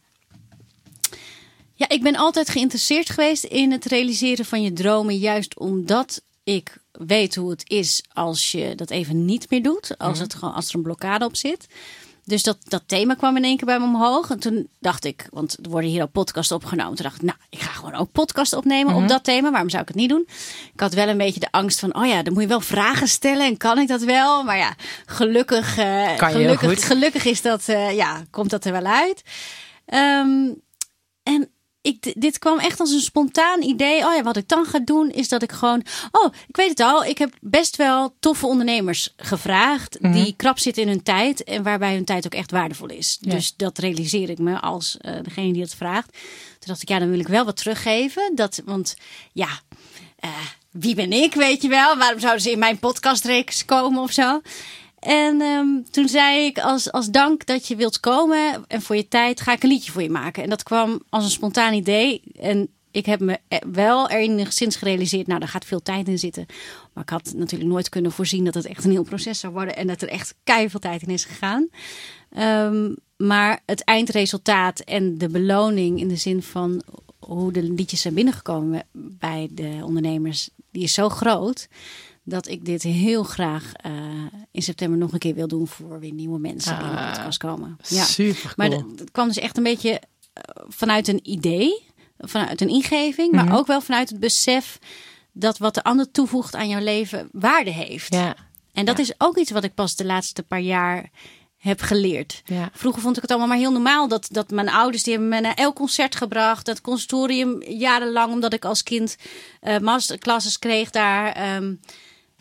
Ja, 1.78 1.90
ik 1.90 2.02
ben 2.04 2.16
altijd 2.16 2.50
geïnteresseerd 2.50 3.10
geweest 3.10 3.44
in 3.44 3.72
het 3.72 3.86
realiseren 3.86 4.46
van 4.46 4.62
je 4.62 4.74
dromen. 4.74 5.18
Juist 5.18 5.58
omdat 5.60 6.22
ik 6.46 6.78
weet 6.92 7.36
hoe 7.36 7.50
het 7.50 7.70
is 7.70 8.04
als 8.14 8.52
je 8.52 8.76
dat 8.76 8.90
even 8.90 9.26
niet 9.26 9.50
meer 9.50 9.64
doet. 9.64 9.98
Als, 9.98 10.20
het 10.20 10.34
gewoon, 10.34 10.54
als 10.54 10.70
er 10.70 10.76
een 10.76 10.82
blokkade 10.82 11.26
op 11.26 11.36
zit. 11.36 11.68
Dus 12.24 12.44
dat, 12.44 12.58
dat 12.64 12.84
thema 12.86 13.14
kwam 13.14 13.38
in 13.38 13.44
één 13.44 13.58
keer 13.58 13.66
bij 13.66 13.80
me 13.80 13.86
omhoog. 13.86 14.30
En 14.30 14.40
toen 14.40 14.70
dacht 14.80 15.06
ik, 15.06 15.28
want 15.32 15.58
er 15.64 15.70
worden 15.70 15.90
hier 15.90 16.02
al 16.02 16.08
podcasts 16.08 16.52
opgenomen. 16.52 16.96
Toen 16.96 17.06
dacht 17.06 17.16
ik, 17.16 17.22
nou, 17.22 17.38
ik 17.50 17.60
ga 17.60 17.72
gewoon 17.72 17.96
ook 17.96 18.12
podcast 18.12 18.54
opnemen 18.54 18.96
op 18.96 19.08
dat 19.08 19.24
thema. 19.24 19.52
Waarom 19.52 19.70
zou 19.70 19.82
ik 19.82 19.88
het 19.88 19.98
niet 19.98 20.10
doen? 20.10 20.28
Ik 20.74 20.80
had 20.80 20.94
wel 20.94 21.08
een 21.08 21.18
beetje 21.18 21.40
de 21.40 21.52
angst 21.52 21.80
van, 21.80 21.96
oh 21.96 22.06
ja, 22.06 22.24
dan 22.24 22.34
moet 22.34 22.42
je 22.42 22.48
wel 22.48 22.62
vragen 22.62 23.08
stellen. 23.08 23.46
En 23.46 23.58
kan 23.58 23.80
ik 23.80 23.88
dat 23.88 24.02
wel? 24.02 24.44
Maar 24.44 24.58
ja, 24.58 24.76
gelukkig, 25.06 25.76
Kan 25.76 26.32
je 26.32 26.38
heel 26.38 26.58
gelukkig, 26.58 26.88
gelukkig 26.88 27.26
is 27.26 27.42
dat, 27.42 27.68
eh, 27.68 27.96
ja, 27.96 28.24
komt 28.30 28.50
dat 28.50 28.66
er 28.66 28.72
wel 28.72 28.86
uit. 28.86 29.22
Ehm, 29.86 30.50
en 31.24 31.50
ik, 31.86 32.14
dit 32.16 32.40
kwam 32.40 32.60
echt 32.60 32.80
als 32.80 32.92
een 32.92 33.00
spontaan 33.00 33.62
idee. 33.62 34.06
Oh 34.06 34.16
ja, 34.16 34.24
wat 34.24 34.38
ik 34.38 34.48
dan 34.48 34.66
ga 34.66 34.80
doen 34.80 35.10
is 35.12 35.30
dat 35.30 35.44
ik 35.44 35.52
gewoon. 35.52 35.84
Oh, 36.12 36.34
ik 36.48 36.56
weet 36.56 36.70
het 36.70 36.80
al. 36.80 37.06
Ik 37.06 37.18
heb 37.18 37.34
best 37.42 37.76
wel 37.76 38.16
toffe 38.20 38.46
ondernemers 38.46 39.14
gevraagd. 39.18 39.98
Mhm. 40.02 40.14
Die 40.14 40.34
krap 40.38 40.60
zitten 40.60 40.84
in 40.84 40.90
hun 40.90 41.04
tijd. 41.04 41.44
En 41.44 41.64
waarbij 41.64 41.94
hun 41.94 42.06
tijd 42.06 42.26
ook 42.26 42.34
echt 42.34 42.52
waardevol 42.52 42.88
is. 42.88 43.18
Ja. 43.22 43.32
Dus 43.32 43.54
dat 43.56 43.78
realiseer 43.78 44.30
ik 44.30 44.40
me 44.40 44.60
als 44.60 44.98
eh, 44.98 45.14
degene 45.22 45.54
die 45.54 45.62
het 45.62 45.76
vraagt. 45.76 46.12
Toen 46.12 46.68
dacht 46.68 46.82
ik, 46.82 46.90
ja, 46.90 47.00
dan 47.00 47.10
wil 47.10 47.20
ik 47.20 47.28
wel 47.28 47.46
wat 47.46 47.58
teruggeven. 47.58 48.32
Dat, 48.36 48.62
want 48.66 48.96
ja, 49.32 49.50
eh, 50.20 50.30
wie 50.72 50.96
ben 50.96 51.12
ik, 51.12 51.34
weet 51.34 51.62
je 51.62 51.68
wel? 51.68 51.98
Waarom 51.98 52.20
zouden 52.20 52.42
ze 52.42 52.52
in 52.52 52.60
mijn 52.60 52.80
podcastreeks 52.80 53.66
komen 53.66 54.02
of 54.02 54.12
zo? 54.12 54.42
En 55.06 55.42
ehm, 55.42 55.68
toen 55.92 56.08
zei 56.08 56.46
ik, 56.46 56.60
als, 56.60 56.92
als 56.92 57.10
dank 57.10 57.46
dat 57.46 57.68
je 57.68 57.76
wilt 57.76 58.00
komen 58.00 58.64
en 58.68 58.82
voor 58.82 58.96
je 58.96 59.08
tijd, 59.08 59.42
ga 59.42 59.54
ik 59.54 59.64
een 59.64 59.70
liedje 59.70 59.92
voor 59.92 60.02
je 60.02 60.10
maken. 60.10 60.44
En 60.44 60.50
dat 60.50 60.64
kwam 60.64 61.02
als 61.10 61.24
een 61.24 61.30
spontaan 61.30 61.74
idee. 61.74 62.22
En 62.40 62.70
ik 62.92 63.06
heb 63.06 63.20
me 63.20 63.40
e- 63.48 63.58
wel 63.72 64.10
enigszins 64.10 64.76
gerealiseerd, 64.76 65.28
nou, 65.28 65.40
daar 65.40 65.50
gaat 65.50 65.66
veel 65.66 65.82
tijd 65.82 66.08
in 66.08 66.20
zitten. 66.20 66.46
Maar 66.94 67.04
ik 67.04 67.10
had 67.10 67.34
natuurlijk 67.36 67.72
nooit 67.72 67.90
kunnen 67.90 68.12
voorzien 68.12 68.46
dat 68.46 68.54
het 68.54 68.66
echt 68.66 68.84
een 68.84 68.92
heel 68.92 69.04
proces 69.04 69.40
zou 69.40 69.54
worden. 69.54 69.76
En 69.76 69.88
dat 69.88 70.02
er 70.02 70.10
echt 70.10 70.36
keihard 70.44 70.82
tijd 70.82 71.02
in 71.02 71.14
is 71.14 71.26
gegaan. 71.26 71.70
Ehm, 72.30 72.94
maar 73.18 73.62
het 73.66 73.84
eindresultaat 73.84 74.80
en 74.80 75.18
de 75.18 75.30
beloning 75.30 76.00
in 76.00 76.08
de 76.08 76.16
zin 76.16 76.44
van 76.44 76.84
hoe 77.20 77.52
de 77.52 77.64
liedjes 77.64 78.02
zijn 78.02 78.14
binnengekomen 78.14 78.84
bij 78.92 79.48
de 79.52 79.80
ondernemers, 79.84 80.50
die 80.72 80.84
is 80.84 80.94
zo 80.94 81.10
groot 81.10 81.68
dat 82.28 82.48
ik 82.48 82.66
dit 82.66 82.84
heel 82.84 83.24
graag 83.24 83.72
eh, 83.74 83.92
in 84.52 84.62
september 84.62 84.98
nog 84.98 85.14
een 85.14 85.20
keer 85.20 85.36
wil 85.36 85.48
doen 85.48 85.68
voor 85.68 86.00
weer 86.00 86.12
nieuwe 86.14 86.40
mensen 86.40 86.78
die 86.80 86.88
in 86.88 86.92
de 86.96 86.98
Ah, 87.02 87.12
podcast 87.14 87.38
komen. 87.38 87.78
Ja. 87.88 88.04
Super 88.04 88.54
Maar 88.56 88.70
cool. 88.70 88.82
dat- 88.90 89.00
het 89.00 89.12
kwam 89.12 89.28
dus 89.28 89.38
echt 89.38 89.58
een 89.58 89.64
beetje 89.64 89.92
eh, 90.34 90.42
vanuit 90.68 91.08
een 91.08 91.20
idee, 91.24 91.86
vanuit 92.18 92.62
een 92.62 92.70
ingeving, 92.70 93.32
maar 93.32 93.58
ook 93.58 93.68
wel 93.68 93.82
vanuit 93.82 94.10
het 94.10 94.20
besef 94.20 94.80
dat 95.32 95.58
wat 95.58 95.74
de 95.74 95.84
ander 95.84 96.12
toevoegt 96.12 96.56
aan 96.56 96.70
jouw 96.70 96.82
leven 96.84 97.30
waarde 97.32 97.72
heeft. 97.72 98.14
ja. 98.14 98.36
En 98.74 98.86
dat 98.86 99.00
is 99.00 99.14
ook 99.18 99.38
iets 99.38 99.52
wat 99.52 99.64
ik 99.64 99.74
pas 99.74 99.96
de 99.96 100.06
laatste 100.06 100.44
paar 100.44 100.60
jaar 100.62 101.10
heb 101.58 101.82
geleerd. 101.82 102.42
Ja. 102.46 102.70
Vroeger 102.74 103.02
vond 103.02 103.16
ik 103.16 103.22
het 103.22 103.32
allemaal 103.32 103.48
maar 103.50 103.58
heel 103.58 103.72
normaal 103.72 104.08
dat, 104.08 104.28
dat 104.32 104.50
mijn 104.52 104.70
ouders 104.70 105.04
die 105.04 105.14
hebben 105.14 105.30
me 105.32 105.40
naar 105.42 105.54
elk 105.54 105.76
concert 105.76 106.16
gebracht. 106.16 106.66
Dat 106.66 106.82
conservatorium 106.82 107.64
jarenlang, 107.64 108.32
omdat 108.34 108.54
ik 108.54 108.66
als 108.66 108.84
kind 108.84 109.16
eh 109.62 109.78
masterclasses 109.80 110.60
kreeg 110.60 110.90
daar. 110.90 111.32
ehm, 111.32 111.74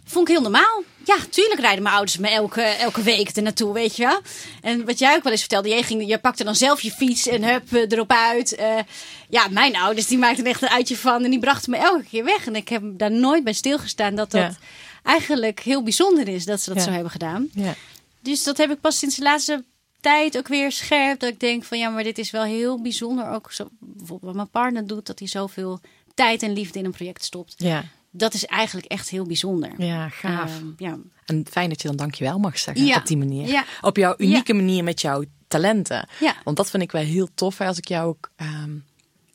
vond 0.04 0.28
ik 0.28 0.34
heel 0.34 0.42
normaal. 0.42 0.82
Ja, 1.04 1.16
tuurlijk 1.30 1.60
rijden 1.60 1.82
mijn 1.82 1.94
ouders 1.94 2.18
me 2.18 2.28
elke, 2.28 2.62
elke 2.62 3.02
week 3.02 3.36
er 3.36 3.42
naartoe, 3.42 3.72
weet 3.72 3.96
je 3.96 4.02
wel. 4.06 4.20
En 4.62 4.84
wat 4.84 4.98
jij 4.98 5.16
ook 5.16 5.22
wel 5.22 5.32
eens 5.32 5.40
vertelde, 5.40 5.68
jij, 5.68 5.82
ging, 5.82 6.06
jij 6.06 6.18
pakte 6.18 6.44
dan 6.44 6.54
zelf 6.54 6.80
je 6.80 6.90
fiets 6.90 7.26
en 7.26 7.44
hup, 7.44 7.72
eh, 7.72 7.80
erop 7.88 8.10
uit. 8.12 8.54
Eh, 8.54 8.78
ja, 9.28 9.48
mijn 9.48 9.76
ouders 9.76 10.06
die 10.06 10.18
maakten 10.18 10.44
echt 10.44 10.62
een 10.62 10.68
uitje 10.68 10.96
van 10.96 11.24
en 11.24 11.30
die 11.30 11.38
brachten 11.38 11.70
me 11.70 11.76
elke 11.76 12.04
keer 12.10 12.24
weg. 12.24 12.46
En 12.46 12.56
ik 12.56 12.68
heb 12.68 12.82
daar 12.84 13.10
nooit 13.10 13.44
bij 13.44 13.52
stilgestaan 13.52 14.14
dat 14.14 14.30
dat 14.30 14.40
Ja. 14.40 14.56
eigenlijk 15.02 15.60
heel 15.60 15.82
bijzonder 15.82 16.28
is 16.28 16.44
dat 16.44 16.60
ze 16.60 16.68
dat 16.68 16.78
Ja. 16.78 16.84
zo 16.84 16.90
hebben 16.90 17.10
gedaan. 17.10 17.48
Ja. 17.52 17.74
Dus 18.20 18.42
dat 18.44 18.56
heb 18.56 18.70
ik 18.70 18.80
pas 18.80 18.98
sinds 18.98 19.16
de 19.16 19.22
laatste 19.22 19.64
tijd 20.00 20.36
ook 20.38 20.48
weer 20.48 20.72
scherp. 20.72 21.20
Dat 21.20 21.30
ik 21.30 21.40
denk 21.40 21.64
van 21.64 21.78
ja, 21.78 21.88
maar 21.88 22.02
dit 22.04 22.18
is 22.18 22.30
wel 22.30 22.42
heel 22.44 22.82
bijzonder. 22.82 23.30
Ook 23.30 23.52
zo, 23.52 23.68
bijvoorbeeld 23.80 24.22
wat 24.22 24.34
mijn 24.34 24.50
partner 24.50 24.86
doet, 24.86 25.06
dat 25.06 25.18
hij 25.18 25.28
zoveel 25.28 25.80
tijd 26.14 26.42
en 26.42 26.52
liefde 26.52 26.78
in 26.78 26.84
een 26.84 26.90
project 26.92 27.24
stopt. 27.24 27.54
Ja. 27.56 27.84
Dat 28.16 28.34
is 28.34 28.44
eigenlijk 28.44 28.86
echt 28.86 29.08
heel 29.08 29.24
bijzonder. 29.24 29.70
ja, 29.82 30.08
gaaf. 30.08 30.56
Ehm, 30.56 30.66
ja. 30.76 30.98
En 31.26 31.46
fijn 31.50 31.68
dat 31.68 31.82
je 31.82 31.88
dan 31.88 31.96
dankjewel 31.96 32.38
mag 32.38 32.58
zeggen 32.58 32.84
Ja. 32.86 32.96
op 32.96 33.06
die 33.06 33.16
manier. 33.16 33.46
Ja. 33.48 33.64
Op 33.80 33.96
jouw 33.96 34.14
unieke 34.16 34.54
manier 34.54 34.84
met 34.84 35.00
jouw 35.00 35.24
talenten. 35.48 36.08
Ja. 36.20 36.34
Want 36.44 36.56
dat 36.56 36.70
vind 36.70 36.82
ik 36.82 36.92
wel 36.92 37.02
heel 37.02 37.28
tof. 37.34 37.60
Als 37.60 37.78
ik 37.78 37.88
jou 37.88 38.08
ook... 38.08 38.30
ehm, 38.36 38.70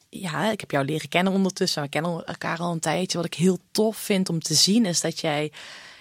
ja, 0.10 0.52
ik 0.52 0.60
heb 0.60 0.72
jou 0.72 0.86
leren 0.86 1.10
kennen 1.10 1.34
ondertussen. 1.34 1.82
We 1.82 1.90
kennen 1.90 2.26
elkaar 2.26 2.58
al 2.58 2.72
een 2.72 2.80
tijdje. 2.80 3.18
Wat 3.18 3.26
ik 3.28 3.34
heel 3.34 3.58
tof 3.72 3.98
vind 3.98 4.30
om 4.30 4.40
te 4.40 4.54
zien 4.54 4.86
is 4.86 5.02
dat 5.02 5.20
jij... 5.20 5.52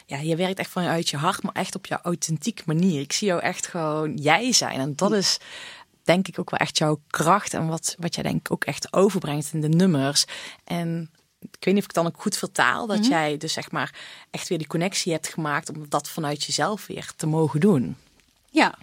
Ja, 0.07 0.19
je 0.19 0.37
werkt 0.37 0.59
echt 0.59 0.71
vanuit 0.71 1.09
je 1.09 1.17
hart, 1.17 1.43
maar 1.43 1.53
echt 1.55 1.75
op 1.75 1.87
jouw 1.87 1.99
authentieke 2.03 2.63
manier. 2.67 3.01
Ik 3.01 3.13
zie 3.13 3.27
jou 3.27 3.41
echt 3.41 3.67
gewoon 3.67 4.17
jij 4.17 4.53
zijn. 4.53 4.81
En 4.81 4.97
dat 4.97 5.13
is 5.13 5.39
denk 6.05 6.29
ik 6.29 6.39
ook 6.39 6.51
wel 6.51 6.59
echt 6.61 6.79
jouw 6.79 7.01
kracht. 7.07 7.55
En 7.55 7.67
wat, 7.67 7.95
wat 7.99 8.15
jij 8.15 8.23
denk 8.25 8.37
ik 8.39 8.53
ook 8.53 8.65
echt 8.65 8.93
overbrengt 8.93 9.53
in 9.53 9.61
de 9.61 9.69
nummers. 9.69 10.25
En 10.65 11.11
ik 11.41 11.65
weet 11.65 11.75
niet 11.75 11.85
of 11.85 11.91
ik 11.91 11.97
het 11.97 12.05
dan 12.05 12.07
ook 12.07 12.23
goed 12.23 12.37
vertaal. 12.37 12.87
Dat 12.87 13.07
jij 13.07 13.37
dus 13.37 13.53
zeg 13.53 13.71
maar 13.71 13.95
echt 14.31 14.49
weer 14.49 14.59
die 14.59 14.67
connectie 14.67 15.13
hebt 15.13 15.29
gemaakt. 15.29 15.69
Om 15.69 15.87
dat 15.89 16.09
vanuit 16.09 16.45
jezelf 16.45 16.87
weer 16.87 17.11
te 17.17 17.27
mogen 17.27 17.61
doen. 17.61 17.97
Ja. 18.51 18.75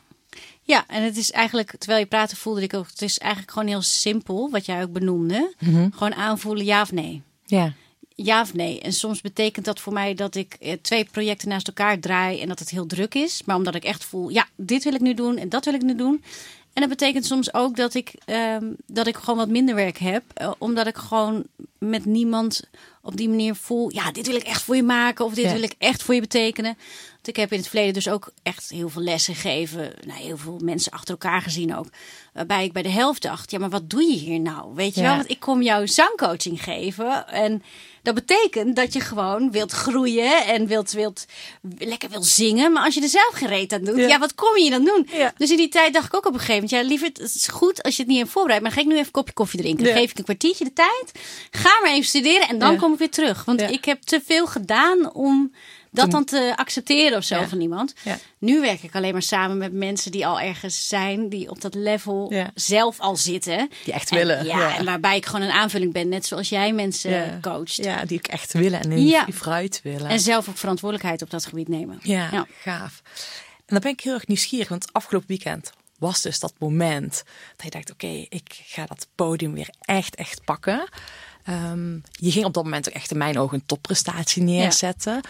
Ja, 0.61 0.83
en 0.87 1.03
het 1.03 1.17
is 1.17 1.31
eigenlijk, 1.31 1.75
terwijl 1.77 1.99
je 1.99 2.05
praatte 2.05 2.35
voelde 2.35 2.61
ik 2.61 2.73
ook, 2.73 2.87
het 2.87 3.01
is 3.01 3.17
eigenlijk 3.17 3.51
gewoon 3.51 3.67
heel 3.67 3.81
simpel, 3.81 4.49
wat 4.49 4.65
jij 4.65 4.83
ook 4.83 4.91
benoemde. 4.91 5.53
Gewoon 5.91 6.15
aanvoelen 6.15 6.65
ja 6.65 6.81
of 6.81 6.91
nee. 6.91 7.21
Ja. 7.45 7.73
Ja 8.15 8.41
of 8.41 8.53
nee. 8.53 8.81
En 8.81 8.93
soms 8.93 9.21
betekent 9.21 9.65
dat 9.65 9.79
voor 9.79 9.93
mij 9.93 10.13
dat 10.13 10.35
ik 10.35 10.53
eh, 10.59 10.73
twee 10.81 11.05
projecten 11.11 11.49
naast 11.49 11.67
elkaar 11.67 11.99
draai 11.99 12.41
en 12.41 12.47
dat 12.47 12.59
het 12.59 12.69
heel 12.69 12.85
druk 12.85 13.15
is. 13.15 13.41
Maar 13.45 13.55
omdat 13.55 13.75
ik 13.75 13.83
echt 13.83 14.05
voel, 14.05 14.29
ja, 14.29 14.47
dit 14.55 14.83
wil 14.83 14.93
ik 14.93 15.01
nu 15.01 15.13
doen 15.13 15.37
en 15.37 15.49
dat 15.49 15.65
wil 15.65 15.73
ik 15.73 15.81
nu 15.81 15.95
doen. 15.95 16.23
En 16.75 16.81
dat 16.81 16.89
betekent 16.89 17.25
soms 17.25 17.53
ook 17.53 17.75
dat 17.75 17.93
ik, 17.93 18.13
ehm, 18.25 18.65
dat 18.87 19.07
ik 19.07 19.15
gewoon 19.15 19.37
wat 19.39 19.49
minder 19.49 19.75
werk 19.75 19.97
heb. 19.97 20.23
eh, 20.33 20.51
omdat 20.57 20.87
ik 20.87 20.95
gewoon 20.97 21.43
met 21.77 22.05
niemand 22.05 22.61
op 23.01 23.17
die 23.17 23.29
manier 23.29 23.55
voel, 23.55 23.91
ja, 23.93 24.11
dit 24.11 24.27
wil 24.27 24.35
ik 24.35 24.43
echt 24.43 24.61
voor 24.61 24.75
je 24.75 24.83
maken. 24.83 25.25
Of 25.25 25.33
dit 25.33 25.45
Ja. 25.45 25.53
wil 25.53 25.63
ik 25.63 25.75
echt 25.77 26.03
voor 26.03 26.13
je 26.13 26.21
betekenen. 26.21 26.77
Ik 27.27 27.35
heb 27.35 27.51
in 27.51 27.57
het 27.57 27.67
verleden 27.67 27.93
dus 27.93 28.07
ook 28.09 28.31
echt 28.43 28.69
heel 28.69 28.89
veel 28.89 29.01
lessen 29.01 29.35
gegeven. 29.35 29.93
Nou, 30.07 30.19
heel 30.19 30.37
veel 30.37 30.59
mensen 30.63 30.91
achter 30.91 31.09
elkaar 31.09 31.41
gezien 31.41 31.75
ook. 31.75 31.87
Waarbij 32.33 32.63
ik 32.63 32.73
bij 32.73 32.81
de 32.81 32.89
helft 32.89 33.21
dacht, 33.21 33.51
ja, 33.51 33.59
maar 33.59 33.69
wat 33.69 33.89
doe 33.89 34.01
je 34.03 34.17
hier 34.17 34.39
nou? 34.39 34.73
Weet 34.75 34.95
je 34.95 35.01
Ja. 35.01 35.07
wel, 35.07 35.15
want 35.17 35.29
ik 35.29 35.39
kom 35.39 35.61
jou 35.61 35.87
zangcoaching 35.87 36.63
geven. 36.63 37.27
En 37.27 37.63
dat 38.01 38.13
betekent 38.15 38.75
dat 38.75 38.93
je 38.93 38.99
gewoon 38.99 39.51
wilt 39.51 39.71
groeien 39.71 40.45
en 40.45 40.67
wilt, 40.67 40.91
wilt 40.91 41.25
lekker 41.77 42.09
wil 42.09 42.23
zingen. 42.23 42.71
Maar 42.71 42.83
als 42.83 42.93
je 42.95 43.01
er 43.01 43.07
zelf 43.09 43.31
geen 43.33 43.47
reet 43.47 43.73
aan 43.73 43.83
doet, 43.83 43.97
Ja. 43.97 44.07
ja, 44.07 44.19
wat 44.19 44.35
kom 44.35 44.57
je 44.57 44.69
dan 44.69 44.85
doen? 44.85 45.07
Ja. 45.11 45.33
Dus 45.37 45.51
in 45.51 45.57
die 45.57 45.69
tijd 45.69 45.93
dacht 45.93 46.05
ik 46.05 46.15
ook 46.15 46.25
op 46.25 46.33
een 46.33 46.39
gegeven 46.39 46.63
moment, 46.63 46.71
ja, 46.81 46.89
liever, 46.89 47.07
het 47.07 47.35
is 47.35 47.47
goed 47.47 47.83
als 47.83 47.95
je 47.95 48.01
het 48.01 48.11
niet 48.11 48.19
hebt 48.19 48.31
voorbereid. 48.31 48.61
Maar 48.61 48.71
dan 48.73 48.79
ga 48.79 48.85
ik 48.85 48.93
nu 48.93 48.99
even 48.99 49.05
een 49.07 49.21
kopje 49.21 49.33
koffie 49.33 49.59
drinken. 49.61 49.83
Dan 49.85 49.93
geef 49.93 50.11
ik 50.11 50.17
een 50.17 50.23
kwartiertje 50.23 50.63
de 50.63 50.73
tijd. 50.73 51.11
Ga 51.51 51.79
maar 51.81 51.91
even 51.91 52.05
studeren 52.05 52.47
en 52.47 52.59
dan 52.59 52.77
kom 52.77 52.93
ik 52.93 52.99
weer 52.99 53.09
terug. 53.09 53.45
Want 53.45 53.61
ik 53.61 53.85
heb 53.85 54.01
te 54.01 54.21
veel 54.25 54.47
gedaan 54.47 55.13
om 55.13 55.51
dat 55.95 56.11
dan 56.11 56.25
te 56.25 56.53
accepteren 56.55 57.17
of 57.17 57.23
zo 57.23 57.35
Ja. 57.39 57.47
van 57.47 57.61
iemand. 57.61 57.93
Ja. 58.03 58.17
Nu 58.37 58.61
werk 58.61 58.83
ik 58.83 58.95
alleen 58.95 59.11
maar 59.13 59.21
samen 59.21 59.57
met 59.57 59.73
mensen 59.73 60.11
die 60.11 60.27
al 60.27 60.39
ergens 60.39 60.87
zijn, 60.87 61.29
die 61.29 61.49
op 61.49 61.61
dat 61.61 61.73
level 61.75 62.33
Ja. 62.33 62.51
zelf 62.55 62.99
al 62.99 63.15
zitten. 63.15 63.69
Die 63.83 63.93
echt 63.93 64.09
En- 64.09 64.17
willen. 64.17 64.45
ja, 64.45 64.77
en 64.77 64.85
waarbij 64.85 65.15
ik 65.17 65.25
gewoon 65.25 65.41
een 65.41 65.51
aanvulling 65.53 65.93
ben, 65.93 66.09
net 66.09 66.25
zoals 66.25 66.49
jij 66.49 66.73
mensen 66.73 67.37
coacht. 67.41 67.75
Ja, 67.75 68.05
die 68.05 68.17
ook 68.17 68.27
echt 68.27 68.53
willen 68.53 68.81
en 68.81 68.91
in 68.91 69.05
Ja. 69.05 69.25
vooruit 69.31 69.79
willen. 69.83 70.07
En 70.09 70.19
zelf 70.19 70.49
ook 70.49 70.57
verantwoordelijkheid 70.57 71.21
op 71.21 71.29
dat 71.29 71.45
gebied 71.45 71.67
nemen. 71.67 71.99
Ja, 72.03 72.27
Ja. 72.31 72.47
gaaf. 72.61 73.01
En 73.57 73.63
dan 73.73 73.79
ben 73.79 73.91
ik 73.91 73.99
heel 74.01 74.13
erg 74.13 74.27
nieuwsgierig, 74.27 74.67
want 74.67 74.93
afgelopen 74.93 75.27
weekend 75.27 75.71
was 75.99 76.21
dus 76.21 76.39
dat 76.39 76.53
moment 76.59 77.23
dat 77.55 77.65
je 77.65 77.69
dacht, 77.71 77.91
oké, 77.91 78.25
ik 78.29 78.61
ga 78.65 78.85
dat 78.85 79.07
podium 79.15 79.53
weer 79.53 79.69
echt, 79.81 80.15
echt 80.15 80.43
pakken. 80.43 80.87
Ehm, 81.43 81.93
je 82.11 82.31
ging 82.31 82.45
op 82.45 82.53
dat 82.53 82.63
moment 82.63 82.87
ook 82.89 82.93
echt 82.95 83.11
in 83.11 83.17
mijn 83.17 83.37
ogen 83.39 83.57
een 83.57 83.65
topprestatie 83.65 84.43
neerzetten. 84.43 85.21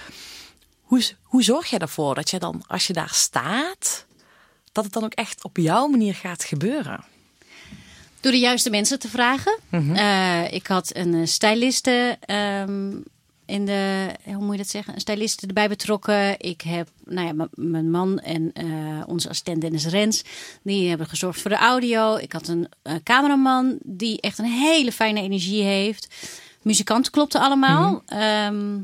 Hoe, 0.85 1.03
hoe 1.23 1.43
zorg 1.43 1.69
je 1.69 1.77
ervoor 1.77 2.15
dat 2.15 2.29
je 2.29 2.39
dan, 2.39 2.63
als 2.67 2.87
je 2.87 2.93
daar 2.93 3.13
staat, 3.13 4.05
dat 4.71 4.83
het 4.83 4.93
dan 4.93 5.03
ook 5.03 5.13
echt 5.13 5.43
op 5.43 5.57
jouw 5.57 5.87
manier 5.87 6.13
gaat 6.13 6.43
gebeuren? 6.43 7.03
Door 8.19 8.31
de 8.31 8.39
juiste 8.39 8.69
mensen 8.69 8.99
te 8.99 9.09
vragen. 9.09 9.57
Eh, 9.71 10.53
ik 10.53 10.67
had 10.67 10.95
een 10.95 11.13
eh, 11.13 11.25
styliste 11.25 12.17
ehm, 12.19 12.91
in 13.45 13.65
de, 13.65 14.09
hoe 14.23 14.43
moet 14.43 14.51
je 14.51 14.57
dat 14.57 14.69
zeggen? 14.69 14.93
Een 14.93 14.99
styliste 14.99 15.47
erbij 15.47 15.67
betrokken. 15.67 16.39
Ik 16.39 16.61
heb, 16.61 16.89
nou 17.03 17.27
ja, 17.27 17.47
mijn 17.53 17.91
man 17.91 18.19
en 18.19 18.53
eh, 18.53 18.67
onze 19.05 19.29
assistent 19.29 19.61
Dennis 19.61 19.85
Rens, 19.85 20.23
die 20.63 20.89
hebben 20.89 21.07
gezorgd 21.07 21.41
voor 21.41 21.51
de 21.51 21.57
audio. 21.57 22.15
Ik 22.15 22.31
had 22.31 22.47
een 22.47 22.69
cameraman 23.03 23.77
die 23.83 24.21
echt 24.21 24.37
een 24.37 24.45
hele 24.45 24.91
fijne 24.91 25.21
energie 25.21 25.63
heeft. 25.63 26.15
Muzikanten 26.61 27.11
klopten 27.11 27.41
allemaal. 27.41 28.03
Ehm, 28.05 28.77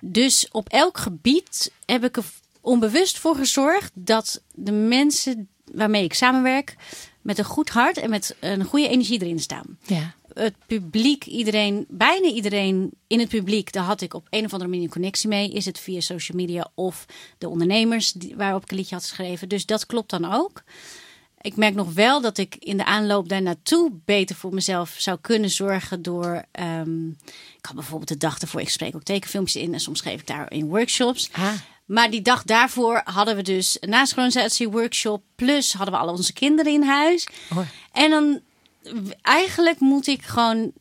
dus 0.00 0.48
op 0.50 0.68
elk 0.68 0.98
gebied 0.98 1.72
heb 1.84 2.04
ik 2.04 2.16
er 2.16 2.24
onbewust 2.60 3.18
voor 3.18 3.36
gezorgd 3.36 3.90
dat 3.94 4.42
de 4.54 4.72
mensen 4.72 5.48
waarmee 5.72 6.04
ik 6.04 6.14
samenwerk 6.14 6.76
met 7.22 7.38
een 7.38 7.44
goed 7.44 7.68
hart 7.68 7.98
en 7.98 8.10
met 8.10 8.36
een 8.40 8.64
goede 8.64 8.88
energie 8.88 9.22
erin 9.22 9.40
staan. 9.40 9.78
Ja. 9.86 10.14
Het 10.34 10.54
publiek, 10.66 11.24
iedereen, 11.24 11.86
bijna 11.88 12.28
iedereen 12.28 12.90
in 13.06 13.18
het 13.18 13.28
publiek, 13.28 13.72
daar 13.72 13.84
had 13.84 14.00
ik 14.00 14.14
op 14.14 14.26
een 14.30 14.44
of 14.44 14.52
andere 14.52 14.70
manier 14.70 14.84
een 14.84 14.92
connectie 14.92 15.28
mee. 15.28 15.50
Is 15.50 15.64
het 15.64 15.78
via 15.78 16.00
social 16.00 16.38
media 16.38 16.70
of 16.74 17.06
de 17.38 17.48
ondernemers 17.48 18.12
die, 18.12 18.36
waarop 18.36 18.62
ik 18.62 18.70
een 18.70 18.76
liedje 18.76 18.94
had 18.94 19.04
geschreven. 19.04 19.48
Dus 19.48 19.66
dat 19.66 19.86
klopt 19.86 20.10
dan 20.10 20.32
ook. 20.32 20.62
Ik 21.40 21.56
merk 21.56 21.74
nog 21.74 21.92
wel 21.92 22.20
dat 22.20 22.38
ik 22.38 22.56
in 22.58 22.76
de 22.76 22.84
aanloop 22.84 23.28
daar 23.28 23.42
naartoe 23.42 23.90
beter 24.04 24.36
voor 24.36 24.54
mezelf 24.54 24.94
zou 24.98 25.18
kunnen 25.20 25.50
zorgen 25.50 26.02
door. 26.02 26.44
ehm, 26.52 27.08
ik 27.58 27.66
had 27.66 27.74
bijvoorbeeld 27.74 28.08
de 28.08 28.16
dag 28.16 28.38
ervoor, 28.38 28.60
ik 28.60 28.68
spreek 28.68 28.94
ook 28.94 29.02
tekenfilmpjes 29.02 29.62
in 29.62 29.72
en 29.72 29.80
soms 29.80 30.00
geef 30.00 30.20
ik 30.20 30.26
daar 30.26 30.52
in 30.52 30.68
workshops. 30.68 31.28
Ah. 31.32 31.52
Maar 31.84 32.10
die 32.10 32.22
dag 32.22 32.42
daarvoor 32.42 33.00
hadden 33.04 33.36
we 33.36 33.42
dus 33.42 33.76
een 33.80 33.88
nasynchronisatie 33.88 34.68
workshop. 34.68 35.22
Plus 35.36 35.72
hadden 35.72 35.94
we 35.94 36.00
al 36.00 36.08
onze 36.08 36.32
kinderen 36.32 36.72
in 36.72 36.82
huis. 36.82 37.26
Oh. 37.50 37.58
En 37.92 38.10
dan 38.10 38.40
eigenlijk 39.22 39.80
moet 39.80 40.06
ik 40.06 40.22
gewoon 40.22 40.72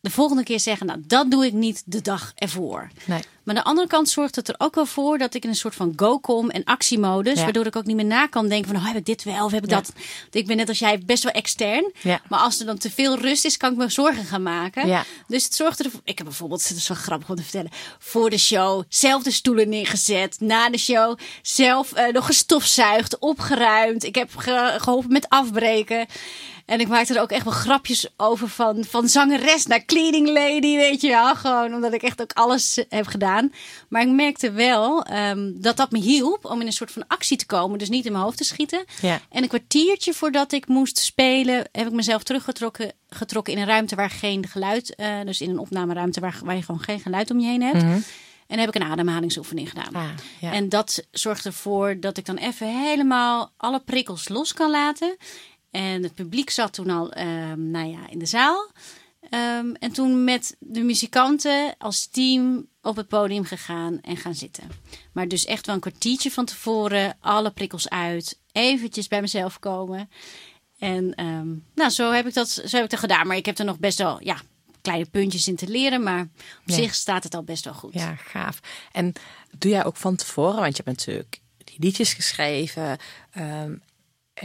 de 0.00 0.10
volgende 0.10 0.42
keer 0.42 0.60
zeggen, 0.60 0.86
nou 0.86 1.00
dat 1.06 1.30
doe 1.30 1.46
ik 1.46 1.52
niet 1.52 1.82
de 1.86 2.00
dag 2.00 2.32
ervoor. 2.34 2.90
Nee. 3.04 3.20
Maar 3.42 3.54
aan 3.58 3.62
de 3.64 3.68
andere 3.70 3.86
kant 3.86 4.08
zorgt 4.08 4.36
het 4.36 4.48
er 4.48 4.54
ook 4.58 4.74
wel 4.74 4.86
voor 4.86 5.18
dat 5.18 5.34
ik 5.34 5.42
in 5.42 5.48
een 5.48 5.54
soort 5.56 5.74
van 5.74 5.92
go 5.96 6.18
kom 6.18 6.50
en 6.50 6.64
actiemodus, 6.64 7.38
Ja. 7.38 7.42
waardoor 7.44 7.66
ik 7.66 7.76
ook 7.76 7.84
niet 7.84 7.96
meer 7.96 8.04
na 8.04 8.26
kan 8.26 8.48
denken 8.48 8.70
van, 8.70 8.80
oh, 8.80 8.86
heb 8.86 8.96
ik 8.96 9.04
dit 9.04 9.22
wel 9.24 9.44
of 9.44 9.50
heb 9.52 9.64
ik 9.64 9.70
Ja. 9.70 9.76
dat? 9.76 9.92
Want 10.20 10.34
Ik 10.34 10.46
ben 10.46 10.56
net 10.56 10.68
als 10.68 10.78
jij 10.78 10.98
best 11.06 11.22
wel 11.22 11.32
extern, 11.32 11.92
Ja. 12.02 12.20
maar 12.28 12.38
als 12.40 12.60
er 12.60 12.66
dan 12.66 12.78
te 12.78 12.90
veel 12.90 13.18
rust 13.18 13.44
is, 13.44 13.56
kan 13.56 13.72
ik 13.72 13.76
me 13.78 13.88
zorgen 13.88 14.24
gaan 14.24 14.42
maken. 14.42 15.04
Dus 15.26 15.44
het 15.44 15.54
zorgt 15.54 15.84
ervoor. 15.84 16.00
Ik 16.04 16.18
heb 16.18 16.26
bijvoorbeeld, 16.26 16.62
het 16.68 16.76
is 16.76 16.88
wel 16.88 16.96
grappig 16.96 17.28
om 17.28 17.36
te 17.36 17.42
vertellen, 17.42 17.70
voor 17.98 18.30
de 18.30 18.38
show 18.38 18.82
zelf 18.88 19.22
de 19.22 19.30
stoelen 19.30 19.68
neergezet, 19.68 20.36
na 20.40 20.70
de 20.70 20.78
show 20.78 21.18
zelf 21.42 21.92
eh, 21.92 22.12
nog 22.12 22.26
gestofzuigd, 22.26 23.18
opgeruimd. 23.18 24.04
Ik 24.04 24.14
heb 24.14 24.36
ge- 24.36 24.74
geholpen 24.78 25.12
met 25.12 25.28
afbreken. 25.28 26.06
En 26.70 26.80
ik 26.80 26.88
maakte 26.88 27.14
er 27.14 27.20
ook 27.20 27.30
echt 27.30 27.44
wel 27.44 27.52
grapjes 27.52 28.08
over 28.16 28.48
van, 28.48 28.84
van 28.84 29.08
zangeres 29.08 29.66
naar 29.66 29.84
cleaning 29.84 30.28
lady, 30.28 30.76
weet 30.76 31.00
je 31.00 31.08
wel. 31.08 31.34
Gewoon 31.34 31.74
omdat 31.74 31.92
ik 31.92 32.02
echt 32.02 32.20
ook 32.20 32.32
alles 32.32 32.78
eh, 32.78 32.84
heb 32.88 33.06
gedaan. 33.06 33.52
Maar 33.88 34.02
ik 34.02 34.08
merkte 34.08 34.52
wel 34.52 35.02
ehm, 35.02 35.52
dat 35.54 35.76
dat 35.76 35.90
me 35.90 35.98
hielp 35.98 36.44
om 36.44 36.60
in 36.60 36.66
een 36.66 36.72
soort 36.72 36.90
van 36.90 37.06
actie 37.06 37.36
te 37.36 37.46
komen. 37.46 37.78
Dus 37.78 37.88
niet 37.88 38.06
in 38.06 38.12
mijn 38.12 38.24
hoofd 38.24 38.36
te 38.36 38.44
schieten. 38.44 38.84
Ja. 39.00 39.20
En 39.30 39.42
een 39.42 39.48
kwartiertje 39.48 40.14
voordat 40.14 40.52
ik 40.52 40.66
moest 40.66 40.98
spelen, 40.98 41.68
heb 41.72 41.86
ik 41.86 41.92
mezelf 41.92 42.22
teruggetrokken 42.22 42.92
getrokken 43.08 43.52
in 43.52 43.58
een 43.58 43.66
ruimte 43.66 43.94
waar 43.94 44.10
geen 44.10 44.46
geluid, 44.46 44.94
eh, 44.94 45.20
dus 45.24 45.40
in 45.40 45.50
een 45.50 45.58
opnameruimte 45.58 46.20
waar, 46.20 46.38
waar 46.44 46.56
je 46.56 46.62
gewoon 46.62 46.82
geen 46.82 47.00
geluid 47.00 47.30
om 47.30 47.40
je 47.40 47.46
heen 47.46 47.62
hebt. 47.62 48.04
En 48.50 48.58
heb 48.58 48.68
ik 48.68 48.74
een 48.74 48.90
ademhalingsoefening 48.90 49.68
gedaan. 49.68 49.92
Ah, 49.92 50.08
ja. 50.40 50.52
En 50.52 50.68
dat 50.68 51.06
zorgt 51.10 51.44
ervoor 51.44 52.00
dat 52.00 52.16
ik 52.16 52.26
dan 52.26 52.36
even 52.36 52.88
helemaal 52.88 53.52
alle 53.56 53.80
prikkels 53.80 54.28
los 54.28 54.52
kan 54.52 54.70
laten. 54.70 55.16
En 55.70 56.02
het 56.02 56.14
publiek 56.14 56.50
zat 56.50 56.72
toen 56.72 56.90
al, 56.90 57.12
ehm, 57.12 57.70
nou 57.70 57.88
ja, 57.88 58.08
in 58.08 58.18
de 58.18 58.26
zaal. 58.26 58.70
Ehm, 59.30 59.72
en 59.78 59.92
toen 59.92 60.24
met 60.24 60.56
de 60.58 60.80
muzikanten 60.82 61.74
als 61.78 62.06
team 62.06 62.66
op 62.82 62.96
het 62.96 63.08
podium 63.08 63.44
gegaan 63.44 64.00
en 64.00 64.16
gaan 64.16 64.34
zitten. 64.34 64.68
Maar 65.12 65.28
dus 65.28 65.44
echt 65.44 65.66
wel 65.66 65.74
een 65.74 65.80
kwartiertje 65.80 66.30
van 66.30 66.44
tevoren, 66.44 67.16
alle 67.20 67.50
prikkels 67.50 67.88
uit, 67.88 68.38
eventjes 68.52 69.08
bij 69.08 69.20
mezelf 69.20 69.58
komen. 69.58 70.10
En 70.78 71.14
ehm, 71.14 71.48
nou, 71.74 71.90
zo 71.90 72.12
heb 72.12 72.26
ik 72.26 72.34
dat 72.34 72.48
zo 72.48 72.76
heb 72.76 72.84
ik 72.84 72.90
dat 72.90 72.98
gedaan. 73.00 73.26
Maar 73.26 73.36
ik 73.36 73.46
heb 73.46 73.58
er 73.58 73.64
nog 73.64 73.78
best 73.78 73.98
wel 73.98 74.22
ja, 74.24 74.36
kleine 74.80 75.06
puntjes 75.10 75.48
in 75.48 75.56
te 75.56 75.68
leren. 75.68 76.02
Maar 76.02 76.20
op 76.22 76.28
Ja. 76.64 76.74
zich 76.74 76.94
staat 76.94 77.24
het 77.24 77.34
al 77.34 77.42
best 77.42 77.64
wel 77.64 77.74
goed. 77.74 77.92
Ja, 77.92 78.14
gaaf. 78.14 78.60
En 78.92 79.12
doe 79.58 79.70
jij 79.70 79.84
ook 79.84 79.96
van 79.96 80.16
tevoren, 80.16 80.60
want 80.60 80.76
je 80.76 80.82
hebt 80.84 80.96
natuurlijk 80.98 81.40
die 81.64 81.76
liedjes 81.78 82.12
geschreven. 82.14 82.98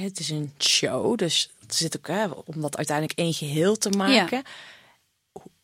Het 0.01 0.19
is 0.19 0.29
een 0.29 0.53
show, 0.59 1.17
dus 1.17 1.49
het 1.59 1.75
zit 1.75 1.97
ook 1.97 2.07
hè, 2.07 2.25
om 2.27 2.61
dat 2.61 2.77
uiteindelijk 2.77 3.19
één 3.19 3.33
geheel 3.33 3.77
te 3.77 3.89
maken. 3.89 4.43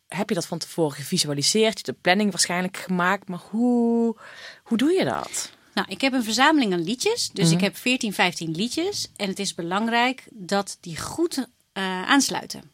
Heb 0.08 0.28
je 0.28 0.34
dat 0.34 0.46
van 0.46 0.58
tevoren 0.58 0.96
gevisualiseerd? 0.96 1.62
Je 1.68 1.72
hebt 1.74 1.86
de 1.86 1.92
planning 2.02 2.30
waarschijnlijk 2.30 2.76
gemaakt, 2.76 3.28
maar 3.28 3.40
hoe, 3.50 4.16
hoe 4.62 4.78
doe 4.78 4.92
je 4.92 5.04
dat? 5.04 5.50
Nou, 5.74 5.86
ik 5.90 6.00
heb 6.00 6.12
een 6.12 6.24
verzameling 6.24 6.72
aan 6.72 6.84
liedjes. 6.84 7.30
Dus 7.32 7.44
Mhm. 7.46 7.54
ik 7.54 7.60
heb 7.60 7.76
14, 7.76 8.12
15 8.12 8.50
liedjes. 8.50 9.08
En 9.16 9.28
het 9.28 9.38
is 9.38 9.54
belangrijk 9.54 10.26
dat 10.30 10.76
die 10.80 11.00
goed 11.00 11.46
eh, 11.72 11.82
aansluiten. 12.08 12.70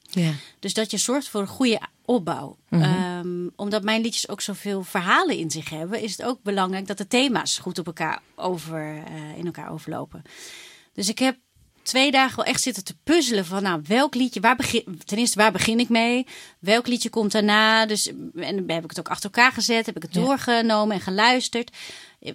Dus 0.59 0.75
dat 0.75 0.90
je 0.90 0.97
zorgt 0.99 1.29
voor 1.29 1.40
een 1.40 1.47
goede 1.47 1.81
opbouw. 2.05 2.57
Mhm. 2.68 2.83
Ehm, 2.83 3.49
omdat 3.57 3.83
mijn 3.83 4.01
liedjes 4.03 4.29
ook 4.29 4.40
zoveel 4.40 4.83
verhalen 4.83 5.37
in 5.37 5.51
zich 5.51 5.71
hebben, 5.71 6.01
is 6.01 6.11
het 6.16 6.23
ook 6.27 6.42
belangrijk 6.42 6.87
dat 6.87 6.99
de 6.99 7.07
thema's 7.07 7.59
goed 7.59 7.79
op 7.79 7.87
elkaar 7.87 8.23
over, 8.35 9.03
eh, 9.07 9.38
in 9.38 9.47
elkaar 9.47 9.71
overlopen. 9.73 10.23
Dus 10.92 11.09
ik 11.09 11.18
heb 11.18 11.37
twee 11.88 12.11
dagen 12.11 12.37
wel 12.37 12.44
echt 12.44 12.62
zitten 12.62 12.85
te 12.85 12.94
puzzelen 13.05 13.44
van 13.46 13.62
nou 13.62 13.81
welk 13.87 14.14
liedje, 14.14 14.40
waar 14.40 14.57
begin, 14.57 15.01
ten 15.05 15.18
eerste 15.18 15.38
waar 15.38 15.53
begin 15.53 15.81
ik 15.81 15.88
mee, 15.88 16.27
welk 16.59 16.87
liedje 16.87 17.11
komt 17.11 17.33
daarna. 17.33 17.87
Dus 17.87 18.07
en 18.35 18.57
dan 18.57 18.64
heb 18.77 18.85
ik 18.85 18.90
het 18.90 18.98
ook 18.98 19.09
achter 19.09 19.31
elkaar 19.31 19.53
gezet, 19.53 19.87
heb 19.87 19.96
ik 19.96 20.03
het 20.03 20.14
Ja. 20.14 20.20
doorgenomen 20.20 20.94
en 20.94 21.01
geluisterd. 21.03 21.70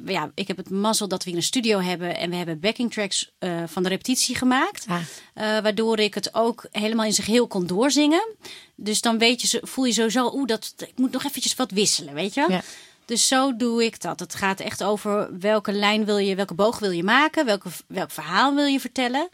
Ja, 0.06 0.32
ik 0.36 0.48
heb 0.48 0.58
het 0.58 0.70
mazzel 0.70 1.08
dat 1.08 1.24
we 1.24 1.30
in 1.30 1.36
een 1.36 1.44
studio 1.44 1.80
hebben 1.80 2.18
en 2.18 2.30
we 2.30 2.36
hebben 2.36 2.60
backing 2.60 2.94
tracks 2.94 3.32
eh, 3.40 3.64
van 3.66 3.84
de 3.84 3.90
repetitie 3.90 4.36
gemaakt. 4.36 4.86
Ah. 4.88 4.98
Eh, 5.34 5.64
waardoor 5.64 6.00
ik 6.00 6.14
het 6.14 6.34
ook 6.34 6.66
helemaal 6.72 7.06
in 7.06 7.14
zijn 7.14 7.28
geheel 7.28 7.48
kon 7.48 7.68
doorzingen. 7.68 8.36
Dus 8.76 9.02
dan 9.02 9.18
weet 9.18 9.42
je, 9.42 9.60
voel 9.64 9.86
je 9.86 9.94
sowieso, 9.94 10.32
oeh, 10.34 10.48
dat, 10.48 10.74
ik 10.78 10.94
moet 10.98 11.12
nog 11.12 11.24
eventjes 11.24 11.56
wat 11.56 11.72
wisselen, 11.72 12.14
weet 12.14 12.34
je? 12.34 12.46
Ja. 12.50 12.62
Dus 13.06 13.28
zo 13.28 13.56
doe 13.56 13.84
ik 13.86 14.02
dat. 14.02 14.20
Het 14.20 14.36
gaat 14.36 14.60
echt 14.60 14.84
over 14.84 15.40
welke 15.40 15.72
lijn 15.72 16.06
wil 16.06 16.18
je, 16.18 16.36
welke 16.36 16.54
boog 16.54 16.80
wil 16.80 16.92
je 16.92 17.04
maken, 17.04 17.46
welke, 17.46 17.70
welk 17.88 18.12
verhaal 18.12 18.56
wil 18.56 18.66
je 18.66 18.80
vertellen. 18.80 19.30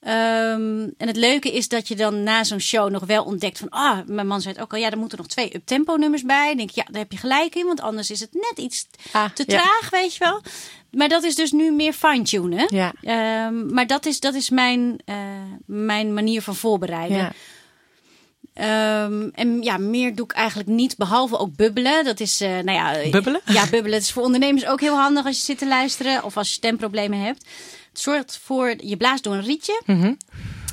Ehm, 0.00 0.88
en 0.98 1.06
het 1.06 1.16
leuke 1.16 1.52
is 1.52 1.68
dat 1.68 1.88
je 1.88 1.96
dan 1.96 2.22
na 2.22 2.44
zo'n 2.44 2.60
show 2.60 2.90
nog 2.90 3.04
wel 3.06 3.24
ontdekt 3.24 3.58
van, 3.58 3.68
ah, 3.68 3.98
mijn 4.06 4.26
man 4.26 4.40
zei 4.40 4.54
het 4.54 4.62
ook 4.62 4.72
al, 4.72 4.78
ja, 4.78 4.90
er 4.90 4.98
moeten 4.98 5.18
nog 5.18 5.26
twee 5.26 5.54
uptempo 5.56 5.96
nummers 5.96 6.22
bij. 6.22 6.46
Dan 6.48 6.56
denk 6.56 6.68
ik, 6.68 6.74
ja, 6.74 6.84
daar 6.90 7.00
heb 7.00 7.12
je 7.12 7.18
gelijk 7.18 7.54
in, 7.54 7.66
want 7.66 7.80
anders 7.80 8.10
is 8.10 8.20
het 8.20 8.32
net 8.32 8.54
iets 8.56 8.86
Ah, 9.12 9.30
te 9.30 9.44
ja. 9.46 9.58
traag, 9.58 9.90
weet 9.90 10.14
je 10.14 10.24
wel. 10.24 10.40
Maar 10.90 11.08
dat 11.08 11.22
is 11.22 11.34
dus 11.34 11.52
nu 11.52 11.72
meer 11.72 11.92
fine-tunen. 11.92 12.66
Ja. 12.68 12.92
Ehm, 13.02 13.74
maar 13.74 13.86
dat 13.86 14.06
is, 14.06 14.20
dat 14.20 14.34
is 14.34 14.50
mijn, 14.50 14.98
eh, 15.04 15.16
mijn 15.66 16.14
manier 16.14 16.42
van 16.42 16.54
voorbereiden. 16.56 17.16
Ja. 17.16 17.32
Ehm, 18.54 19.28
en 19.32 19.62
ja, 19.62 19.76
meer 19.78 20.14
doe 20.14 20.24
ik 20.24 20.32
eigenlijk 20.32 20.68
niet, 20.68 20.96
behalve 20.96 21.38
ook 21.38 21.56
bubbelen. 21.56 22.04
Dat 22.04 22.20
is, 22.20 22.40
eh, 22.40 22.48
nou 22.50 22.70
ja... 22.72 23.10
Bubbelen? 23.10 23.40
Ja, 23.44 23.62
bubbelen. 23.62 23.92
Het 23.92 24.02
is 24.02 24.12
voor 24.12 24.22
ondernemers 24.22 24.66
ook 24.66 24.80
heel 24.80 24.96
handig 24.96 25.26
als 25.26 25.36
je 25.36 25.42
zit 25.42 25.58
te 25.58 25.66
luisteren 25.66 26.24
of 26.24 26.36
als 26.36 26.48
je 26.48 26.54
stemproblemen 26.54 27.18
hebt. 27.18 27.46
Het 27.90 28.00
zorgt 28.00 28.40
voor, 28.44 28.74
je 28.78 28.96
blaast 28.96 29.24
door 29.24 29.34
een 29.34 29.42
rietje 29.44 29.82
Mhm. 29.86 30.12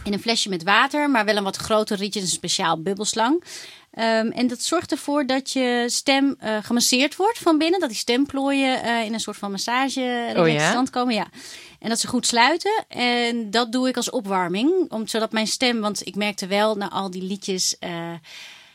in 0.04 0.14
een 0.14 0.22
flesje 0.22 0.50
met 0.50 0.64
water, 0.64 1.10
maar 1.10 1.26
wel 1.26 1.36
een 1.38 1.44
wat 1.44 1.56
groter 1.58 1.98
rietje, 1.98 2.20
een 2.22 2.28
speciaal 2.28 2.82
bubbelslang. 2.82 3.44
Ehm, 3.92 4.28
en 4.28 4.48
dat 4.48 4.62
zorgt 4.62 4.92
ervoor 4.92 5.26
dat 5.26 5.52
je 5.52 5.84
stem 5.88 6.36
eh, 6.40 6.58
gemasseerd 6.62 7.16
wordt 7.16 7.38
van 7.38 7.58
binnen. 7.58 7.80
Dat 7.80 7.90
die 7.90 7.98
stemplooien 7.98 8.84
eh, 8.84 9.06
in 9.06 9.14
een 9.14 9.20
soort 9.20 9.38
van 9.38 9.52
massage 9.52 10.34
Oh 10.38 10.48
ja? 10.48 10.70
stand 10.70 10.90
komen. 10.90 11.14
Ja. 11.14 11.28
En 11.82 11.90
dat 11.90 12.00
ze 12.00 12.08
goed 12.08 12.28
sluiten. 12.28 12.86
En 12.88 13.52
dat 13.52 13.72
doe 13.72 13.88
ik 13.88 13.96
als 13.96 14.10
opwarming. 14.10 14.92
Om, 14.92 15.08
zodat 15.08 15.32
mijn 15.32 15.48
stem, 15.48 15.80
want 15.80 16.06
ik 16.06 16.16
merkte 16.16 16.48
wel 16.48 16.76
na 16.76 16.90
al 16.90 17.12
die 17.12 17.24
liedjes 17.24 17.78
eh, 17.80 18.14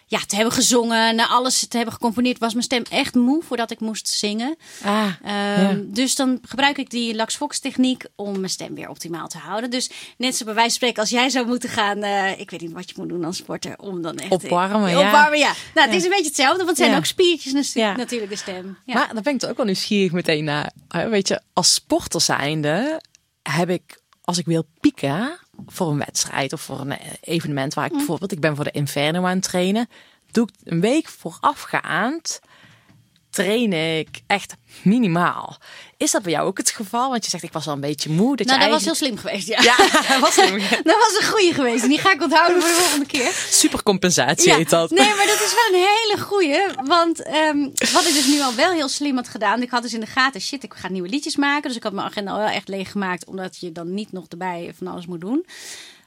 ja, 0.09 0.19
te 0.27 0.35
hebben 0.35 0.53
gezongen, 0.55 1.14
na 1.16 1.29
alles 1.29 1.66
te 1.69 1.77
hebben 1.77 1.95
gecomponeerd, 1.95 2.38
was 2.38 2.53
mijn 2.53 2.64
stem 2.64 2.83
echt 2.90 3.14
moe 3.14 3.42
voordat 3.47 3.71
ik 3.71 3.81
moest 3.81 4.09
zingen. 4.09 4.57
Ah, 4.85 5.07
Ehm, 5.23 5.35
Ja. 5.62 5.77
Dus 5.85 6.14
dan 6.14 6.38
gebruik 6.49 6.79
ik 6.79 6.90
die 6.90 7.14
Lax 7.14 7.37
Fox 7.37 7.59
techniek 7.59 8.05
om 8.16 8.38
mijn 8.38 8.51
stem 8.51 8.75
weer 8.75 8.88
optimaal 8.88 9.29
te 9.29 9.38
houden. 9.38 9.71
Dus 9.71 9.90
net 10.16 10.37
zo 10.37 10.45
bij 10.45 10.55
wijze 10.55 10.69
van 10.69 10.77
spreken, 10.79 11.01
als 11.01 11.11
jij 11.11 11.29
zou 11.29 11.47
moeten 11.47 11.69
gaan, 11.69 12.03
eh, 12.03 12.38
ik 12.40 12.51
weet 12.51 12.61
niet 12.61 12.73
wat 12.73 12.88
je 12.88 12.95
moet 12.99 13.09
doen 13.09 13.25
als 13.25 13.37
sporter, 13.37 13.79
om 13.79 14.03
dan 14.03 14.16
echt... 14.16 14.31
Opwarmen, 14.33 14.90
ja. 14.90 15.07
Opwarmen, 15.07 15.38
ja. 15.38 15.53
Nou, 15.75 15.87
het 15.87 15.97
is 15.97 16.05
een 16.05 16.11
beetje 16.11 16.25
hetzelfde, 16.25 16.57
want 16.57 16.69
het 16.69 16.79
zijn 16.79 16.90
Ja. 16.90 16.97
ook 16.97 17.05
spiertjes 17.05 17.53
natu- 17.53 17.81
Ja. 17.81 17.97
natuurlijk, 17.97 18.31
de 18.31 18.37
stem. 18.37 18.79
Ja. 18.85 18.95
Maar 18.95 19.14
dan 19.14 19.23
ben 19.23 19.35
ik 19.35 19.42
er 19.42 19.51
ook 19.51 19.57
wel 19.57 19.66
nieuwsgierig 19.66 20.12
meteen 20.12 20.45
naar. 20.45 20.71
Hè, 20.88 21.09
Weet 21.09 21.29
je, 21.29 21.40
als 21.53 21.75
sporter 21.75 22.21
zijnde 22.21 23.01
heb 23.42 23.71
ik, 23.71 24.01
als 24.25 24.38
ik 24.38 24.47
wil 24.47 24.66
pieken 24.81 25.38
voor 25.66 25.90
een 25.90 25.99
wedstrijd 25.99 26.53
of 26.53 26.61
voor 26.61 26.81
een 26.81 26.90
eh, 26.99 27.07
evenement 27.21 27.75
waar 27.75 27.85
ik 27.85 27.90
Mm. 27.90 27.97
bijvoorbeeld, 27.99 28.33
ik 28.33 28.40
ben 28.40 28.55
voor 28.57 28.64
de 28.64 28.71
Inferno 28.71 29.25
aan 29.25 29.35
het 29.37 29.42
trainen, 29.42 29.88
doe 30.31 30.49
ik 30.49 30.55
een 30.64 30.81
week 30.81 31.09
voorafgaand 31.09 32.40
train 33.37 33.72
ik 33.72 34.09
echt 34.27 34.55
minimaal. 34.83 35.57
Is 35.96 36.11
dat 36.11 36.22
bij 36.22 36.33
jou 36.33 36.46
ook 36.46 36.59
het 36.59 36.70
geval? 36.70 37.11
Want 37.11 37.25
je 37.25 37.31
zegt 37.31 37.42
ik 37.42 37.53
was 37.53 37.66
al 37.66 37.72
een 37.72 37.81
beetje 37.81 38.11
moe. 38.11 38.37
Dat 38.37 38.46
nou, 38.46 38.59
je 38.59 38.64
dat 38.64 38.75
was 38.75 38.85
heel 38.85 38.94
slim 38.94 39.16
geweest, 39.16 39.49
ja. 39.49 39.62
Ja, 39.62 39.77
was 40.20 40.37
het 40.37 40.51
dat 40.90 40.99
was 40.99 41.16
een 41.20 41.29
goede 41.29 41.55
geweest. 41.55 41.83
En 41.83 41.88
die 41.88 41.99
ga 41.99 42.12
ik 42.12 42.22
onthouden 42.22 42.62
voor 42.62 42.70
de 42.70 42.77
volgende 42.77 43.07
keer. 43.07 43.33
supercompensatie 43.51 44.55
heet 44.55 44.70
dat. 44.70 44.90
Nee, 44.90 45.14
maar 45.14 45.27
dat 45.27 45.40
is 45.40 45.55
wel 45.55 45.81
een 45.81 45.87
hele 45.87 46.20
goeie. 46.20 46.61
Want 46.85 47.22
ehm, 47.22 47.59
wat 47.92 48.07
ik 48.07 48.14
dus 48.14 48.27
nu 48.27 48.40
al 48.40 48.55
wel 48.55 48.72
heel 48.72 48.88
slim 48.88 49.16
had 49.16 49.29
gedaan. 49.29 49.62
Ik 49.62 49.70
had 49.70 49.83
dus 49.83 49.94
in 49.94 50.01
de 50.01 50.07
gaten, 50.07 50.40
shit, 50.40 50.62
ik 50.62 50.75
ga 50.75 50.88
nieuwe 50.88 51.09
liedjes 51.09 51.37
maken. 51.37 51.68
Dus 51.68 51.77
ik 51.77 51.83
had 51.83 51.92
mijn 51.92 52.07
agenda 52.07 52.31
al 52.31 52.38
wel 52.38 52.49
echt 52.49 52.68
leeg 52.68 52.90
gemaakt. 52.90 53.27
Omdat 53.27 53.57
je 53.57 53.72
dan 53.72 53.94
niet 53.94 54.12
nog 54.12 54.25
erbij 54.29 54.72
van 54.79 54.87
alles 54.87 55.07
moet 55.07 55.20
doen. 55.20 55.46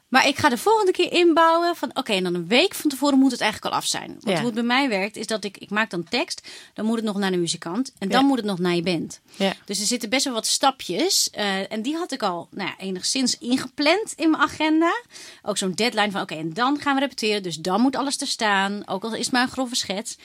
Maar 0.09 0.27
ik 0.27 0.37
ga 0.37 0.49
de 0.49 0.57
volgende 0.57 0.91
keer 0.91 1.11
inbouwen 1.11 1.75
van 1.75 1.89
oké, 1.93 2.13
en 2.13 2.23
dan 2.23 2.33
een 2.35 2.47
week 2.47 2.73
van 2.75 2.89
tevoren 2.89 3.19
moet 3.19 3.31
het 3.31 3.41
eigenlijk 3.41 3.73
al 3.73 3.79
af 3.79 3.85
zijn. 3.87 4.07
Want 4.07 4.23
Ja. 4.27 4.35
hoe 4.35 4.45
het 4.45 4.53
bij 4.53 4.63
mij 4.63 4.89
werkt, 4.89 5.15
is 5.17 5.27
dat 5.27 5.43
ik, 5.43 5.57
ik 5.57 5.69
maak 5.69 5.89
dan 5.89 6.03
tekst. 6.03 6.47
Dan 6.73 6.85
moet 6.85 6.95
het 6.95 7.05
nog 7.05 7.17
naar 7.17 7.31
de 7.31 7.37
muzikant. 7.37 7.91
En 7.99 8.09
dan 8.09 8.21
Ja. 8.21 8.27
moet 8.27 8.37
het 8.37 8.45
nog 8.45 8.59
naar 8.59 8.75
je 8.75 8.81
band. 8.81 9.19
Ja. 9.35 9.53
Dus 9.65 9.79
er 9.79 9.85
zitten 9.85 10.09
best 10.09 10.23
wel 10.25 10.33
wat 10.33 10.45
stapjes. 10.47 11.29
eh, 11.29 11.71
en 11.71 11.81
die 11.81 11.95
had 11.95 12.11
ik 12.11 12.23
al 12.23 12.47
nou 12.51 12.69
ja, 12.69 12.77
enigszins 12.85 13.37
ingepland 13.37 14.13
in 14.15 14.29
mijn 14.29 14.43
agenda. 14.43 15.01
Ook 15.43 15.57
zo'n 15.57 15.71
deadline 15.73 16.11
van 16.11 16.21
oké, 16.21 16.35
en 16.35 16.53
dan 16.53 16.79
gaan 16.79 16.93
we 16.93 16.99
repeteren. 16.99 17.43
Dus 17.43 17.55
dan 17.57 17.81
moet 17.81 17.95
alles 17.95 18.17
er 18.17 18.27
staan. 18.27 18.87
Ook 18.87 19.03
al 19.03 19.13
is 19.15 19.25
het 19.25 19.31
maar 19.33 19.41
een 19.43 19.49
grove 19.51 19.75
schets. 19.75 20.17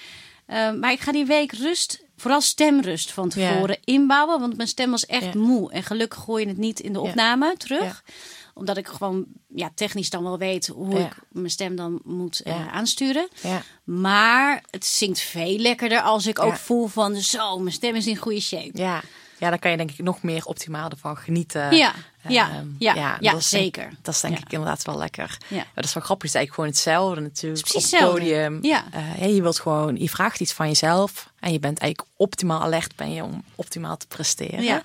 Eh, 0.46 0.72
maar 0.72 0.92
ik 0.92 1.00
ga 1.00 1.12
die 1.12 1.24
week 1.26 1.52
rust, 1.52 2.02
vooral 2.16 2.40
stemrust 2.40 3.12
van 3.12 3.28
tevoren 3.28 3.78
inbouwen. 3.84 4.40
Want 4.40 4.56
mijn 4.56 4.68
stem 4.68 4.90
was 4.90 5.06
echt 5.06 5.34
moe. 5.34 5.72
En 5.72 5.82
gelukkig 5.82 6.20
gooi 6.22 6.42
je 6.42 6.48
het 6.48 6.58
niet 6.58 6.80
in 6.80 6.92
de 6.92 7.00
opname 7.00 7.54
terug. 7.56 7.82
Ja. 8.06 8.12
Omdat 8.54 8.76
ik 8.76 8.86
gewoon 8.88 9.24
ja, 9.54 9.70
technisch 9.74 10.10
dan 10.10 10.22
wel 10.22 10.38
weet 10.38 10.66
hoe 10.66 10.98
Ja. 10.98 11.06
ik 11.06 11.16
mijn 11.28 11.50
stem 11.50 11.76
dan 11.76 12.00
moet 12.04 12.40
eh, 12.40 12.56
Ja. 12.56 12.70
aansturen. 12.70 13.28
Ja. 13.42 13.62
Maar 13.84 14.62
het 14.70 14.84
zingt 14.84 15.20
veel 15.20 15.58
lekkerder 15.58 16.00
als 16.00 16.26
ik 16.26 16.38
ook 16.38 16.50
Ja. 16.52 16.56
voel 16.58 16.86
van 16.86 17.16
zo, 17.16 17.58
mijn 17.58 17.74
stem 17.74 17.94
is 17.94 18.06
in 18.06 18.16
goede 18.16 18.40
shape. 18.40 18.70
Ja. 18.78 19.02
ja, 19.38 19.50
dan 19.50 19.58
kan 19.58 19.70
je 19.70 19.76
denk 19.76 19.90
ik 19.90 19.98
nog 19.98 20.22
meer 20.22 20.44
optimaal 20.44 20.90
ervan 20.90 21.16
genieten. 21.16 21.76
Ja, 21.76 21.94
ja, 22.28 22.50
Ehm, 22.50 22.66
ja, 22.78 22.94
ja, 22.94 23.18
dat 23.18 23.40
is 23.40 23.48
denk- 23.48 23.62
zeker. 23.64 23.90
dat 24.02 24.14
is 24.14 24.20
denk 24.20 24.34
Ja. 24.34 24.40
ik 24.44 24.52
inderdaad 24.52 24.84
wel 24.84 24.98
lekker. 24.98 25.38
Ja. 25.48 25.64
Dat 25.74 25.84
is 25.84 25.94
wel 25.94 26.02
grappig. 26.02 26.32
Het 26.32 26.34
is 26.34 26.34
eigenlijk 26.40 26.54
gewoon 26.54 26.70
hetzelfde 26.70 27.20
natuurlijk. 27.20 27.66
Het 27.66 27.76
op 27.76 27.90
het 27.90 28.00
podium. 28.10 28.58
Ja. 28.62 28.84
Eh, 28.90 29.00
hè, 29.02 29.26
je 29.26 29.42
wilt 29.42 29.60
gewoon, 29.60 29.96
je 29.96 30.08
vraagt 30.08 30.40
iets 30.40 30.52
van 30.52 30.66
jezelf. 30.66 31.30
En 31.40 31.52
je 31.52 31.58
bent 31.58 31.78
eigenlijk 31.78 32.10
optimaal 32.16 32.60
alert 32.62 32.96
ben 32.96 33.12
je 33.12 33.22
om 33.22 33.44
optimaal 33.54 33.96
te 33.96 34.06
presteren. 34.06 34.62
Ja. 34.62 34.82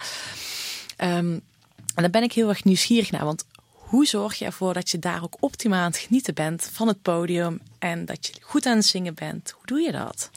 Ehm, 0.98 1.32
en 1.96 2.02
daar 2.06 2.10
ben 2.10 2.24
ik 2.24 2.34
heel 2.34 2.50
erg 2.50 2.64
nieuwsgierig 2.64 3.12
naar. 3.12 3.26
Want 3.26 3.46
hoe 3.90 4.06
zorg 4.06 4.36
je 4.36 4.46
ervoor 4.46 4.74
dat 4.74 4.90
je 4.90 5.00
daar 5.00 5.24
ook 5.24 5.36
optimaal 5.40 5.80
aan 5.80 5.92
het 5.92 5.98
genieten 5.98 6.34
bent 6.34 6.70
van 6.74 6.88
het 6.88 7.02
podium. 7.02 7.62
En 7.80 8.06
dat 8.06 8.28
je 8.28 8.34
goed 8.42 8.66
aan 8.66 8.76
het 8.76 8.86
zingen 8.86 9.14
bent. 9.14 9.52
Hoe 9.52 9.66
doe 9.66 9.80
je 9.80 9.92
dat? 9.92 10.30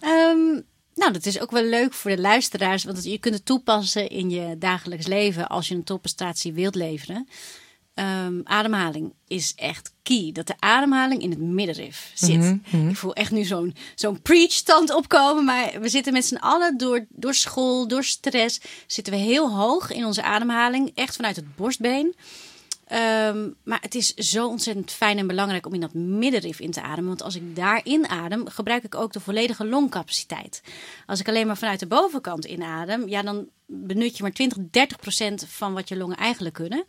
Ehm, 0.00 0.60
nou, 0.94 1.12
dat 1.12 1.26
is 1.26 1.40
ook 1.40 1.50
wel 1.50 1.64
leuk 1.64 1.92
voor 1.92 2.10
de 2.10 2.20
luisteraars, 2.20 2.84
want 2.84 3.04
je 3.04 3.18
kunt 3.18 3.34
het 3.34 3.44
toepassen 3.44 4.08
in 4.08 4.30
je 4.30 4.58
dagelijks 4.58 5.06
leven 5.06 5.48
als 5.48 5.68
je 5.68 5.74
een 5.74 5.84
topprestatie 5.84 6.52
wilt 6.52 6.74
leveren. 6.74 7.28
Ehm, 7.94 8.40
ademhaling 8.44 9.12
is 9.26 9.52
echt 9.56 9.92
key. 10.02 10.30
Dat 10.32 10.46
de 10.46 10.54
ademhaling 10.58 11.22
in 11.22 11.30
het 11.30 11.38
middenrif 11.38 12.10
zit. 12.14 12.56
Ik 12.88 12.96
voel 12.96 13.14
echt 13.14 13.30
nu 13.30 13.44
zo'n 13.44 13.74
zo'n 13.94 14.22
preach-stand 14.22 14.94
opkomen. 14.94 15.44
Maar 15.44 15.80
we 15.80 15.88
zitten 15.88 16.12
met 16.12 16.24
z'n 16.24 16.36
allen 16.36 16.78
door, 16.78 17.06
door 17.08 17.34
school, 17.34 17.88
door 17.88 18.04
stress. 18.04 18.60
Zitten 18.86 19.12
we 19.12 19.18
heel 19.18 19.54
hoog 19.56 19.90
in 19.90 20.04
onze 20.04 20.22
ademhaling. 20.22 20.92
Echt 20.94 21.16
vanuit 21.16 21.36
het 21.36 21.56
borstbeen. 21.56 22.14
Ehm, 22.92 23.50
maar 23.64 23.78
het 23.80 23.94
is 23.94 24.14
zo 24.14 24.48
ontzettend 24.48 24.90
fijn 24.90 25.18
en 25.18 25.26
belangrijk 25.26 25.66
om 25.66 25.74
in 25.74 25.80
dat 25.80 25.94
middenrif 25.94 26.60
in 26.60 26.70
te 26.70 26.82
ademen. 26.82 27.08
Want 27.08 27.22
als 27.22 27.34
ik 27.34 27.56
daar 27.56 27.80
inadem, 27.84 28.48
gebruik 28.48 28.84
ik 28.84 28.94
ook 28.94 29.12
de 29.12 29.20
volledige 29.20 29.66
longcapaciteit. 29.66 30.62
Als 31.06 31.20
ik 31.20 31.28
alleen 31.28 31.46
maar 31.46 31.56
vanuit 31.56 31.80
de 31.80 31.86
bovenkant 31.86 32.44
inadem, 32.44 33.08
ja, 33.08 33.22
dan 33.22 33.48
benut 33.66 34.16
je 34.16 34.22
maar 34.22 34.32
20, 34.32 34.58
30 34.70 34.98
procent 34.98 35.46
van 35.48 35.74
wat 35.74 35.88
je 35.88 35.96
longen 35.96 36.16
eigenlijk 36.16 36.54
kunnen. 36.54 36.84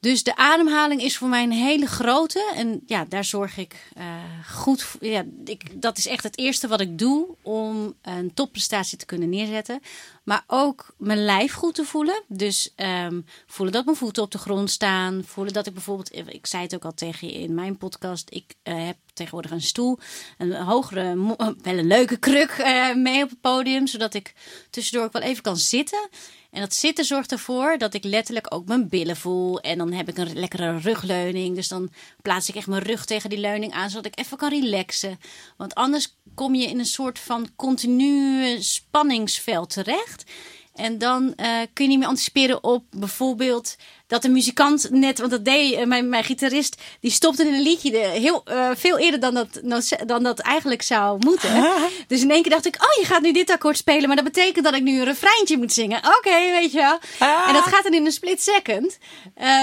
Dus 0.00 0.22
de 0.22 0.36
ademhaling 0.36 1.02
is 1.02 1.16
voor 1.16 1.28
mij 1.28 1.42
een 1.42 1.52
hele 1.52 1.86
grote. 1.86 2.52
En 2.54 2.82
ja, 2.86 3.04
daar 3.04 3.24
zorg 3.24 3.56
ik 3.56 3.90
uh, 3.98 4.04
goed 4.50 4.82
voor. 4.82 5.06
Ja, 5.06 5.24
ik, 5.44 5.82
dat 5.82 5.98
is 5.98 6.06
echt 6.06 6.22
het 6.22 6.38
eerste 6.38 6.68
wat 6.68 6.80
ik 6.80 6.98
doe 6.98 7.26
om 7.42 7.94
een 8.02 8.34
topprestatie 8.34 8.98
te 8.98 9.06
kunnen 9.06 9.28
neerzetten. 9.28 9.80
Maar 10.28 10.44
ook 10.46 10.94
mijn 10.98 11.24
lijf 11.24 11.52
goed 11.52 11.74
te 11.74 11.84
voelen. 11.84 12.22
Dus 12.26 12.72
um, 12.76 13.24
voelen 13.46 13.74
dat 13.74 13.84
mijn 13.84 13.96
voeten 13.96 14.22
op 14.22 14.30
de 14.30 14.38
grond 14.38 14.70
staan. 14.70 15.24
Voelen 15.26 15.52
dat 15.52 15.66
ik 15.66 15.72
bijvoorbeeld, 15.72 16.14
ik 16.14 16.46
zei 16.46 16.62
het 16.62 16.74
ook 16.74 16.84
al 16.84 16.94
tegen 16.94 17.28
je 17.28 17.34
in 17.34 17.54
mijn 17.54 17.76
podcast. 17.76 18.30
Ik 18.30 18.54
uh, 18.64 18.86
heb 18.86 18.96
tegenwoordig 19.12 19.50
een 19.50 19.60
stoel, 19.60 19.98
een 20.38 20.52
hogere, 20.52 21.36
wel 21.36 21.78
een 21.78 21.86
leuke 21.86 22.16
kruk 22.16 22.56
mee 22.94 23.22
op 23.22 23.30
het 23.30 23.40
podium. 23.40 23.86
Zodat 23.86 24.14
ik 24.14 24.34
tussendoor 24.70 25.06
ook 25.06 25.12
wel 25.12 25.22
even 25.22 25.42
kan 25.42 25.56
zitten. 25.56 26.08
En 26.50 26.60
dat 26.60 26.74
zitten 26.74 27.04
zorgt 27.04 27.32
ervoor 27.32 27.78
dat 27.78 27.94
ik 27.94 28.04
letterlijk 28.04 28.54
ook 28.54 28.66
mijn 28.66 28.88
billen 28.88 29.16
voel. 29.16 29.60
En 29.60 29.78
dan 29.78 29.92
heb 29.92 30.08
ik 30.08 30.18
een 30.18 30.38
lekkere 30.38 30.78
rugleuning. 30.78 31.54
Dus 31.54 31.68
dan 31.68 31.90
plaats 32.22 32.48
ik 32.48 32.54
echt 32.54 32.66
mijn 32.66 32.82
rug 32.82 33.04
tegen 33.04 33.30
die 33.30 33.38
leuning 33.38 33.72
aan, 33.72 33.90
zodat 33.90 34.06
ik 34.06 34.18
even 34.18 34.36
kan 34.36 34.48
relaxen. 34.48 35.20
Want 35.56 35.74
anders 35.74 36.16
kom 36.34 36.54
je 36.54 36.66
in 36.66 36.78
een 36.78 36.86
soort 36.86 37.18
van 37.18 37.48
continue 37.56 38.62
spanningsveld 38.62 39.70
terecht. 39.70 40.17
En 40.78 40.98
dan 40.98 41.22
uh, 41.36 41.46
kun 41.72 41.84
je 41.84 41.90
niet 41.90 41.98
meer 41.98 42.08
anticiperen 42.08 42.64
op 42.64 42.84
bijvoorbeeld 42.90 43.76
dat 44.06 44.22
de 44.22 44.28
muzikant 44.28 44.90
net, 44.90 45.18
want 45.18 45.30
dat 45.30 45.44
deed 45.44 45.72
uh, 45.72 45.84
mijn, 45.84 46.08
mijn 46.08 46.24
gitarist, 46.24 46.80
die 47.00 47.10
stopte 47.10 47.46
in 47.46 47.54
een 47.54 47.62
liedje 47.62 47.90
de, 47.90 47.98
heel 47.98 48.42
uh, 48.50 48.70
veel 48.74 48.98
eerder 48.98 49.20
dan 49.20 49.34
dat, 49.34 49.62
dan 50.06 50.22
dat 50.22 50.38
eigenlijk 50.38 50.82
zou 50.82 51.24
moeten. 51.24 51.72
dus 52.08 52.22
in 52.22 52.30
één 52.30 52.42
keer 52.42 52.50
dacht 52.50 52.66
ik, 52.66 52.74
oh, 52.74 53.00
je 53.00 53.06
gaat 53.06 53.22
nu 53.22 53.32
dit 53.32 53.50
akkoord 53.50 53.76
spelen, 53.76 54.06
maar 54.06 54.16
dat 54.16 54.24
betekent 54.24 54.64
dat 54.64 54.74
ik 54.74 54.82
nu 54.82 54.98
een 54.98 55.04
refreintje 55.04 55.58
moet 55.58 55.72
zingen. 55.72 55.98
Oké, 55.98 56.16
okay, 56.16 56.50
weet 56.50 56.72
je 56.72 56.78
wel. 56.78 56.98
En 57.46 57.52
dat 57.52 57.64
gaat 57.64 57.82
dan 57.82 57.94
in 57.94 58.06
een 58.06 58.12
split 58.12 58.42
second. 58.42 58.98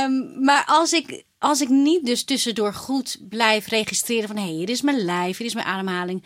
Um, 0.04 0.44
maar 0.44 0.64
als 0.66 0.94
ik, 0.94 1.24
als 1.40 1.62
ik 1.62 1.70
niet 1.70 2.06
dus 2.06 2.24
tussendoor 2.24 2.74
goed 2.74 3.18
blijf 3.30 3.68
registreren 3.68 4.28
van, 4.28 4.38
hé, 4.38 4.44
hey, 4.44 4.52
hier 4.52 4.70
is 4.70 4.82
mijn 4.82 5.06
lijf, 5.06 5.38
hier 5.38 5.48
is 5.48 5.54
mijn 5.54 5.68
ademhaling 5.68 6.24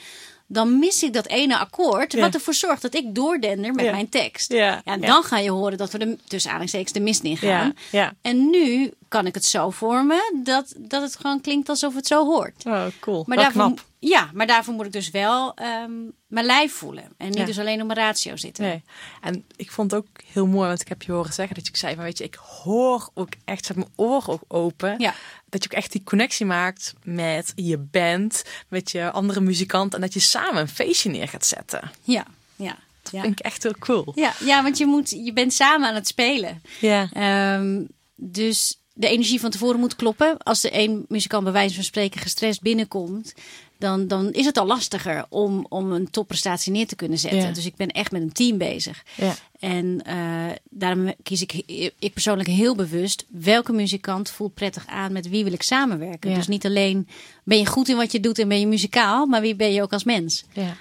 dan 0.52 0.80
mis 0.80 1.04
ik 1.04 1.14
dat 1.14 1.28
ene 1.28 1.58
akkoord. 1.58 2.14
Wat 2.20 2.34
ervoor 2.34 2.54
zorgt 2.54 2.82
dat 2.82 2.96
ik 2.96 3.16
doordender 3.16 3.74
met 3.74 3.92
mijn 3.92 4.10
tekst. 4.10 4.54
Ja. 4.54 4.82
en 4.86 5.02
dan 5.02 5.24
ga 5.24 5.38
je 5.38 5.50
horen 5.52 5.78
dat 5.78 5.92
we 5.92 5.98
de, 5.98 6.18
tussen 6.28 6.50
aanhalingstekens 6.50 6.94
de 6.94 7.00
mist 7.00 7.24
in 7.24 7.38
gaan. 7.38 7.76
En 8.22 8.50
nu 8.50 8.92
kan 9.10 9.26
ik 9.26 9.34
het 9.34 9.46
zo 9.46 9.70
vormen 9.70 10.42
dat, 10.44 10.74
dat 10.78 11.02
het 11.02 11.16
gewoon 11.16 11.42
klinkt 11.42 11.70
alsof 11.70 11.96
het 11.96 12.08
zo 12.08 12.26
hoort. 12.26 12.66
Oh, 12.66 12.86
cool. 13.00 13.24
Maar 13.28 13.38
daarvoor, 13.38 13.64
knap. 13.64 13.86
Ja, 14.00 14.30
maar 14.34 14.48
daarvoor 14.48 14.74
moet 14.74 14.86
ik 14.86 14.92
dus 14.92 15.10
wel 15.10 15.54
um, 15.84 16.12
mijn 16.28 16.46
lijf 16.46 16.74
voelen. 16.74 17.04
En 17.18 17.30
niet 17.30 17.46
dus 17.46 17.60
alleen 17.60 17.82
op 17.82 17.88
mijn 17.88 18.00
ratio 18.00 18.36
zitten. 18.36 18.64
Nee. 18.64 18.84
En 19.22 19.46
ik 19.56 19.72
vond 19.72 19.92
het 19.92 20.00
ook 20.00 20.08
heel 20.26 20.48
mooi, 20.48 20.68
want 20.68 20.82
ik 20.82 20.88
heb 20.88 21.02
je 21.02 21.12
horen 21.12 21.34
zeggen 21.34 21.56
dat 21.56 21.68
je 21.68 21.78
zei 21.78 21.96
van 21.96 22.04
weet 22.04 22.18
je, 22.18 22.24
ik 22.24 22.36
hoor 22.36 23.10
ook 23.14 23.30
echt, 23.46 23.66
zet 23.66 23.76
mijn 23.76 23.92
oren 23.96 24.34
ook 24.34 24.44
open. 24.48 24.96
Ja. 25.00 25.14
Dat 25.46 25.64
je 25.64 25.70
ook 25.70 25.78
echt 25.78 25.92
die 25.92 26.04
connectie 26.04 26.46
maakt 26.46 26.94
met 27.04 27.52
je 27.56 27.78
band, 27.78 28.44
met 28.68 28.92
je 28.92 29.12
andere 29.12 29.42
muzikant. 29.42 29.94
En 29.94 30.02
dat 30.02 30.14
je 30.14 30.20
samen 30.20 30.62
een 30.62 30.68
feestje 30.68 31.10
neer 31.10 31.28
gaat 31.28 31.46
zetten. 31.46 31.92
Ja, 32.04 32.26
ja. 32.56 32.78
Dat 33.02 33.22
vind 33.22 33.40
ik 33.40 33.46
echt 33.46 33.64
heel 33.64 33.76
cool. 33.80 34.12
Ja, 34.16 34.34
ja 34.40 34.64
want 34.64 34.78
je, 34.78 34.86
moet, 34.86 35.10
je 35.10 35.34
bent 35.34 35.54
samen 35.54 35.88
aan 35.88 35.96
het 35.96 36.08
spelen. 36.08 36.62
Ja. 36.80 37.10
Um, 37.56 37.88
dus 38.16 38.79
de 39.00 39.08
energie 39.08 39.40
van 39.40 39.50
tevoren 39.50 39.80
moet 39.80 39.96
kloppen. 39.96 40.38
Als 40.38 40.62
de 40.62 40.80
een 40.80 41.06
muzikant 41.08 41.44
bij 41.44 41.54
wijze 41.54 41.76
van 41.76 41.84
spreken 41.84 42.22
gestrest 42.22 42.62
binnenkomt, 42.62 43.34
dan, 43.78 44.08
dan 44.08 44.32
is 44.32 44.46
het 44.46 44.58
al 44.58 44.66
lastiger 44.66 45.26
om, 45.30 45.66
om 45.70 45.92
een 45.92 46.10
topprestatie 46.10 46.72
neer 46.72 46.88
te 46.88 46.96
kunnen 46.96 47.18
zetten. 47.18 47.40
Ja. 47.40 47.52
Dus 47.52 47.66
ik 47.66 47.76
ben 47.76 47.88
echt 47.88 48.12
met 48.12 48.22
een 48.22 48.32
team 48.32 48.58
bezig. 48.58 49.04
Ja. 49.16 49.36
En 49.60 50.02
uh, 50.08 50.46
daarom 50.70 51.14
kies 51.24 51.42
ik, 51.42 51.54
ik 52.00 52.14
persoonlijk 52.14 52.50
heel 52.50 52.76
bewust 52.76 53.26
welke 53.28 53.72
muzikant 53.72 54.30
voelt 54.30 54.54
prettig 54.54 54.86
aan 54.88 55.12
met 55.12 55.30
wie 55.30 55.44
wil 55.44 55.54
ik 55.54 55.64
samenwerken. 55.64 56.30
Ja. 56.30 56.36
Dus 56.36 56.48
niet 56.48 56.66
alleen 56.66 57.08
ben 57.44 57.58
je 57.58 57.66
goed 57.66 57.90
in 57.90 57.96
wat 57.96 58.12
je 58.12 58.20
doet 58.20 58.40
en 58.40 58.48
ben 58.48 58.60
je 58.60 58.68
muzikaal, 58.68 59.26
maar 59.26 59.42
wie 59.42 59.56
ben 59.56 59.74
je 59.74 59.82
ook 59.82 59.94
als 59.94 60.04
mens. 60.04 60.44
Ja. 60.54 60.76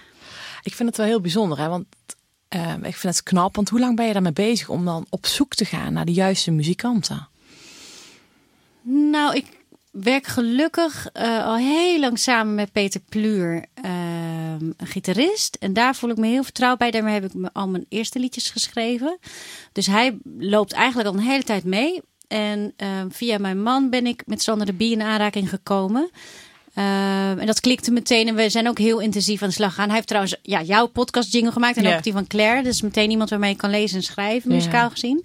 Ik 0.62 0.74
vind 0.74 0.88
het 0.88 0.98
wel 0.98 1.06
heel 1.06 1.20
bijzonder, 1.20 1.58
hè? 1.58 1.68
want 1.68 1.86
uh, 2.56 2.74
ik 2.82 2.96
vind 2.96 3.14
het 3.14 3.22
knap. 3.22 3.56
Want 3.56 3.68
hoe 3.68 3.80
lang 3.80 3.96
ben 3.96 4.06
je 4.06 4.12
daarmee 4.12 4.32
bezig 4.32 4.68
om 4.68 4.84
dan 4.84 5.06
op 5.10 5.26
zoek 5.26 5.54
te 5.54 5.64
gaan 5.64 5.92
naar 5.92 6.04
de 6.04 6.12
juiste 6.12 6.50
muzikanten? 6.50 7.27
Nou, 8.90 9.36
ik 9.36 9.46
werk 9.90 10.26
gelukkig 10.26 11.08
uh, 11.14 11.46
al 11.46 11.56
heel 11.56 12.00
lang 12.00 12.18
samen 12.18 12.54
met 12.54 12.72
Peter 12.72 13.00
Pluur, 13.08 13.64
uh, 13.84 13.90
een 14.58 14.74
gitarist. 14.78 15.56
En 15.60 15.72
daar 15.72 15.94
voel 15.94 16.10
ik 16.10 16.16
me 16.16 16.26
heel 16.26 16.42
vertrouwd 16.42 16.78
bij. 16.78 16.90
Daarmee 16.90 17.14
heb 17.14 17.24
ik 17.24 17.32
al 17.52 17.68
mijn 17.68 17.86
eerste 17.88 18.18
liedjes 18.18 18.50
geschreven. 18.50 19.18
Dus 19.72 19.86
hij 19.86 20.18
loopt 20.38 20.72
eigenlijk 20.72 21.08
al 21.08 21.14
een 21.14 21.28
hele 21.28 21.42
tijd 21.42 21.64
mee. 21.64 22.00
En 22.28 22.74
uh, 22.76 22.88
via 23.08 23.38
mijn 23.38 23.62
man 23.62 23.90
ben 23.90 24.06
ik 24.06 24.22
met 24.26 24.42
Sander 24.42 24.66
de 24.66 24.72
Bie 24.72 24.92
in 24.92 25.02
aanraking 25.02 25.48
gekomen. 25.48 26.10
en 26.74 27.46
dat 27.46 27.60
klikte 27.60 27.90
meteen. 27.90 28.28
En 28.28 28.34
we 28.34 28.48
zijn 28.48 28.68
ook 28.68 28.78
heel 28.78 29.00
intensief 29.00 29.42
aan 29.42 29.48
de 29.48 29.54
slag 29.54 29.74
gaan. 29.74 29.86
Hij 29.86 29.94
heeft 29.94 30.08
trouwens 30.08 30.36
ja, 30.42 30.62
jouw 30.62 30.86
podcast 30.86 31.32
jingle 31.32 31.52
gemaakt. 31.52 31.76
En 31.76 31.94
ook 31.94 32.02
die 32.02 32.12
van 32.12 32.26
Claire. 32.26 32.62
Dus 32.62 32.82
meteen 32.82 33.10
iemand 33.10 33.30
waarmee 33.30 33.50
je 33.50 33.56
kan 33.56 33.70
lezen 33.70 33.96
en 33.96 34.02
schrijven, 34.02 34.52
muzikaal 34.52 34.90
gezien. 34.90 35.24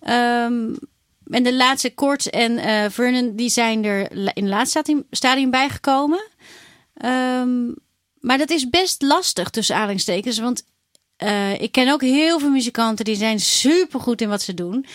Ehm, 0.00 0.70
en 1.30 1.42
de 1.42 1.54
laatste 1.54 1.94
Kort 1.94 2.30
en 2.30 2.58
eh, 2.58 2.84
Vernon, 2.90 3.36
die 3.36 3.48
zijn 3.48 3.84
er 3.84 4.12
in 4.12 4.44
het 4.44 4.52
laatste 4.52 4.68
stadium, 4.78 5.06
stadium 5.10 5.50
bijgekomen. 5.50 6.20
Ehm, 6.94 7.66
maar 8.20 8.38
dat 8.38 8.50
is 8.50 8.68
best 8.68 9.02
lastig 9.02 9.50
tussen 9.50 9.74
aanhalingstekens. 9.74 10.38
Want 10.38 10.62
eh, 11.16 11.60
ik 11.60 11.72
ken 11.72 11.92
ook 11.92 12.00
heel 12.00 12.38
veel 12.38 12.50
muzikanten 12.50 13.04
die 13.04 13.16
zijn 13.16 13.40
super 13.40 14.00
goed 14.00 14.20
in 14.20 14.28
wat 14.28 14.42
ze 14.42 14.54
doen. 14.54 14.86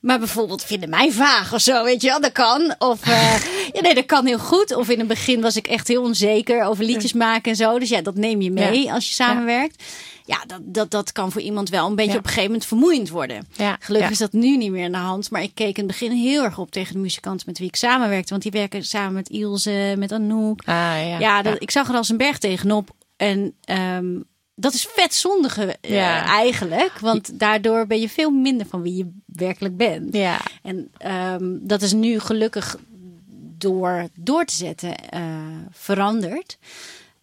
Maar 0.00 0.18
bijvoorbeeld 0.18 0.64
vinden 0.64 0.88
mij 0.90 1.10
vaag 1.12 1.54
of 1.54 1.60
zo, 1.60 1.84
weet 1.84 2.02
je 2.02 2.08
wel. 2.08 2.20
Dat 2.20 2.32
kan. 2.32 2.74
Of 2.78 3.06
eh, 3.06 3.42
ja, 3.74 3.80
nee, 3.80 3.94
dat 3.94 4.06
kan 4.06 4.26
heel 4.26 4.38
goed. 4.38 4.74
Of 4.74 4.88
in 4.88 4.98
het 4.98 5.08
begin 5.08 5.40
was 5.40 5.56
ik 5.56 5.66
echt 5.66 5.88
heel 5.88 6.02
onzeker 6.02 6.62
over 6.64 6.84
liedjes 6.84 7.12
maken 7.12 7.50
en 7.50 7.56
zo. 7.56 7.78
Dus 7.78 7.88
ja, 7.88 8.02
dat 8.02 8.14
neem 8.14 8.40
je 8.40 8.50
mee 8.50 8.82
Ja. 8.82 8.92
als 8.94 9.08
je 9.08 9.14
samenwerkt. 9.14 9.82
Ja, 9.82 9.84
dat, 10.46 10.60
dat, 10.64 10.90
dat 10.90 11.12
kan 11.12 11.32
voor 11.32 11.40
iemand 11.40 11.68
wel 11.68 11.86
een 11.86 11.94
beetje 11.94 12.12
Ja. 12.12 12.18
op 12.18 12.22
een 12.24 12.28
gegeven 12.28 12.50
moment 12.50 12.68
vermoeiend 12.68 13.08
worden. 13.10 13.46
Ja. 13.56 13.76
Gelukkig 13.80 14.08
Ja. 14.08 14.12
is 14.14 14.18
dat 14.18 14.32
nu 14.32 14.56
niet 14.56 14.70
meer 14.70 14.84
aan 14.84 14.92
de 14.92 14.98
hand. 14.98 15.30
Maar 15.30 15.42
ik 15.42 15.54
keek 15.54 15.76
in 15.78 15.82
het 15.82 15.86
begin 15.86 16.10
heel 16.12 16.44
erg 16.44 16.58
op 16.58 16.70
tegen 16.70 16.92
de 16.92 16.98
muzikanten 17.00 17.46
met 17.46 17.58
wie 17.58 17.68
ik 17.68 17.76
samenwerkte. 17.76 18.30
Want 18.30 18.42
die 18.42 18.52
werken 18.52 18.84
samen 18.84 19.12
met 19.12 19.28
Ilse, 19.28 19.94
met 19.98 20.12
Anouk. 20.12 20.60
Ah, 20.60 20.74
ja. 20.74 21.18
Ja, 21.18 21.42
dat, 21.42 21.62
ik 21.62 21.70
zag 21.70 21.88
er 21.88 21.94
als 21.94 22.08
een 22.08 22.16
berg 22.16 22.38
tegenop. 22.38 22.90
En 23.16 23.54
ehm, 23.64 24.20
dat 24.54 24.74
is 24.74 24.86
vet 24.94 25.14
zondige 25.14 25.76
eh, 25.80 25.90
Ja. 25.90 26.24
eigenlijk. 26.24 26.98
Want 26.98 27.38
daardoor 27.38 27.86
ben 27.86 28.00
je 28.00 28.08
veel 28.08 28.30
minder 28.30 28.66
van 28.66 28.82
wie 28.82 28.96
je 28.96 29.10
werkelijk 29.26 29.76
bent. 29.76 30.14
Ja. 30.14 30.40
En 30.62 30.90
ehm, 30.98 31.56
dat 31.60 31.82
is 31.82 31.92
nu 31.92 32.18
gelukkig 32.20 32.78
door, 33.58 34.08
door 34.14 34.44
te 34.44 34.54
zetten 34.54 34.94
eh, 35.10 35.22
veranderd. 35.70 36.58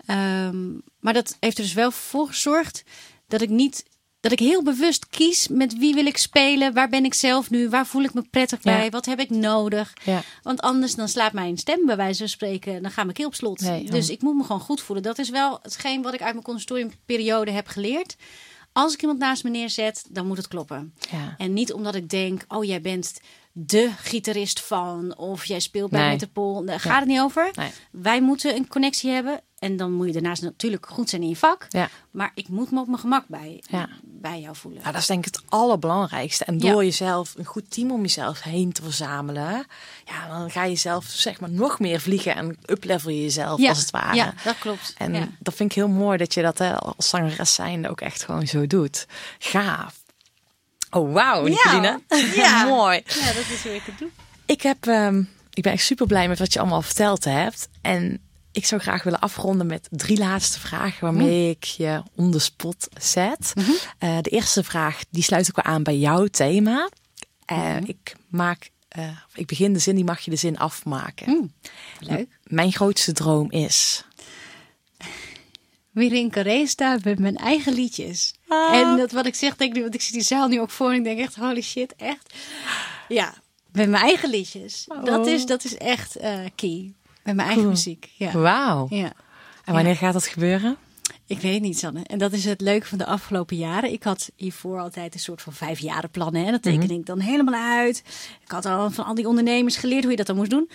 Ehm, 0.05 0.71
maar 0.99 1.13
dat 1.13 1.37
heeft 1.39 1.57
er 1.57 1.63
dus 1.63 1.73
wel 1.73 1.91
voor 1.91 2.27
gezorgd 2.27 2.83
dat 3.27 3.41
ik 3.41 3.49
niet. 3.49 3.85
Dat 4.19 4.33
ik 4.33 4.39
heel 4.39 4.63
bewust 4.63 5.07
kies 5.09 5.47
met 5.47 5.77
wie 5.77 5.93
wil 5.93 6.05
ik 6.05 6.17
spelen, 6.17 6.73
waar 6.73 6.89
ben 6.89 7.05
ik 7.05 7.13
zelf 7.13 7.49
nu, 7.49 7.69
waar 7.69 7.85
voel 7.85 8.03
ik 8.03 8.13
me 8.13 8.21
prettig 8.31 8.63
Ja. 8.63 8.77
bij, 8.77 8.89
wat 8.89 9.05
heb 9.05 9.19
ik 9.19 9.29
nodig. 9.29 9.93
Ja. 10.03 10.21
Want 10.43 10.61
anders 10.61 10.95
dan 10.95 11.07
slaat 11.07 11.33
mijn 11.33 11.57
stem 11.57 11.85
bij 11.85 11.95
wijze 11.95 12.19
van 12.19 12.27
spreken, 12.29 12.81
dan 12.81 12.91
gaat 12.91 13.03
mijn 13.05 13.15
keel 13.17 13.27
op 13.27 13.35
slot. 13.35 13.59
Nee, 13.61 13.83
dus 13.89 14.09
ik 14.09 14.21
moet 14.21 14.35
me 14.35 14.43
gewoon 14.43 14.61
goed 14.61 14.81
voelen. 14.81 15.03
Dat 15.03 15.17
is 15.17 15.29
wel 15.29 15.59
hetgeen 15.61 16.01
wat 16.01 16.13
ik 16.13 16.21
uit 16.21 16.33
mijn 16.33 16.45
conservatoriumperiode 16.45 17.51
heb 17.51 17.67
geleerd. 17.67 18.15
Als 18.73 18.93
ik 18.93 19.01
iemand 19.01 19.19
naast 19.19 19.43
me 19.43 19.49
neerzet, 19.49 20.05
dan 20.09 20.27
moet 20.27 20.37
het 20.37 20.47
kloppen. 20.47 20.93
Ja. 21.11 21.35
En 21.37 21.53
niet 21.53 21.73
omdat 21.73 21.95
ik 21.95 22.09
denk, 22.09 22.45
oh 22.47 22.63
jij 22.63 22.81
bent 22.81 23.13
de 23.51 23.91
gitarist 23.97 24.59
van 24.61 25.17
of 25.17 25.45
jij 25.45 25.59
speelt 25.59 25.89
bij 25.91 26.01
Nee. 26.01 26.09
Metropool. 26.09 26.65
Daar 26.65 26.79
gaat 26.79 26.99
het 26.99 27.07
niet 27.07 27.19
over. 27.19 27.49
Nee. 27.55 27.69
Wij 27.91 28.21
moeten 28.21 28.55
een 28.55 28.67
connectie 28.67 29.11
hebben. 29.11 29.41
En 29.65 29.77
dan 29.77 29.91
moet 29.91 30.05
je 30.07 30.13
daarnaast 30.13 30.41
natuurlijk 30.41 30.85
goed 30.89 31.09
zijn 31.09 31.21
in 31.21 31.29
je 31.29 31.35
vak. 31.35 31.65
Ja. 31.69 31.89
Maar 32.11 32.31
ik 32.35 32.47
moet 32.47 32.71
me 32.71 32.79
op 32.79 32.87
mijn 32.87 32.99
gemak 32.99 33.27
bij, 33.27 33.63
Ja. 33.69 33.89
bij 34.03 34.39
jou 34.41 34.55
voelen. 34.55 34.81
Nou, 34.81 34.91
dat 34.93 35.01
is 35.01 35.07
denk 35.07 35.25
ik 35.25 35.35
het 35.35 35.43
allerbelangrijkste. 35.49 36.45
En 36.45 36.59
Ja. 36.59 36.71
door 36.71 36.83
jezelf 36.83 37.33
een 37.37 37.45
goed 37.45 37.71
team 37.71 37.91
om 37.91 38.01
jezelf 38.01 38.41
heen 38.41 38.71
te 38.71 38.81
verzamelen, 38.83 39.65
ja, 40.05 40.27
dan 40.27 40.51
ga 40.51 40.63
je 40.63 40.75
zelf 40.75 41.05
zeg 41.05 41.39
maar 41.39 41.49
nog 41.49 41.79
meer 41.79 41.99
vliegen 41.99 42.35
en 42.35 42.57
uplevel 42.65 43.09
je 43.11 43.21
jezelf 43.21 43.59
ja. 43.59 43.69
als 43.69 43.79
het 43.79 43.91
ware. 43.91 44.15
Ja, 44.15 44.33
dat 44.43 44.57
klopt. 44.59 44.93
En 44.97 45.13
ja. 45.13 45.27
dat 45.39 45.53
vind 45.53 45.69
ik 45.69 45.75
heel 45.75 45.87
mooi 45.87 46.17
dat 46.17 46.33
je 46.33 46.41
dat 46.41 46.57
hè, 46.57 46.75
als 46.75 47.09
zangeres 47.09 47.53
zijnde 47.53 47.89
ook 47.89 48.01
echt 48.01 48.23
gewoon 48.23 48.47
zo 48.47 48.67
doet. 48.67 49.07
Gaaf. 49.39 50.03
Oh, 50.89 51.13
wauw, 51.13 51.43
Nicoline. 51.43 52.01
Ja. 52.35 52.65
mooi. 52.65 53.01
ja, 53.07 53.25
dat 53.25 53.45
is 53.53 53.63
hoe 53.63 53.75
ik 53.75 53.83
het 53.85 53.97
doe. 53.99 54.09
Ik, 54.45 54.61
heb, 54.61 54.87
ehm, 54.87 55.23
ik 55.53 55.63
ben 55.63 55.71
echt 55.71 55.83
super 55.83 56.07
blij 56.07 56.27
met 56.27 56.39
wat 56.39 56.53
je 56.53 56.59
allemaal 56.59 56.81
verteld 56.81 57.23
hebt. 57.23 57.69
En 57.81 58.19
ik 58.55 58.65
zou 58.65 58.81
graag 58.81 59.03
willen 59.03 59.19
afronden 59.19 59.67
met 59.67 59.87
drie 59.91 60.17
laatste 60.17 60.59
vragen 60.59 61.01
waarmee 61.01 61.49
ik 61.49 61.63
je 61.63 62.03
on 62.15 62.31
the 62.31 62.39
spot 62.39 62.87
zet. 62.99 63.53
Eh, 63.97 64.17
de 64.21 64.29
eerste 64.29 64.63
vraag 64.63 64.99
die 65.09 65.23
sluit 65.23 65.47
ook 65.49 65.63
wel 65.63 65.73
aan 65.73 65.83
bij 65.83 65.97
jouw 65.97 66.25
thema. 66.27 66.89
Eh, 67.45 67.77
Ik 67.85 68.15
maak, 68.29 68.69
eh, 68.87 69.09
ik 69.33 69.47
begin 69.47 69.73
de 69.73 69.79
zin, 69.79 69.95
die 69.95 70.03
mag 70.03 70.19
je 70.19 70.31
de 70.31 70.37
zin 70.37 70.57
afmaken. 70.57 71.53
Leuk. 71.99 72.27
Mijn 72.43 72.71
grootste 72.71 73.11
droom 73.11 73.51
is. 73.51 74.03
Weer 75.91 76.13
in 76.13 76.29
Carré 76.31 76.65
staan 76.67 76.99
met 77.03 77.19
mijn 77.19 77.35
eigen 77.35 77.73
liedjes. 77.73 78.33
Ah. 78.47 78.73
En 78.75 78.97
dat 78.97 79.11
wat 79.11 79.25
ik 79.25 79.35
zeg, 79.35 79.55
denk 79.55 79.69
ik 79.69 79.75
nu, 79.75 79.81
want 79.81 79.95
ik 79.95 80.01
zie 80.01 80.13
die 80.13 80.21
zaal 80.21 80.47
nu 80.47 80.59
ook 80.59 80.69
voor 80.69 80.89
en 80.89 80.95
ik 80.97 81.03
denk 81.03 81.19
echt, 81.19 81.35
holy 81.35 81.61
shit, 81.61 81.93
echt. 81.97 82.33
Ja, 83.07 83.33
Met 83.71 83.89
mijn 83.89 84.03
eigen 84.03 84.29
liedjes. 84.29 84.85
Dat, 85.03 85.19
Oh. 85.25 85.27
is, 85.33 85.45
dat 85.45 85.63
is 85.63 85.77
echt 85.77 86.17
key. 86.55 86.93
Met 87.25 87.35
mijn 87.35 87.47
eigen 87.47 87.57
Cool. 87.57 87.69
muziek. 87.75 88.11
Ja. 88.17 88.31
Wauw. 88.31 88.87
ja. 88.89 89.13
En 89.65 89.73
wanneer 89.73 89.95
gaat 89.95 90.13
dat 90.13 90.27
gebeuren? 90.27 90.77
Ik 91.27 91.39
weet 91.39 91.53
het 91.53 91.61
niet, 91.61 91.79
Sanne. 91.79 92.01
En 92.03 92.17
dat 92.17 92.31
is 92.33 92.45
het 92.45 92.61
leuke 92.61 92.87
van 92.87 92.97
de 92.97 93.05
afgelopen 93.05 93.57
jaren. 93.57 93.91
Ik 93.91 94.03
had 94.03 94.29
hiervoor 94.35 94.79
altijd 94.79 95.13
een 95.13 95.19
soort 95.19 95.41
van 95.41 95.53
vijfjarenplannen. 95.53 96.45
Hè? 96.45 96.51
Dat 96.51 96.61
teken 96.61 96.89
ik 96.89 97.05
dan 97.05 97.19
helemaal 97.19 97.61
uit. 97.77 98.03
Ik 98.43 98.51
had 98.51 98.65
al 98.65 98.91
van 98.91 99.05
al 99.05 99.15
die 99.15 99.27
ondernemers 99.27 99.77
geleerd 99.77 100.01
hoe 100.01 100.11
je 100.11 100.17
dat 100.17 100.25
dan 100.27 100.35
moest 100.35 100.49
doen. 100.49 100.69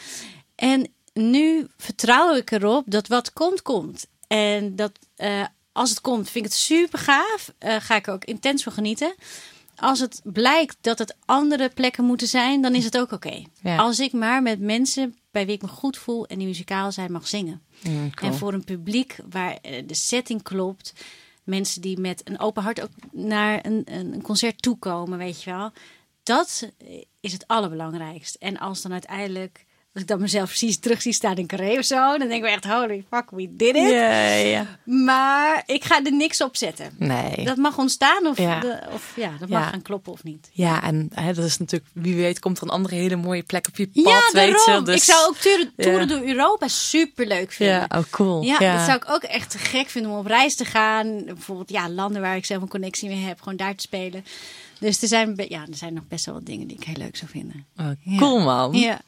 En 0.55 0.89
nu 1.13 1.67
vertrouw 1.77 2.35
ik 2.35 2.51
erop 2.51 2.85
dat 2.87 3.09
wat 3.09 3.33
komt, 3.33 3.63
komt. 3.63 4.07
En 4.27 4.77
dat 4.77 4.93
eh, 5.17 5.45
als 5.73 5.91
het 5.91 6.01
komt, 6.01 6.31
vind 6.31 6.45
ik 6.45 6.51
het 6.51 6.61
super 6.61 6.99
gaaf. 6.99 7.53
Eh, 7.59 7.77
ga 7.81 7.97
ik 7.97 8.07
er 8.07 8.13
ook 8.13 8.25
intens 8.25 8.63
van 8.63 8.73
genieten. 8.73 9.15
Als 9.81 10.01
het 10.01 10.21
blijkt 10.25 10.77
dat 10.81 10.99
het 10.99 11.17
andere 11.25 11.69
plekken 11.69 12.05
moeten 12.05 12.27
zijn, 12.27 12.63
dan 12.63 12.75
is 12.75 12.85
het 12.85 12.99
ook 12.99 13.13
oké. 13.13 13.43
Ja. 13.63 13.77
Als 13.77 14.01
ik 14.01 14.13
maar 14.13 14.43
met 14.43 14.61
mensen 14.61 15.17
bij 15.31 15.47
wie 15.47 15.55
ik 15.55 15.63
me 15.63 15.69
goed 15.69 15.97
voel 15.97 16.27
en 16.27 16.39
die 16.39 16.47
muzikaal 16.47 16.93
zijn 16.93 17.13
mag 17.13 17.29
zingen. 17.29 17.63
Mm, 17.83 18.15
cool. 18.15 18.31
En 18.31 18.39
voor 18.39 18.53
een 18.53 18.65
publiek 18.65 19.17
waar 19.31 19.59
eh, 19.63 19.83
de 19.87 19.95
setting 19.95 20.43
klopt. 20.43 20.93
Mensen 21.45 21.81
die 21.81 22.01
met 22.01 22.29
een 22.29 22.39
open 22.39 22.63
hart 22.63 22.81
ook 22.81 22.91
naar 23.13 23.67
een, 23.67 23.83
een 23.85 24.13
een 24.13 24.23
concert 24.23 24.63
toekomen, 24.63 25.19
weet 25.19 25.43
je 25.43 25.51
wel. 25.51 25.73
Dat 26.23 26.71
is 27.21 27.33
het 27.33 27.47
allerbelangrijkst. 27.47 28.35
En 28.35 28.59
als 28.59 28.83
dan 28.83 28.93
uiteindelijk, 28.93 29.67
als 29.93 30.03
ik 30.03 30.09
dan 30.09 30.21
mezelf 30.21 30.49
precies 30.49 30.79
terug 30.79 31.03
zie 31.03 31.13
staan 31.13 31.37
in 31.37 31.47
Carré 31.47 31.79
of 31.79 31.85
zo, 31.85 32.19
dan 32.19 32.29
denk 32.29 32.45
ik 32.45 32.51
echt, 32.51 32.65
holy 32.65 33.05
fuck, 33.11 33.31
we 33.31 33.49
did 33.57 33.77
it. 33.77 33.91
Ja, 33.91 34.31
ja. 34.35 34.67
Maar 34.85 35.63
ik 35.67 35.85
ga 35.85 36.05
er 36.05 36.13
niks 36.13 36.41
op 36.43 36.57
zetten. 36.57 36.91
Nee. 36.99 37.45
Dat 37.45 37.57
mag 37.57 37.79
ontstaan 37.79 38.27
of 38.27 38.39
Ja. 38.39 38.61
de- 38.61 38.81
of, 38.93 39.13
ja, 39.17 39.31
dat 39.39 39.49
mag 39.49 39.63
Ja. 39.63 39.69
gaan 39.69 39.83
kloppen 39.83 40.13
of 40.13 40.25
niet. 40.25 40.49
Ja, 40.53 40.83
en 40.83 41.09
hè, 41.15 41.33
dat 41.35 41.45
is 41.45 41.59
natuurlijk, 41.59 41.91
wie 41.95 42.15
weet, 42.15 42.39
komt 42.39 42.57
er 42.57 42.63
een 42.63 42.69
andere 42.71 42.95
hele 42.95 43.17
mooie 43.17 43.43
plek 43.43 43.67
op 43.69 43.77
je 43.77 43.87
pad. 43.87 44.05
ja, 44.05 44.21
weet 44.33 44.65
je. 44.65 44.81
Dus, 44.85 44.97
Ik 44.97 45.03
zou 45.03 45.29
ook 45.29 45.37
toeren, 45.37 45.73
toeren 45.77 46.09
door 46.09 46.21
Europa 46.23 46.69
super 46.69 47.27
leuk 47.27 47.53
vinden. 47.53 47.77
Ja, 47.77 47.99
oh 47.99 48.05
cool. 48.11 48.43
Ja, 48.43 48.59
dat 48.77 48.85
zou 48.87 48.97
ik 48.97 49.11
ook 49.11 49.23
echt 49.23 49.55
gek 49.59 49.89
vinden 49.89 50.13
om 50.13 50.19
op 50.19 50.27
reis 50.27 50.55
te 50.57 50.65
gaan. 50.65 51.25
Bijvoorbeeld 51.25 51.71
ja, 51.71 51.89
landen 51.91 52.21
waar 52.23 52.37
ik 52.37 52.45
zelf 52.45 52.63
een 52.63 52.69
connectie 52.69 53.09
mee 53.09 53.25
heb, 53.25 53.39
gewoon 53.41 53.57
daar 53.57 53.75
te 53.75 53.83
spelen. 53.83 54.25
Dus 54.79 55.03
er 55.03 55.09
zijn, 55.09 55.35
ja, 55.49 55.61
er 55.61 55.77
zijn 55.77 55.95
nog 55.95 56.07
best 56.09 56.25
wel 56.27 56.35
wat 56.35 56.47
dingen 56.47 56.67
die 56.67 56.77
ik 56.77 56.85
heel 56.85 56.97
leuk 56.99 57.17
zou 57.17 57.31
vinden. 57.31 57.67
Oh, 57.77 58.19
cool 58.19 58.41
man. 58.41 58.73
Ja, 58.73 59.01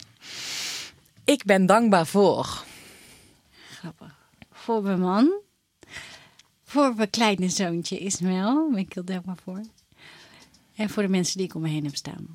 Ik 1.25 1.45
ben 1.45 1.67
dankbaar 1.67 2.07
voor. 2.07 2.65
grappig. 3.71 4.15
Voor 4.51 4.83
mijn 4.83 5.01
man. 5.01 5.41
Voor 6.65 6.95
mijn 6.95 7.11
kleine 7.11 7.49
zoontje 7.49 7.99
Ismael. 7.99 8.55
Daar 8.55 8.71
ben 8.71 8.79
ik 8.79 8.93
heel 8.93 9.05
dankbaar 9.05 9.37
voor. 9.45 9.61
En 10.75 10.91
voor 10.91 11.03
de 11.03 11.09
mensen 11.09 11.37
die 11.37 11.47
ik 11.47 11.55
om 11.55 11.63
me 11.63 11.69
heen 11.69 11.85
heb 11.85 11.97
staan. 11.97 12.29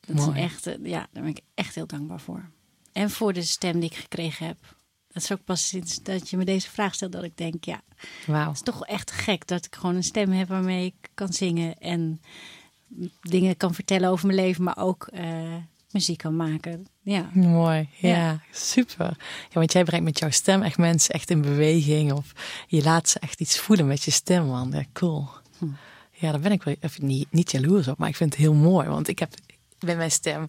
Dat 0.00 0.18
is 0.18 0.42
echt, 0.42 0.66
eh, 0.66 0.74
ja, 0.82 1.06
daar 1.12 1.22
ben 1.22 1.26
ik 1.26 1.40
echt 1.54 1.74
heel 1.74 1.86
dankbaar 1.86 2.20
voor. 2.20 2.50
En 2.92 3.10
voor 3.10 3.32
de 3.32 3.42
stem 3.42 3.80
die 3.80 3.90
ik 3.90 3.96
gekregen 3.96 4.46
heb. 4.46 4.76
Dat 5.08 5.22
is 5.22 5.32
ook 5.32 5.44
pas 5.44 5.68
sinds 5.68 6.02
dat 6.02 6.30
je 6.30 6.36
me 6.36 6.44
deze 6.44 6.70
vraag 6.70 6.94
stelt 6.94 7.12
dat 7.12 7.22
ik 7.22 7.36
denk, 7.36 7.64
ja, 7.64 7.80
Wauw. 8.26 8.46
Het 8.46 8.56
is 8.56 8.62
toch 8.62 8.86
echt 8.86 9.10
gek 9.10 9.46
dat 9.46 9.64
ik 9.64 9.74
gewoon 9.74 9.94
een 9.94 10.04
stem 10.04 10.30
heb 10.30 10.48
waarmee 10.48 10.86
ik 10.86 11.10
kan 11.14 11.32
zingen 11.32 11.78
en 11.78 12.20
dingen 13.20 13.56
kan 13.56 13.74
vertellen 13.74 14.10
over 14.10 14.26
mijn 14.26 14.38
leven, 14.38 14.64
maar 14.64 14.78
ook 14.78 15.06
eh, 15.06 15.54
muziek 15.92 16.18
kan 16.18 16.36
maken. 16.36 16.86
Ja. 17.02 17.30
Mooi, 17.32 17.88
ja, 17.96 18.08
Ja. 18.08 18.40
super. 18.50 19.16
Ja, 19.48 19.52
want 19.52 19.72
jij 19.72 19.84
brengt 19.84 20.04
met 20.04 20.18
jouw 20.18 20.30
stem 20.30 20.62
echt 20.62 20.78
mensen 20.78 21.14
echt 21.14 21.30
in 21.30 21.40
beweging. 21.40 22.12
Of 22.12 22.32
je 22.66 22.82
laat 22.82 23.08
ze 23.08 23.18
echt 23.18 23.40
iets 23.40 23.58
voelen 23.58 23.86
met 23.86 24.02
je 24.02 24.10
stem, 24.10 24.46
man. 24.46 24.70
Ja, 24.72 24.84
cool. 24.92 25.28
Hm. 25.58 25.66
Ja, 26.12 26.30
daar 26.30 26.40
ben 26.40 26.52
ik 26.52 26.62
wel 26.62 26.74
even 26.80 27.06
niet, 27.06 27.26
niet 27.30 27.50
jaloers 27.50 27.88
op, 27.88 27.98
maar 27.98 28.08
ik 28.08 28.16
vind 28.16 28.32
het 28.32 28.42
heel 28.42 28.54
mooi. 28.54 28.88
Want 28.88 29.08
ik 29.08 29.18
heb 29.18 29.34
met 29.80 29.96
mijn 29.96 30.10
stem... 30.10 30.46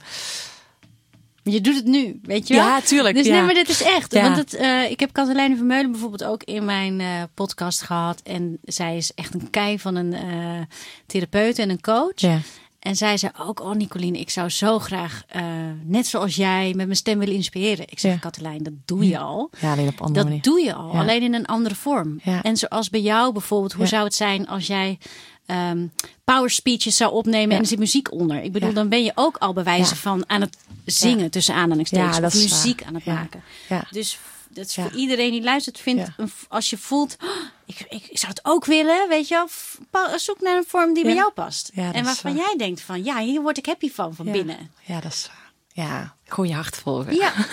Je 1.44 1.62
doet 1.62 1.76
het 1.76 1.86
nu, 1.86 2.20
weet 2.22 2.48
je 2.48 2.54
wel? 2.54 2.64
Ja, 2.66 2.82
tuurlijk. 2.82 3.16
Dus 3.16 3.26
ja. 3.26 3.34
nee, 3.34 3.42
maar 3.42 3.54
dit 3.54 3.70
is 3.70 3.82
echt. 3.82 4.14
Ja. 4.14 4.22
Want 4.22 4.36
het, 4.36 4.54
eh, 4.54 4.92
ik 4.92 5.00
heb 5.00 5.14
Katelijne 5.14 5.56
Vermeulen 5.56 5.92
bijvoorbeeld 5.92 6.24
ook 6.24 6.44
in 6.44 6.66
mijn 6.66 7.00
eh, 7.00 7.24
podcast 7.34 7.82
gehad. 7.82 8.22
En 8.22 8.58
zij 8.64 8.98
is 8.98 9.12
echt 9.16 9.34
een 9.34 9.50
kei 9.50 9.80
van 9.80 9.96
een 9.96 10.14
eh, 10.14 10.62
therapeut 11.06 11.60
en 11.60 11.70
een 11.70 11.82
coach. 11.82 12.12
Ja. 12.16 12.40
En 12.84 12.96
zij 12.96 13.18
zei 13.18 13.32
ook, 13.40 13.60
oh 13.62 13.72
Nicoline, 13.76 14.20
ik 14.20 14.30
zou 14.30 14.50
zo 14.50 14.80
graag, 14.80 15.24
eh, 15.28 15.44
net 15.84 16.08
zoals 16.08 16.36
jij, 16.36 16.66
met 16.76 16.86
mijn 16.86 16.96
stem 16.98 17.20
willen 17.20 17.34
inspireren. 17.34 17.86
Ik 17.90 18.00
zeg, 18.00 18.12
Ja. 18.14 18.18
Katelijn, 18.18 18.64
dat 18.64 18.74
doe 18.86 19.08
je 19.08 19.18
al. 19.18 19.50
ja, 19.60 19.72
alleen 19.72 19.88
op 19.88 20.00
andere 20.02 20.14
Dat 20.20 20.24
manier. 20.28 20.42
doe 20.42 20.60
je 20.62 20.74
al, 20.74 20.92
alleen 20.92 21.22
in 21.22 21.34
een 21.34 21.46
andere 21.46 21.76
vorm. 21.76 22.20
En 22.42 22.58
zoals 22.58 22.90
bij 22.90 23.02
jou 23.02 23.32
bijvoorbeeld, 23.34 23.74
hoe 23.74 23.86
zou 23.86 24.04
het 24.04 24.14
zijn 24.16 24.48
als 24.48 24.68
jij 24.68 24.98
ehm, 25.46 25.88
power 26.24 26.50
speeches 26.50 26.98
zou 26.98 27.12
opnemen 27.14 27.50
Ja. 27.50 27.56
en 27.56 27.62
er 27.62 27.68
zit 27.68 27.80
muziek 27.80 28.12
onder? 28.12 28.44
Ik 28.44 28.52
bedoel, 28.52 28.70
Ja. 28.70 28.76
dan 28.76 28.90
ben 28.90 29.04
je 29.04 29.12
ook 29.16 29.38
al 29.38 29.54
bij 29.54 29.64
wijze 29.64 29.94
Ja. 29.94 30.00
van 30.00 30.24
aan 30.30 30.42
het 30.42 30.58
zingen 30.86 31.30
tussen 31.32 31.56
aanhalingstekens 31.56 32.18
Ja, 32.18 32.26
of 32.26 32.34
muziek 32.34 32.80
waar. 32.80 32.88
aan 32.88 32.96
het 32.96 33.06
maken. 33.06 33.44
Ja. 33.70 33.84
Dus 33.92 34.20
dat 34.54 34.66
is 34.66 34.76
Ja. 34.76 34.84
voor 34.84 34.94
iedereen 35.00 35.32
die 35.32 35.42
luistert, 35.44 35.80
vindt 35.80 36.10
Ja. 36.18 36.26
als 36.48 36.70
je 36.70 36.78
voelt, 36.78 37.16
"Oh, 37.24 37.30
ik, 37.66 37.80
ik, 37.90 38.06
ik 38.08 38.18
zou 38.18 38.32
het 38.32 38.46
ook 38.46 38.66
willen, 38.66 39.10
weet 39.10 39.28
je 39.28 39.48
wel, 39.92 40.20
zoek 40.20 40.42
naar 40.42 40.58
een 40.58 40.66
vorm 40.68 40.94
die 40.94 41.04
bij 41.04 41.14
jou 41.14 41.32
past. 41.32 41.72
En 41.74 42.04
waarvan 42.04 42.36
waar. 42.36 42.46
jij 42.46 42.56
denkt 42.58 42.82
van, 42.82 43.04
ja, 43.04 43.20
hier 43.20 43.42
word 43.42 43.58
ik 43.58 43.66
happy 43.66 43.92
van, 43.92 44.16
van 44.16 44.26
Ja. 44.26 44.32
binnen. 44.32 44.72
Ja, 44.86 45.00
dat 45.00 45.12
is 45.14 45.28
waar. 45.28 45.52
Ja, 45.86 46.16
gewoon 46.26 46.50
je 46.50 46.56
hart 46.56 46.76
volgen. 46.78 47.16
Ja, 47.16 47.34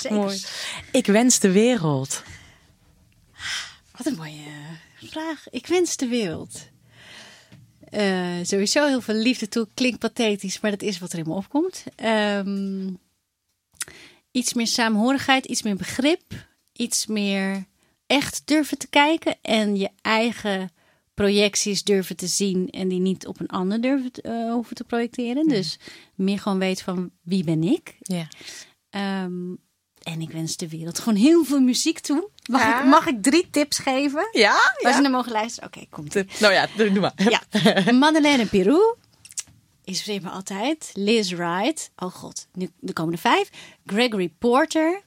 zeker. 0.00 0.16
Mooi. 0.18 0.42
Ik 0.92 1.06
wens 1.06 1.38
de 1.38 1.50
wereld. 1.50 2.22
Wat 3.96 4.06
een 4.06 4.16
mooie 4.16 4.40
vraag. 5.02 5.44
Ik 5.50 5.66
wens 5.66 5.96
de 5.96 6.06
wereld. 6.08 6.52
Eh, 7.90 8.32
sowieso 8.42 8.86
heel 8.86 9.00
veel 9.00 9.14
liefde 9.14 9.48
toe. 9.48 9.68
Klinkt 9.74 9.98
pathetisch, 9.98 10.60
maar 10.60 10.70
dat 10.70 10.82
is 10.82 10.98
wat 10.98 11.12
er 11.12 11.18
in 11.18 11.24
me 11.28 11.34
opkomt. 11.34 11.84
Ehm, 11.96 12.90
iets 14.34 14.54
meer 14.54 14.66
saamhorigheid, 14.66 15.44
iets 15.46 15.62
meer 15.62 15.76
begrip. 15.76 16.22
Iets 16.72 17.06
meer 17.06 17.64
echt 18.06 18.42
durven 18.44 18.78
te 18.78 18.88
kijken. 18.88 19.36
En 19.42 19.76
je 19.76 19.90
eigen 20.02 20.70
projecties 21.14 21.84
durven 21.84 22.16
te 22.16 22.26
zien. 22.26 22.70
En 22.70 22.88
die 22.88 23.00
niet 23.00 23.26
op 23.26 23.40
een 23.40 23.48
ander 23.48 23.80
durven 23.80 24.12
te, 24.12 24.22
eh, 24.22 24.52
hoeven 24.52 24.76
te 24.76 24.84
projecteren. 24.84 25.48
Dus 25.48 25.78
meer 26.14 26.38
gewoon 26.38 26.58
weten 26.58 26.84
van 26.84 27.10
wie 27.22 27.44
ben 27.44 27.62
ik. 27.62 27.96
Ja. 28.00 28.28
Ehm, 28.90 29.54
en 30.02 30.20
ik 30.20 30.30
wens 30.30 30.56
de 30.56 30.68
wereld 30.68 30.98
gewoon 30.98 31.18
heel 31.18 31.44
veel 31.44 31.60
muziek 31.60 31.98
toe. 31.98 32.28
Mag, 32.50 32.60
Ja. 32.62 32.80
ik, 32.82 32.86
mag 32.86 33.06
ik 33.06 33.22
drie 33.22 33.50
tips 33.50 33.78
geven? 33.78 34.28
Ja? 34.32 34.56
Waar 34.82 34.94
ze 34.94 35.00
naar 35.00 35.10
mogen 35.10 35.32
luisteren? 35.32 35.68
Oké, 35.68 35.86
komt 35.90 36.14
nou 36.40 36.52
ja, 36.52 36.66
doe 36.76 36.92
doe 36.92 37.00
maar. 37.00 37.12
Ja. 37.16 37.42
Madeleine 37.92 38.46
Pirou. 38.46 38.96
Inspireert 39.84 40.22
me 40.22 40.30
altijd. 40.30 40.90
Liz 40.94 41.32
Wright. 41.32 41.90
Oh 41.96 42.10
god, 42.12 42.46
nu 42.52 42.70
de 42.80 42.92
komende 42.92 43.18
vijf. 43.18 43.50
Gregory 43.86 44.28
Porter. 44.38 45.02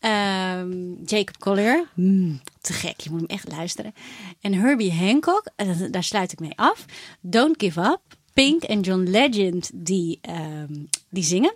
ehm, 0.00 0.92
Jacob 1.04 1.38
Collier. 1.38 1.88
Mm, 1.94 2.40
te 2.60 2.72
gek, 2.72 3.00
je 3.00 3.10
moet 3.10 3.20
hem 3.20 3.28
echt 3.28 3.48
luisteren. 3.48 3.94
En 4.40 4.54
Herbie 4.54 4.92
Hancock. 4.92 5.44
En 5.56 5.90
daar 5.90 6.04
sluit 6.04 6.32
ik 6.32 6.40
mee 6.40 6.52
af. 6.56 6.84
Don't 7.20 7.62
Give 7.62 7.80
Up. 7.80 8.00
Pink 8.32 8.62
en 8.62 8.80
John 8.80 9.00
Legend 9.02 9.70
die, 9.74 10.18
ehm, 10.22 10.74
die 11.10 11.24
zingen. 11.24 11.54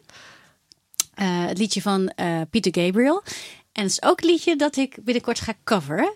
Eh, 1.14 1.46
het 1.46 1.58
liedje 1.58 1.82
van 1.82 2.08
eh, 2.08 2.40
Peter 2.50 2.82
Gabriel. 2.84 3.22
En 3.72 3.82
het 3.82 3.90
is 3.92 4.02
ook 4.02 4.20
een 4.20 4.28
liedje 4.28 4.56
dat 4.56 4.76
ik 4.76 4.96
binnenkort 5.04 5.40
ga 5.40 5.54
coveren. 5.64 6.12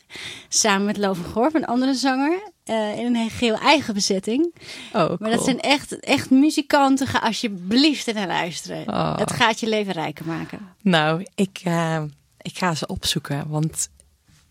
Samen 0.48 0.86
met 0.86 0.96
Loven 0.96 1.24
Gorf, 1.24 1.54
een 1.54 1.64
andere 1.66 1.94
zanger. 1.94 2.42
eh, 2.64 2.98
in 2.98 3.16
een 3.16 3.30
geheel 3.30 3.58
eigen 3.58 3.94
bezetting. 3.94 4.54
Oh, 4.92 5.18
Maar 5.18 5.30
dat 5.30 5.44
zijn 5.44 5.60
echt, 5.60 6.00
echt 6.00 6.30
muzikanten. 6.30 7.06
Ga 7.06 7.18
alsjeblieft 7.18 8.14
naar 8.14 8.26
luisteren. 8.26 8.88
Oh. 8.88 9.18
Het 9.18 9.32
gaat 9.32 9.60
je 9.60 9.68
leven 9.68 9.92
rijker 9.92 10.26
maken. 10.26 10.58
Nou, 10.82 11.26
ik, 11.34 11.60
eh, 11.64 12.02
ik 12.40 12.58
ga 12.58 12.74
ze 12.74 12.86
opzoeken. 12.86 13.48
Want 13.48 13.88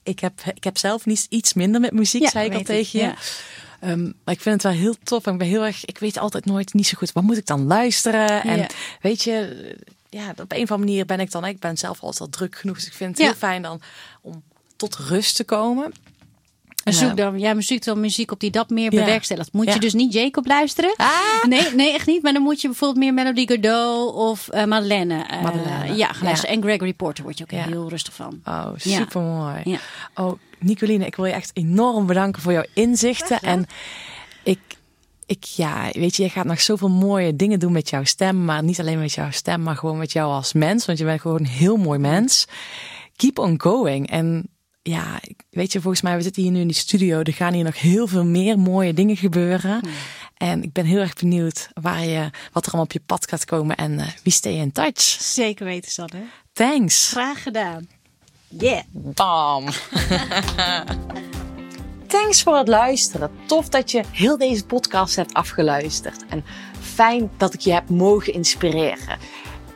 ik 0.04 0.20
heb, 0.20 0.42
ik 0.54 0.64
heb 0.64 0.78
zelf 0.78 1.06
niet 1.06 1.26
iets 1.30 1.54
minder 1.54 1.82
met 1.82 1.92
muziek, 1.92 2.22
Ja, 2.22 2.30
zei 2.30 2.46
ik 2.46 2.54
al 2.54 2.60
ik, 2.60 2.66
tegen 2.66 3.00
je. 3.00 3.06
ja. 3.06 3.16
Ehm, 3.80 4.04
maar 4.04 4.34
ik 4.34 4.42
vind 4.42 4.64
het 4.64 4.74
wel 4.74 4.82
heel 4.82 4.96
tof. 5.04 5.26
En 5.26 5.32
ik 5.34 5.38
ben 5.40 5.48
heel 5.48 5.66
erg, 5.66 5.86
ik 5.86 5.98
weet 5.98 6.18
altijd 6.18 6.46
nooit 6.46 6.74
niet 6.74 6.88
zo 6.88 6.98
goed, 6.98 7.12
wat 7.12 7.24
moet 7.24 7.38
ik 7.38 7.46
dan 7.46 7.66
luisteren? 7.68 8.44
En 8.44 8.58
Ja. 8.58 8.68
weet 9.02 9.24
je, 9.24 9.76
ja, 10.18 10.30
op 10.30 10.52
een 10.52 10.62
of 10.64 10.72
andere 10.72 10.78
manier 10.78 11.06
ben 11.06 11.20
ik 11.20 11.32
dan, 11.32 11.46
ik 11.46 11.60
ben 11.60 11.78
zelf 11.78 12.02
altijd 12.02 12.22
al 12.22 12.30
druk 12.30 12.56
genoeg. 12.56 12.76
Dus 12.76 12.86
ik 12.86 12.94
vind 12.94 13.10
het 13.10 13.20
Ja. 13.20 13.26
heel 13.26 13.36
fijn 13.36 13.62
dan 13.62 13.82
om 14.22 14.44
tot 14.76 14.96
rust 14.96 15.36
te 15.36 15.44
komen. 15.44 15.92
En 16.84 16.94
zoek 16.94 17.18
dan, 17.18 17.40
ja, 17.40 17.54
muziek 17.54 17.84
dan 17.84 18.00
muziek 18.00 18.32
op 18.32 18.40
die 18.40 18.52
dat 18.52 18.70
meer 18.70 18.94
Ja. 18.94 19.00
bewerkstelligt. 19.00 19.54
Moet 19.54 19.66
Ja. 19.66 19.74
je 19.74 19.80
dus 19.80 19.94
niet 19.94 20.14
Jacob 20.14 20.46
luisteren? 20.48 20.94
Ah. 20.98 21.44
Nee, 21.48 21.76
nee, 21.76 21.94
echt 21.94 22.08
niet. 22.08 22.22
Maar 22.24 22.34
dan 22.34 22.42
moet 22.42 22.62
je 22.62 22.68
bijvoorbeeld 22.68 23.00
meer 23.00 23.14
Melody 23.14 23.48
Gardot 23.48 24.14
of 24.14 24.48
eh 24.50 24.66
Madeleine. 24.66 25.24
eh, 25.24 25.42
Madeleine. 25.42 25.96
Ja, 25.96 26.08
gaan 26.14 26.24
luisteren. 26.24 26.56
Ja. 26.56 26.62
En 26.62 26.68
Gregory 26.70 26.94
Porter 26.94 27.24
word 27.24 27.38
je 27.38 27.44
ook 27.44 27.52
heel 27.52 27.90
rustig 27.90 28.14
van. 28.14 28.42
Oh, 28.46 28.68
super 28.76 29.22
mooi. 29.22 29.62
Ja. 29.64 29.80
Oh, 30.16 30.40
Nicoline, 30.60 31.06
ik 31.06 31.16
wil 31.16 31.26
je 31.26 31.32
echt 31.34 31.52
enorm 31.54 32.06
bedanken 32.06 32.42
voor 32.42 32.52
jouw 32.52 32.66
inzichten. 32.74 33.40
En 33.42 33.66
ik, 34.44 34.60
ik, 35.26 35.44
ja, 35.44 35.90
weet 35.92 36.16
je, 36.16 36.24
je 36.24 36.30
gaat 36.30 36.46
nog 36.46 36.62
zoveel 36.62 36.90
mooie 36.90 37.36
dingen 37.36 37.60
doen 37.60 37.72
met 37.72 37.90
jouw 37.90 38.04
stem. 38.04 38.46
Maar 38.46 38.64
niet 38.64 38.80
alleen 38.80 39.00
met 39.00 39.14
jouw 39.14 39.32
stem, 39.32 39.64
maar 39.64 39.76
gewoon 39.76 39.98
met 39.98 40.12
jou 40.12 40.32
als 40.32 40.54
mens. 40.54 40.86
Want 40.86 40.98
je 40.98 41.06
bent 41.06 41.22
gewoon 41.22 41.40
een 41.40 41.46
heel 41.46 41.78
mooi 41.78 42.00
mens. 42.00 42.48
Keep 43.16 43.40
on 43.40 43.62
going. 43.62 44.10
En 44.10 44.50
ja, 44.82 45.20
weet 45.50 45.72
je, 45.72 45.82
volgens 45.82 46.02
mij, 46.02 46.16
we 46.16 46.22
zitten 46.22 46.42
hier 46.44 46.52
nu 46.52 46.60
in 46.60 46.68
die 46.68 46.76
studio. 46.76 47.22
Er 47.22 47.34
gaan 47.34 47.54
hier 47.54 47.64
nog 47.64 47.80
heel 47.80 48.08
veel 48.08 48.26
meer 48.26 48.60
mooie 48.60 48.94
dingen 48.94 49.18
gebeuren. 49.18 49.82
En 50.38 50.64
ik 50.64 50.74
ben 50.74 50.86
heel 50.86 51.00
erg 51.00 51.14
benieuwd 51.14 51.70
waar 51.74 52.06
je, 52.06 52.30
wat 52.52 52.66
er 52.66 52.72
allemaal 52.72 52.84
op 52.86 52.92
je 52.92 53.02
pad 53.06 53.30
gaat 53.30 53.46
komen. 53.46 53.76
En 53.76 53.92
uh, 53.92 54.08
wie 54.24 54.34
stay 54.34 54.54
in 54.54 54.72
touch. 54.72 55.02
Zeker 55.20 55.66
weten, 55.66 55.92
Sanne. 55.92 56.24
Thanks. 56.54 57.10
Graag 57.10 57.44
gedaan. 57.44 57.88
Yeah. 58.48 58.84
Bam. 58.92 59.66
Thanks 62.22 62.44
voor 62.44 62.58
het 62.58 62.68
luisteren. 62.68 63.32
Tof 63.46 63.70
dat 63.70 63.92
je 63.92 64.04
heel 64.12 64.38
deze 64.38 64.66
podcast 64.66 65.16
hebt 65.16 65.34
afgeluisterd. 65.34 66.26
En 66.30 66.46
fijn 66.80 67.32
dat 67.38 67.54
ik 67.54 67.60
je 67.60 67.74
heb 67.74 67.90
mogen 67.90 68.34
inspireren. 68.34 69.18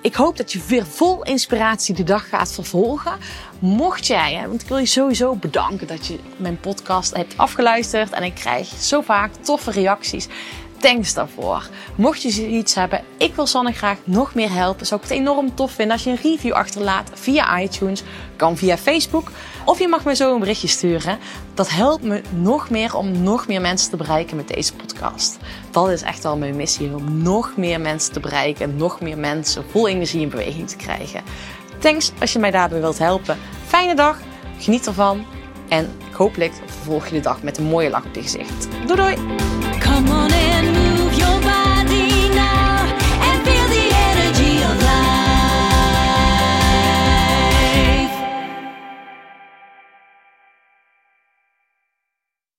Ik 0.01 0.15
hoop 0.15 0.37
dat 0.37 0.51
je 0.51 0.61
weer 0.67 0.85
vol 0.85 1.23
inspiratie 1.23 1.95
de 1.95 2.03
dag 2.03 2.29
gaat 2.29 2.51
vervolgen. 2.51 3.17
Mocht 3.59 4.07
jij, 4.07 4.47
want 4.47 4.61
ik 4.61 4.67
wil 4.67 4.77
je 4.77 4.85
sowieso 4.85 5.35
bedanken 5.35 5.87
dat 5.87 6.07
je 6.07 6.19
mijn 6.37 6.59
podcast 6.59 7.15
hebt 7.15 7.37
afgeluisterd. 7.37 8.11
En 8.11 8.23
ik 8.23 8.35
krijg 8.35 8.67
zo 8.67 9.01
vaak 9.01 9.33
toffe 9.35 9.71
reacties. 9.71 10.27
Thanks 10.77 11.13
daarvoor. 11.13 11.69
Mocht 11.95 12.21
je 12.21 12.29
zoiets 12.29 12.75
hebben, 12.75 13.03
ik 13.17 13.35
wil 13.35 13.47
Sanne 13.47 13.71
graag 13.71 13.97
nog 14.03 14.35
meer 14.35 14.53
helpen. 14.53 14.85
Zou 14.85 15.01
ik 15.01 15.09
het 15.09 15.17
enorm 15.17 15.55
tof 15.55 15.71
vinden 15.71 15.93
als 15.93 16.03
je 16.03 16.09
een 16.09 16.19
review 16.21 16.53
achterlaat 16.53 17.09
via 17.13 17.61
iTunes. 17.61 18.03
Kan 18.35 18.57
via 18.57 18.77
Facebook. 18.77 19.31
Of 19.65 19.79
je 19.79 19.87
mag 19.87 20.05
me 20.05 20.15
zo 20.15 20.33
een 20.33 20.39
berichtje 20.39 20.67
sturen. 20.67 21.19
Dat 21.53 21.69
helpt 21.69 22.03
me 22.03 22.21
nog 22.29 22.69
meer 22.69 22.95
om 22.95 23.23
nog 23.23 23.47
meer 23.47 23.61
mensen 23.61 23.89
te 23.89 23.97
bereiken 23.97 24.35
met 24.35 24.47
deze 24.47 24.73
podcast. 24.73 25.37
Dat 25.71 25.89
is 25.89 26.01
echt 26.01 26.23
wel 26.23 26.37
mijn 26.37 26.55
missie. 26.55 26.95
Om 26.95 27.21
nog 27.21 27.53
meer 27.57 27.81
mensen 27.81 28.13
te 28.13 28.19
bereiken. 28.19 28.69
En 28.69 28.75
nog 28.75 29.01
meer 29.01 29.17
mensen 29.17 29.63
vol 29.71 29.87
energie 29.87 30.21
in 30.21 30.29
beweging 30.29 30.69
te 30.69 30.75
krijgen. 30.75 31.23
Thanks 31.79 32.11
als 32.19 32.33
je 32.33 32.39
mij 32.39 32.51
daarbij 32.51 32.79
wilt 32.79 32.97
helpen. 32.97 33.37
Fijne 33.65 33.95
dag. 33.95 34.19
Geniet 34.57 34.87
ervan. 34.87 35.25
En 35.69 35.91
hopelijk 36.11 36.53
vervolg 36.65 37.07
je 37.07 37.15
de 37.15 37.19
dag 37.19 37.41
met 37.43 37.57
een 37.57 37.65
mooie 37.65 37.89
lach 37.89 38.05
op 38.05 38.15
je 38.15 38.21
gezicht. 38.21 38.67
Doei 38.85 38.99
doei! 38.99 39.15
Come 39.79 40.11
on. 40.11 40.29